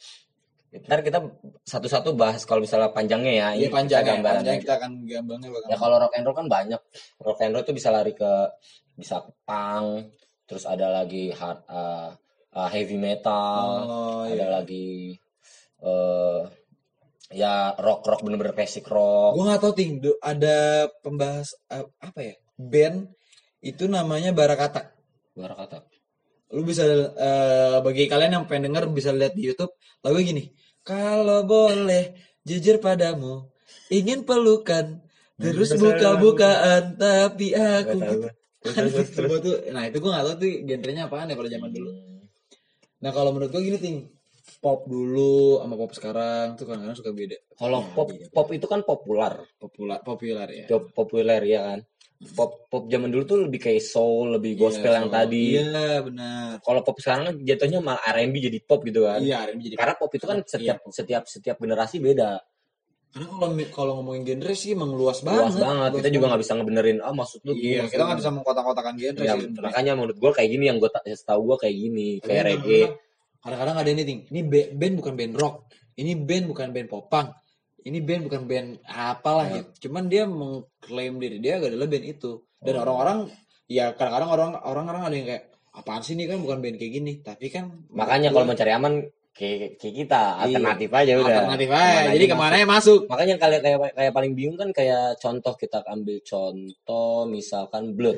ntar 0.71 1.03
kita 1.03 1.19
satu-satu 1.67 2.15
bahas 2.15 2.47
kalau 2.47 2.63
misalnya 2.63 2.95
panjangnya 2.95 3.33
ya 3.35 3.47
Iya 3.59 3.67
ini 3.67 3.75
panjang 3.75 4.07
kita 4.07 4.07
ya, 4.07 4.15
gambaran 4.15 4.39
panjang 4.39 4.59
kita 4.63 4.73
akan 4.79 4.91
gambarnya 5.03 5.47
ya 5.67 5.75
kalau 5.75 5.95
rock 5.99 6.13
and 6.15 6.23
roll 6.23 6.37
kan 6.37 6.47
banyak. 6.47 6.81
Rock 7.19 7.39
and 7.43 7.51
roll 7.51 7.63
itu 7.67 7.73
bisa 7.75 7.89
lari 7.91 8.13
ke 8.15 8.31
bisa 8.95 9.19
punk 9.43 10.15
terus 10.47 10.63
ada 10.63 10.87
lagi 10.87 11.35
hard 11.35 11.59
uh, 11.67 12.15
uh, 12.55 12.69
heavy 12.71 12.95
metal 12.95 13.67
oh, 13.83 14.23
ada 14.23 14.31
iya. 14.31 14.47
lagi 14.47 15.19
eh 15.83 16.41
ya 17.35 17.75
rock 17.75 18.07
rock 18.07 18.23
bener-bener 18.23 18.55
basic 18.55 18.87
rock. 18.87 19.35
Gue 19.35 19.43
nggak 19.43 19.59
tahu 19.59 19.73
ting, 19.75 19.99
ada 20.23 20.87
pembahas 21.03 21.51
eh, 21.67 21.83
apa 21.99 22.19
ya? 22.23 22.35
Band 22.55 23.11
itu 23.59 23.91
namanya 23.91 24.31
Barakata. 24.31 24.87
Barak 25.35 25.67
kata 25.67 25.90
Lu 26.51 26.61
bisa 26.67 26.83
eh, 27.15 27.77
bagi 27.79 28.05
kalian 28.11 28.31
yang 28.41 28.45
pengen 28.47 28.71
denger 28.71 28.91
bisa 28.91 29.15
lihat 29.15 29.33
di 29.35 29.51
YouTube 29.51 29.71
lagu 30.03 30.17
gini. 30.19 30.51
Kalau 30.83 31.47
boleh 31.47 32.17
jujur 32.43 32.81
padamu, 32.81 33.47
ingin 33.93 34.25
pelukan 34.27 34.99
terus 35.41 35.73
buka-bukaan 35.73 37.01
tapi 37.01 37.53
aku 37.55 37.97
gitu. 37.97 38.27
Tuh, 39.41 39.57
nah 39.73 39.89
itu 39.89 39.97
gue 39.97 40.11
gak 40.13 40.25
tau 40.27 40.35
tuh 40.37 40.49
genrenya 40.69 41.09
apaan 41.09 41.31
ya 41.31 41.37
pada 41.39 41.49
zaman 41.49 41.69
dulu. 41.73 41.89
Nah 43.01 43.09
kalau 43.09 43.33
menurut 43.33 43.49
gue 43.49 43.61
gini 43.65 43.79
ting, 43.81 43.97
pop 44.61 44.85
dulu 44.85 45.57
sama 45.65 45.73
pop 45.73 45.91
sekarang 45.97 46.53
tuh 46.53 46.69
kadang-kadang 46.69 46.97
suka 46.97 47.09
beda. 47.09 47.37
kalau 47.57 47.81
Ya, 47.81 47.89
pop 47.97 48.07
beda. 48.13 48.25
pop 48.29 48.47
itu 48.53 48.65
kan 48.69 48.81
populer 48.85 49.33
populer 49.57 49.99
populer 50.05 50.47
ya. 50.53 50.65
Pop- 50.69 50.93
populer 50.93 51.41
ya 51.41 51.59
kan 51.65 51.79
pop 52.21 52.69
pop 52.69 52.85
zaman 52.85 53.09
dulu 53.09 53.23
tuh 53.23 53.37
lebih 53.41 53.57
kayak 53.59 53.81
soul 53.81 54.37
lebih 54.37 54.53
gospel 54.55 54.87
Iya, 54.87 54.97
yang 54.97 55.09
so- 55.09 55.15
tadi 55.15 55.45
Iya 55.51 55.85
benar. 56.01 56.49
kalau 56.61 56.81
pop 56.81 56.97
sekarang 56.97 57.23
kan 57.25 57.35
jatuhnya 57.41 57.79
malah 57.79 58.01
R&B 58.07 58.35
jadi 58.43 58.59
pop 58.61 58.81
gitu 58.83 59.03
kan 59.03 59.17
Iya, 59.19 59.49
R&B 59.49 59.59
jadi 59.65 59.75
karena 59.75 59.95
pop 59.97 60.11
itu 60.11 60.25
kan 60.25 60.37
Iya, 60.37 60.47
setiap 60.47 60.77
pop. 60.79 60.91
setiap 60.91 61.23
setiap 61.25 61.55
generasi 61.57 61.97
beda 61.97 62.37
Karena 63.11 63.27
kalau 63.27 63.47
kalau 63.69 63.91
ngomongin 63.97 64.23
genre 64.23 64.53
sih 64.53 64.71
emang 64.71 64.93
luas 64.93 65.19
banget. 65.19 65.43
luas 65.43 65.57
banget 65.57 65.91
kita 65.99 66.09
juga 66.11 66.25
nggak 66.29 66.41
bisa 66.41 66.53
ngebenerin 66.55 66.97
ah 66.99 67.11
maksud 67.11 67.39
lu 67.41 67.51
Iya, 67.53 67.83
kita 67.85 68.03
nggak 68.05 68.19
bisa 68.19 68.31
mengkotak-kotakan 68.31 68.93
genre 68.95 69.21
Ya, 69.21 69.33
sih. 69.35 69.49
makanya 69.51 69.91
menurut 69.93 70.15
gua 70.15 70.31
kayak 70.31 70.49
gini 70.49 70.63
yang 70.65 70.77
ta- 70.79 71.03
tahu 71.03 71.41
gua 71.43 71.57
kayak 71.57 71.75
gini 71.75 72.07
Tapi 72.17 72.27
kayak 72.29 72.43
kadang-kadang- 72.45 72.63
reggae 72.63 73.09
Kadang-kadang 73.41 73.75
ada 73.75 73.89
ini 73.89 74.03
ting. 74.05 74.19
Ini 74.29 74.41
ba- 74.45 74.69
band 74.71 74.93
bukan 75.01 75.13
band 75.17 75.33
rock. 75.33 75.55
Ini 75.97 76.11
band 76.13 76.45
bukan 76.45 76.67
band 76.69 76.87
popang. 76.87 77.27
Ini 77.81 77.99
band 77.99 78.21
bukan 78.25 78.41
band 78.45 78.67
apalah 78.85 79.45
Iya. 79.47 79.55
gitu. 79.63 79.89
Cuman 79.89 80.03
dia 80.05 80.23
mengklaim 80.25 81.17
diri 81.17 81.37
dia 81.37 81.57
adalah 81.57 81.85
band 81.85 82.05
itu. 82.05 82.31
Dan 82.57 82.73
Oh. 82.75 82.81
orang-orang 82.83 83.19
ya 83.65 83.91
kadang-kadang 83.91 84.29
orang 84.29 84.49
orang-orang 84.59 85.01
ada 85.03 85.15
yang 85.15 85.27
kayak 85.27 85.43
apaan 85.71 86.01
sih 86.01 86.13
ini 86.13 86.25
kan 86.25 86.37
bukan 86.37 86.59
band 86.59 86.77
kayak 86.77 86.93
gini. 86.93 87.13
Tapi 87.19 87.45
kan 87.47 87.65
makanya 87.89 88.29
kalau 88.29 88.45
mencari 88.45 88.71
aman 88.71 88.93
kayak, 89.31 89.79
kayak 89.79 89.95
kita 89.97 90.21
alternatif 90.37 90.89
aja 90.91 91.11
udah 91.15 91.23
Iya. 91.23 91.37
alternatif 91.39 91.69
aja. 91.71 91.81
Ke 91.81 91.97
mana 91.97 92.13
Jadi 92.13 92.25
ke 92.27 92.37
mana 92.37 92.55
ya 92.55 92.67
masuk. 92.67 92.99
makanya 93.07 93.35
kalian 93.37 93.61
kayak 93.61 93.77
kayak 93.93 94.13
paling 94.13 94.33
bingung 94.35 94.57
kan 94.57 94.69
kayak 94.69 95.03
contoh 95.17 95.53
kita 95.55 95.79
ambil 95.85 96.17
contoh 96.21 97.25
misalkan 97.25 97.93
Blur 97.93 98.17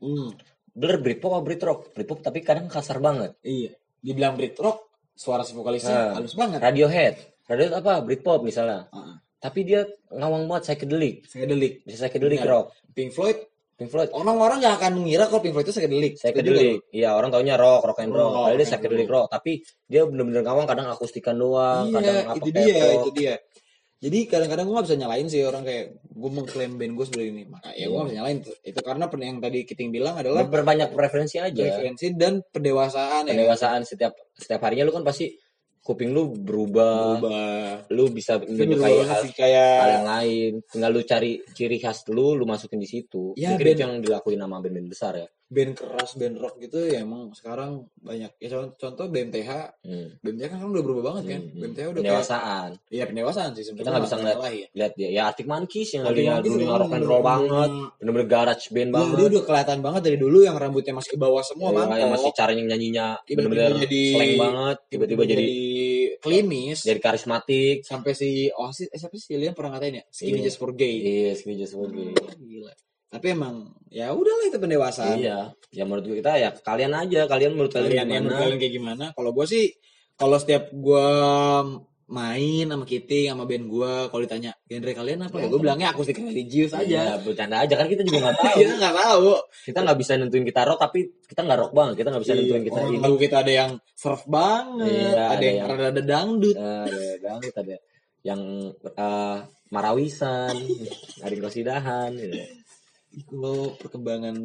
Hmm, 0.00 0.32
Blur 0.70 0.98
Britpop 0.98 1.32
apa 1.32 1.42
Britrock 1.44 1.92
Britpop 1.92 2.18
tapi 2.20 2.40
kadang 2.40 2.66
kasar 2.66 2.98
banget 2.98 3.36
iya. 3.40 3.72
Dibilang 4.00 4.34
Brit 4.34 4.52
rock, 4.58 4.84
suara 5.10 5.40
si 5.40 5.52
vokalisnya 5.52 6.12
Ah. 6.12 6.14
halus 6.14 6.34
banget. 6.34 6.60
Radiohead 6.60 7.14
Radiohead 7.44 7.74
apa 7.76 7.92
Britpop 8.00 8.40
misalnya 8.40 8.88
Heeh. 8.88 9.14
tapi 9.38 9.60
dia 9.62 9.84
ngawang 10.08 10.48
banget 10.48 10.62
psychedelic 10.72 11.28
Psychedelic. 11.28 11.72
bisa 11.84 12.08
psychedelic 12.08 12.40
Benar. 12.40 12.52
rock 12.52 12.66
Pink 12.92 13.10
Floyd 13.12 13.38
Pink 13.74 13.90
Floyd 13.90 14.08
orang-orang 14.14 14.62
nggak 14.62 14.74
akan 14.78 14.92
mengira 14.96 15.26
kalau 15.26 15.42
Pink 15.42 15.52
Floyd 15.52 15.66
itu 15.66 15.74
psychedelic. 15.74 16.12
psychedelic 16.16 16.78
iya 16.90 17.12
orang 17.12 17.28
taunya 17.28 17.58
rock 17.58 17.84
rock 17.84 17.98
and 18.00 18.10
roll 18.10 18.32
Rock, 18.32 18.48
padahal 18.48 18.54
dia 18.54 18.62
rock 18.62 18.70
psychedelic 18.72 19.08
rock 19.10 19.26
tapi 19.28 19.52
dia 19.84 20.02
bener-bener 20.06 20.40
ngawang 20.40 20.64
kadang 20.64 20.86
akustikan 20.88 21.36
doang 21.36 21.90
kadang 21.90 22.16
Iya, 22.16 22.30
apa 22.30 22.36
itu 22.38 22.48
dia, 22.50 22.76
pop. 22.80 22.96
itu 23.02 23.10
dia. 23.18 23.34
Jadi 24.04 24.28
kadang-kadang 24.28 24.68
gue 24.68 24.76
gak 24.76 24.84
bisa 24.84 24.98
nyalain 25.00 25.26
sih 25.32 25.40
orang 25.48 25.64
kayak 25.64 25.96
gue 25.96 26.28
mengklaim 26.30 26.76
band 26.76 26.92
gue 26.92 27.04
seperti 27.08 27.24
ini. 27.32 27.42
Maka 27.48 27.72
ya 27.72 27.88
gue 27.88 27.96
gak 27.96 28.04
bisa 28.12 28.16
nyalain 28.20 28.38
tuh. 28.44 28.52
Itu 28.60 28.80
karena 28.84 29.04
yang 29.08 29.38
tadi 29.40 29.58
Kiting 29.64 29.88
bilang 29.88 30.14
adalah 30.20 30.44
berbanyak 30.44 30.92
preferensi 30.92 31.40
aja 31.40 31.56
referensi 31.56 32.12
dan 32.12 32.44
pendewasaan 32.44 33.24
ya. 33.24 33.32
pendewasaan 33.32 33.80
setiap 33.88 34.12
setiap 34.36 34.60
harinya 34.60 34.84
lu 34.84 34.92
kan 34.92 35.08
pasti 35.08 35.32
kuping 35.84 36.16
lu 36.16 36.32
berubah, 36.32 37.20
Berubah. 37.20 37.84
lu 37.92 38.08
bisa 38.08 38.40
menyukai 38.40 39.04
hal, 39.04 39.20
kayak 39.28 39.76
hal 39.84 39.90
yang 40.00 40.08
lain. 40.08 40.52
Tinggal 40.64 40.90
lu 40.90 41.02
cari 41.04 41.44
ciri 41.52 41.76
khas 41.76 42.08
lu 42.08 42.32
lu 42.32 42.48
masukin 42.48 42.80
di 42.80 42.88
situ. 42.88 43.36
Ya, 43.36 43.52
mungkin 43.52 43.64
band- 43.68 43.76
itu 43.76 43.82
yang 43.84 43.94
dilakuin 44.00 44.40
sama 44.40 44.64
band-band 44.64 44.88
besar 44.88 45.12
ya 45.20 45.28
band 45.54 45.72
keras, 45.72 46.10
band 46.14 46.36
rock 46.36 46.58
gitu 46.58 46.82
ya 46.82 47.00
emang 47.00 47.30
sekarang 47.30 47.70
banyak. 47.96 48.34
Ya 48.36 48.48
contoh, 48.50 48.74
contoh 48.76 49.06
BMTH. 49.06 49.50
hmm. 49.80 50.08
BMTH 50.20 50.44
kan 50.44 50.56
sekarang 50.58 50.74
udah 50.74 50.84
berubah 50.84 51.02
banget 51.08 51.24
kan. 51.30 51.40
Hmm. 51.44 51.60
BMTH 51.62 51.84
udah 51.86 51.94
kayak 51.94 51.94
pendewasaan 51.96 52.70
Iya 52.90 53.04
pendewasaan 53.06 53.50
sih 53.52 53.62
sebenarnya. 53.62 53.78
Kita 53.78 53.90
nggak 53.90 54.04
bisa 54.04 54.16
ngeliat. 54.16 54.36
nyalahin. 54.36 54.66
lihat 54.74 54.92
dia 54.92 55.08
ya 55.08 55.22
Arctic 55.24 55.46
Monkeys 55.46 55.88
yang 55.90 56.02
dulunya 56.04 56.34
emang 56.42 56.76
rock 56.76 56.92
and 56.92 57.04
roll 57.04 57.22
banget 57.22 57.70
bener-bener 57.96 58.26
garage 58.26 58.66
band 58.68 58.82
Iya, 58.84 58.94
banget 58.94 59.14
dia 59.14 59.26
udah 59.30 59.42
kelihatan 59.44 59.78
banget 59.80 60.02
dari 60.02 60.18
dulu 60.18 60.38
yang 60.40 60.56
rambutnya 60.56 60.92
masih 60.92 61.10
ke 61.10 61.18
bawah 61.20 61.40
semua 61.40 61.68
Ya, 61.68 61.76
mangkok. 61.78 61.96
yang 61.96 62.10
masih 62.10 62.30
caranya 62.32 62.62
nyanyinya 62.66 63.06
bener-bener 63.24 63.70
jadi- 63.80 64.10
slang 64.10 64.34
banget 64.36 64.76
tiba-tiba 64.88 65.22
jadi 65.24 65.46
klimis 66.16 66.78
jadi 66.80 66.98
karismatik 66.98 67.76
sampai 67.82 68.12
si 68.12 68.30
Oasis 68.50 68.88
eh, 68.88 68.96
siapa 68.96 69.14
sih 69.14 69.34
Lilian 69.34 69.52
pernah 69.52 69.70
ngatain 69.72 69.94
ya 69.94 70.04
skinny 70.08 70.40
Iya. 70.40 70.46
just 70.46 70.58
for 70.58 70.72
gay 70.72 70.94
iya 70.94 71.30
segini 71.32 71.58
just 71.58 71.72
for 71.72 71.86
gay. 71.86 72.10
gila 72.34 72.72
tapi 73.14 73.26
emang 73.30 73.54
ya 73.88 74.10
udahlah 74.10 74.44
itu 74.44 74.58
pendewasaan 74.58 75.14
iya 75.16 75.54
ya 75.70 75.82
menurut 75.82 76.02
kita 76.04 76.34
ya 76.34 76.50
kalian 76.56 76.90
aja 76.92 77.24
kalian 77.24 77.54
menurut 77.54 77.70
kalian, 77.70 77.90
kalian 77.94 78.08
yang 78.08 78.24
gimana 78.24 78.40
kalian 78.40 78.58
kayak 78.58 78.74
gimana 78.74 79.04
kalau 79.12 79.30
gue 79.30 79.46
sih 79.46 79.64
kalau 80.14 80.34
setiap 80.36 80.66
gue 80.68 81.06
main 82.04 82.66
sama 82.68 82.84
Kitty 82.84 83.26
sama 83.26 83.48
band 83.48 83.64
gue 83.64 83.92
kalau 84.06 84.20
ditanya 84.20 84.52
genre 84.62 84.92
kalian 84.92 85.24
apa 85.24 85.36
ya 85.36 85.46
gue 85.46 85.56
bilangnya 85.56 85.88
akustik 85.88 86.20
religius 86.20 86.76
Iya, 86.76 86.84
aja 86.84 87.02
bercanda 87.18 87.64
aja 87.64 87.74
kan 87.74 87.86
kita 87.86 88.04
juga 88.04 88.18
nggak 88.20 88.36
tahu. 88.42 88.56
kita 88.60 88.74
nggak 88.76 88.96
tahu 88.98 89.28
kita 89.64 89.78
nggak 89.80 89.98
bisa 89.98 90.12
nentuin 90.14 90.44
kita 90.44 90.60
rock 90.64 90.78
tapi 90.80 90.98
kita 91.24 91.40
nggak 91.40 91.58
rock 91.58 91.72
banget. 91.72 91.94
Kita 91.96 92.08
nggak 92.12 92.22
bisa 92.22 92.34
nentuin 92.36 92.62
kita 92.62 92.80
ini. 92.84 92.98
tahu 93.00 93.14
kita 93.16 93.36
ada 93.40 93.52
yang 93.54 93.70
surf 93.94 94.22
banget 94.28 94.92
Iya, 94.92 95.08
ada, 95.08 95.24
ada 95.32 95.42
yang 95.42 95.56
yang- 95.56 95.68
rada-rada 95.70 96.02
dangdut 96.04 96.56
ada 96.60 97.02
dangdut 97.18 97.54
ada 97.56 97.76
yang 98.20 98.40
eh, 98.84 99.36
marawisan, 99.74 100.54
ada 101.24 101.32
yang 101.32 101.42
kosidahan. 101.42 102.10
Gitu. 102.12 102.36
Kalau 103.22 103.76
perkembangan 103.76 104.36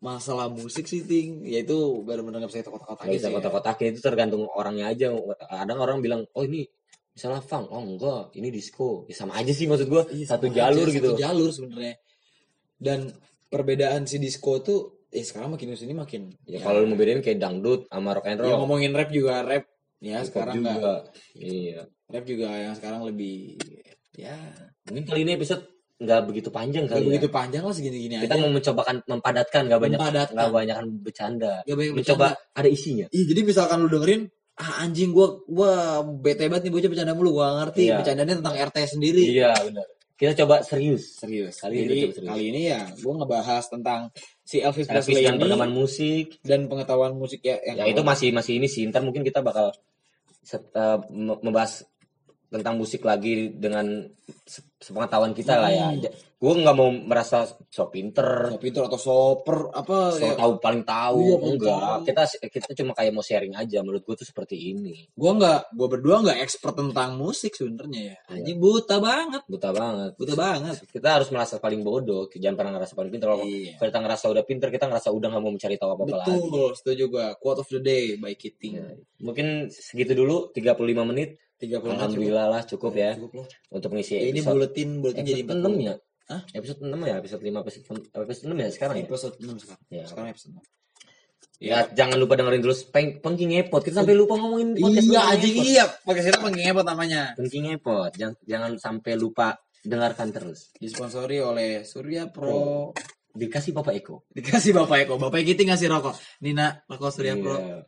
masalah 0.00 0.48
musik 0.48 0.84
sih 0.84 1.02
ting 1.02 1.44
ya 1.44 1.60
itu 1.60 1.76
benar-benar 2.00 2.40
nggak 2.40 2.50
bisa 2.50 2.60
kita 2.60 2.72
kotak-kotakin 2.72 3.04
Nggak 3.04 3.16
bisa 3.16 3.26
sih 3.26 3.30
ya. 3.30 3.36
kotak-kotakin 3.36 3.86
itu 3.90 4.00
tergantung 4.00 4.42
orangnya 4.48 4.86
aja. 4.88 5.06
Kadang 5.42 5.78
orang 5.78 5.98
bilang, 5.98 6.24
oh 6.30 6.40
ini 6.40 6.64
misalnya 7.10 7.40
funk, 7.40 7.68
oh 7.68 7.82
enggak, 7.82 8.32
ini 8.32 8.48
disco. 8.48 9.04
Ya 9.04 9.14
sama 9.14 9.36
aja 9.36 9.50
sih 9.50 9.66
maksud 9.66 9.86
gua 9.86 10.08
Iya, 10.08 10.24
satu 10.26 10.48
jalur 10.48 10.86
aja, 10.86 10.94
gitu. 10.94 11.08
Satu 11.10 11.20
jalur 11.20 11.50
sebenarnya. 11.50 11.94
Dan 12.76 13.12
perbedaan 13.44 14.04
si 14.04 14.16
disco 14.16 14.56
tuh 14.58 14.80
eh 15.10 15.20
sekarang 15.20 15.52
makin 15.52 15.68
ke 15.68 15.76
sini 15.76 15.90
makin 15.90 16.30
Ya, 16.44 16.62
kalau 16.62 16.80
lu 16.80 16.86
mau 16.86 16.96
bedain 16.96 17.18
kayak 17.18 17.36
dangdut 17.36 17.84
sama 17.84 18.14
rock 18.14 18.24
and 18.24 18.38
ya 18.38 18.46
roll. 18.46 18.62
ngomongin 18.62 18.94
rap 18.94 19.10
juga 19.10 19.42
rap 19.42 19.66
ya 19.98 20.22
hip 20.22 20.30
sekarang 20.30 20.54
juga. 20.56 20.70
nggak 20.72 21.00
Iya. 21.34 21.80
rap 22.08 22.24
juga 22.24 22.48
yang 22.54 22.72
sekarang 22.72 23.00
lebih 23.04 23.58
ya 24.14 24.38
Mungkin 24.86 25.04
kali 25.04 25.20
ini 25.24 25.34
episode 25.34 25.66
nggak 26.00 26.20
begitu 26.24 26.48
panjang 26.48 26.82
nggak 26.82 26.96
kali 26.96 27.04
ya. 27.04 27.08
begitu 27.10 27.28
panjang 27.28 27.62
lah 27.62 27.70
segini-gini 27.70 28.14
kita 28.18 28.32
aja 28.32 28.40
mau 28.40 28.50
mencobakan 28.50 28.96
mempadatkan 29.04 29.62
nggak 29.68 29.80
banyak 29.80 29.98
nggak 30.30 30.50
banyakan 30.50 30.86
bercanda 30.98 31.52
Nggak 31.62 31.76
banyak 31.76 31.92
mencoba 31.94 32.26
bercanda. 32.32 32.56
ada 32.56 32.68
isinya 32.68 33.06
Iya, 33.06 33.24
jadi 33.26 33.40
misalkan 33.42 33.76
lu 33.78 33.88
dengerin 33.90 34.22
ah 34.56 34.80
anjing 34.80 35.10
gua 35.10 35.26
gua 35.46 35.72
bete 36.02 36.44
banget 36.46 36.64
nih 36.64 36.72
bocah 36.72 36.88
bercanda 36.88 37.12
mulu 37.12 37.30
gua 37.34 37.48
ngerti 37.58 37.82
Iya. 37.86 37.96
bercandanya 37.96 38.34
tentang 38.34 38.56
RT 38.58 38.76
sendiri 38.90 39.22
Iya 39.26 39.52
benar. 39.62 39.86
Kita 40.14 40.36
coba 40.38 40.60
serius. 40.60 41.16
serius 41.16 41.56
Kali 41.58 41.74
ini 41.74 41.80
jadi 41.82 41.88
kita 41.88 42.00
coba 42.02 42.12
serius. 42.14 42.28
kali 42.28 42.44
ini 42.46 42.60
ya 42.66 42.80
gua 42.98 43.12
ngebahas 43.16 43.64
tentang 43.66 44.00
si 44.42 44.56
Elvis 44.58 44.84
Elvis 44.84 45.04
Presley 45.06 45.20
ini 45.22 45.32
perkembangan 45.34 45.70
musik. 45.70 46.26
dan 46.42 46.60
pengetahuan 46.66 47.12
musik 47.14 47.40
ya 47.40 47.56
yang 47.62 47.76
Ya 47.78 47.84
itu 47.86 48.00
masih 48.02 48.28
masih 48.30 48.56
ini 48.56 48.66
sih. 48.66 48.84
Ntar 48.84 49.00
mungkin 49.00 49.20
kita 49.22 49.40
bakal 49.40 49.72
set- 50.42 50.68
me- 51.08 51.40
membahas 51.40 51.84
tentang 52.50 52.74
musik 52.74 53.00
lagi 53.00 53.48
dengan 53.52 53.86
se- 54.42 54.66
sepengetahuan 54.76 55.30
kita 55.30 55.54
lah 55.56 55.70
ya. 55.70 55.86
Hmm. 55.88 56.02
Gue 56.34 56.56
nggak 56.56 56.72
mau 56.72 56.88
merasa 56.88 57.44
so 57.68 57.86
pinter, 57.86 58.48
so 58.48 58.56
pinter 58.56 58.80
atau 58.82 58.96
soper 58.96 59.68
apa 59.70 60.08
so 60.10 60.24
ya 60.24 60.32
tahu 60.34 60.56
paling 60.56 60.82
tahu. 60.82 61.20
Iya, 61.20 61.36
Enggak. 61.46 61.68
tahu. 61.76 62.00
Kita 62.02 62.22
kita 62.48 62.68
cuma 62.74 62.92
kayak 62.92 63.12
mau 63.12 63.20
sharing 63.20 63.52
aja. 63.54 63.78
Menurut 63.80 64.02
gue 64.02 64.16
tuh 64.16 64.24
seperti 64.24 64.56
ini. 64.72 65.04
gua 65.12 65.36
nggak 65.36 65.60
gua 65.70 65.86
berdua 65.86 66.16
nggak 66.22 66.40
expert 66.40 66.74
tentang 66.74 67.14
musik 67.14 67.52
sebenarnya 67.52 68.00
ya 68.00 68.16
Iya. 68.16 68.32
anjing 68.34 68.58
buta 68.58 68.96
banget 68.98 69.42
Buta 69.46 69.68
banget. 69.70 70.10
buta 70.16 70.34
banget 70.34 70.76
Kita 70.88 71.08
harus 71.12 71.28
merasa 71.28 71.54
paling 71.56 71.80
bodoh. 71.80 72.24
Jangan 72.26 72.56
pernah 72.56 72.72
ngerasa 72.74 72.92
paling 72.94 73.12
pinter. 73.12 73.28
Kalau 73.28 73.44
Iya. 73.44 73.76
kita 73.76 73.98
ngerasa 74.00 74.24
udah 74.26 74.42
pinter, 74.42 74.68
kita 74.70 74.84
ngerasa 74.86 75.08
udah 75.12 75.28
nggak 75.28 75.42
mau 75.44 75.52
mencari 75.52 75.76
tahu 75.76 75.90
apa-apa 75.92 76.16
lagi. 76.18 76.40
betul 76.40 76.70
setuju 76.74 77.04
gua 77.06 77.26
quote 77.36 77.60
of 77.60 77.68
the 77.68 77.78
day 77.78 78.16
by 78.16 78.32
Kiting 78.32 78.72
Ya, 78.72 78.88
Mungkin 79.20 79.68
segitu 79.68 80.16
dulu 80.16 80.48
35 80.50 81.04
menit. 81.04 81.36
30 81.60 81.76
menit 81.76 81.94
Alhamdulillah 81.94 82.46
lah 82.48 82.62
cukup 82.64 82.92
ya 82.94 83.10
cukup 83.14 83.32
loh. 83.36 83.46
untuk 83.70 83.88
mengisi 83.90 84.12
Ya, 84.12 84.24
ini 84.26 84.40
buletin 84.40 84.88
buletin 84.98 85.22
jadi 85.22 85.42
episode 85.42 85.68
6 85.68 85.76
ya. 85.80 85.94
Hah? 86.26 86.40
Episode 86.52 86.80
6 86.82 86.94
ya, 87.02 87.14
episode 87.16 87.42
5 87.42 87.60
episode 87.60 87.84
episode 88.16 88.46
6 88.48 88.56
ya 88.56 88.68
sekarang 88.70 88.96
ya. 88.96 89.04
episode 89.04 89.34
6 89.36 89.60
sekarang 89.60 89.82
Ya. 89.88 90.04
sekarang 90.04 90.28
episode 90.30 90.52
6 90.56 90.64
Ya, 91.60 91.84
jangan 91.86 92.16
lupa 92.16 92.34
dengerin 92.34 92.64
terus 92.64 92.80
peng 92.82 93.20
Pengking 93.20 93.52
Epot. 93.54 93.84
Kita 93.84 94.00
sampai 94.00 94.16
lupa 94.16 94.32
ngomongin 94.34 94.72
iya 94.72 94.84
Pengking 94.86 95.12
anjing 95.12 95.54
Epot. 95.54 95.66
iya 95.66 95.84
pakai 96.00 96.22
siapa 96.24 96.40
pengen 96.42 96.72
apa 96.72 96.82
namanya 96.86 97.22
Pengking 97.36 97.66
Epot. 97.70 98.08
Jangan 98.14 98.36
jangan 98.42 98.70
sampai 98.76 99.12
lupa 99.14 99.46
dengarkan 99.82 100.28
terus. 100.30 100.72
disponsori 100.74 101.36
oleh 101.38 101.84
Surya 101.84 102.28
Pro 102.28 102.96
Dikasih 103.30 103.70
Bapak 103.70 103.92
Eko. 103.94 104.24
dikasih 104.26 104.72
Bapak 104.72 105.04
Eko 105.04 105.14
Bapak 105.16 105.40
Kiting 105.42 105.68
ngasih 105.68 105.86
rokok 105.86 106.16
Nina 106.40 106.80
rokok 106.86 107.10
Surya 107.10 107.36
Pro 107.36 107.54
Iya. 107.54 107.78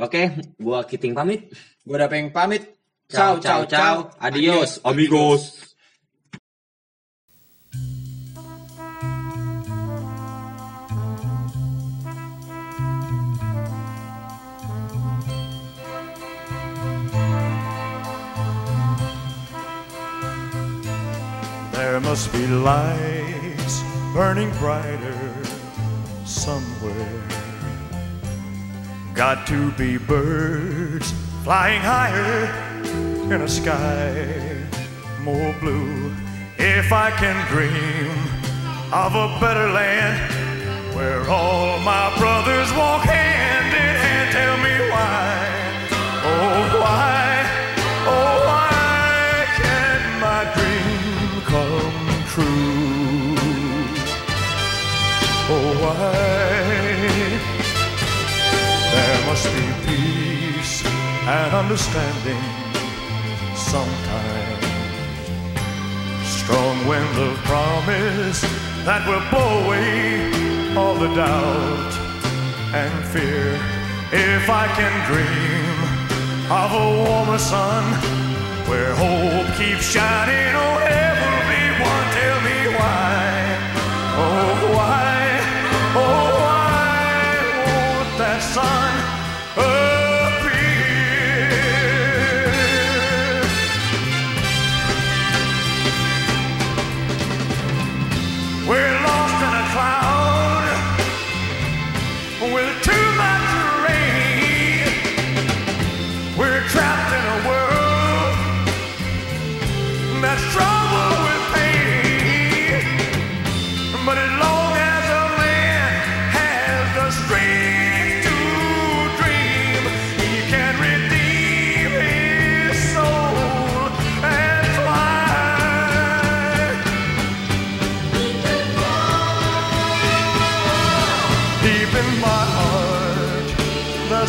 Oke, 0.00 0.22
gua 0.56 0.82
Kiting 0.82 1.12
pamit. 1.12 1.52
gua 1.82 1.94
udah 1.98 2.08
pengen 2.08 2.32
pamit 2.32 2.77
Ciao 3.10 3.40
ciao 3.40 3.64
ciao. 3.64 4.10
Adios 4.20 4.80
amigos. 4.84 5.74
There 21.72 22.00
must 22.00 22.30
be 22.30 22.46
lights 22.46 23.82
burning 24.12 24.50
brighter 24.58 25.34
somewhere. 26.26 27.22
Got 29.14 29.46
to 29.46 29.70
be 29.72 29.96
birds 29.96 31.10
flying 31.42 31.80
higher 31.80 32.67
in 33.32 33.42
a 33.42 33.48
sky 33.48 34.56
more 35.22 35.54
blue. 35.60 36.10
If 36.56 36.92
I 36.92 37.10
can 37.10 37.36
dream 37.48 38.10
of 38.90 39.14
a 39.14 39.38
better 39.38 39.68
land 39.70 40.32
where 40.96 41.28
all 41.28 41.78
my 41.80 42.16
brothers 42.16 42.72
walk 42.72 43.02
hand 43.02 43.68
in 43.74 43.94
hand, 44.04 44.30
tell 44.32 44.56
me 44.66 44.74
why. 44.92 45.28
Oh, 46.24 46.80
why? 46.80 47.26
Oh, 48.14 48.34
why 48.48 49.44
can't 49.60 50.08
my 50.26 50.42
dream 50.56 51.42
come 51.52 52.08
true? 52.32 53.36
Oh, 55.52 55.68
why? 55.82 56.12
There 58.94 59.26
must 59.26 59.46
be 59.54 59.66
peace 59.86 60.82
and 60.86 61.54
understanding 61.54 62.67
sometimes. 63.68 64.64
Strong 66.24 66.86
wind 66.86 67.14
of 67.18 67.36
promise 67.44 68.40
that 68.88 69.02
will 69.06 69.24
blow 69.28 69.64
away 69.64 70.32
all 70.74 70.94
the 70.94 71.12
doubt 71.14 71.92
and 72.72 72.94
fear. 73.12 73.48
If 74.10 74.48
I 74.48 74.66
can 74.78 74.94
dream 75.10 75.76
of 76.50 76.68
a 76.72 76.86
warmer 77.04 77.38
sun 77.38 77.84
where 78.68 78.94
hope 78.94 79.48
keeps 79.58 79.84
shining, 79.84 80.52
oh 80.54 81.07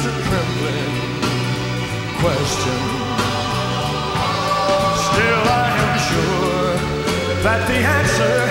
there's 0.01 0.15
a 0.15 0.21
trembling 0.29 0.95
question. 2.19 2.79
Still, 5.07 5.43
I 5.51 5.67
am 5.83 5.95
sure 6.09 6.71
that 7.43 7.61
the 7.67 7.79
answer, 7.97 8.48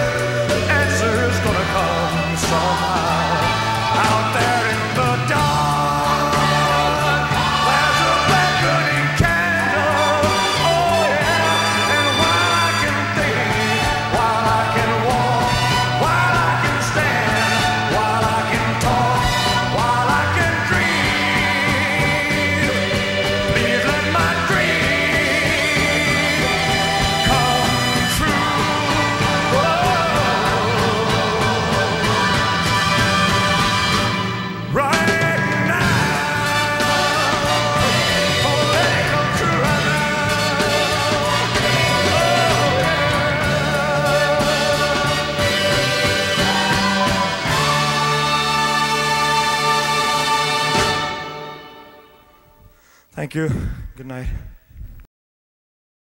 Thank 53.31 53.35
you. 53.35 53.67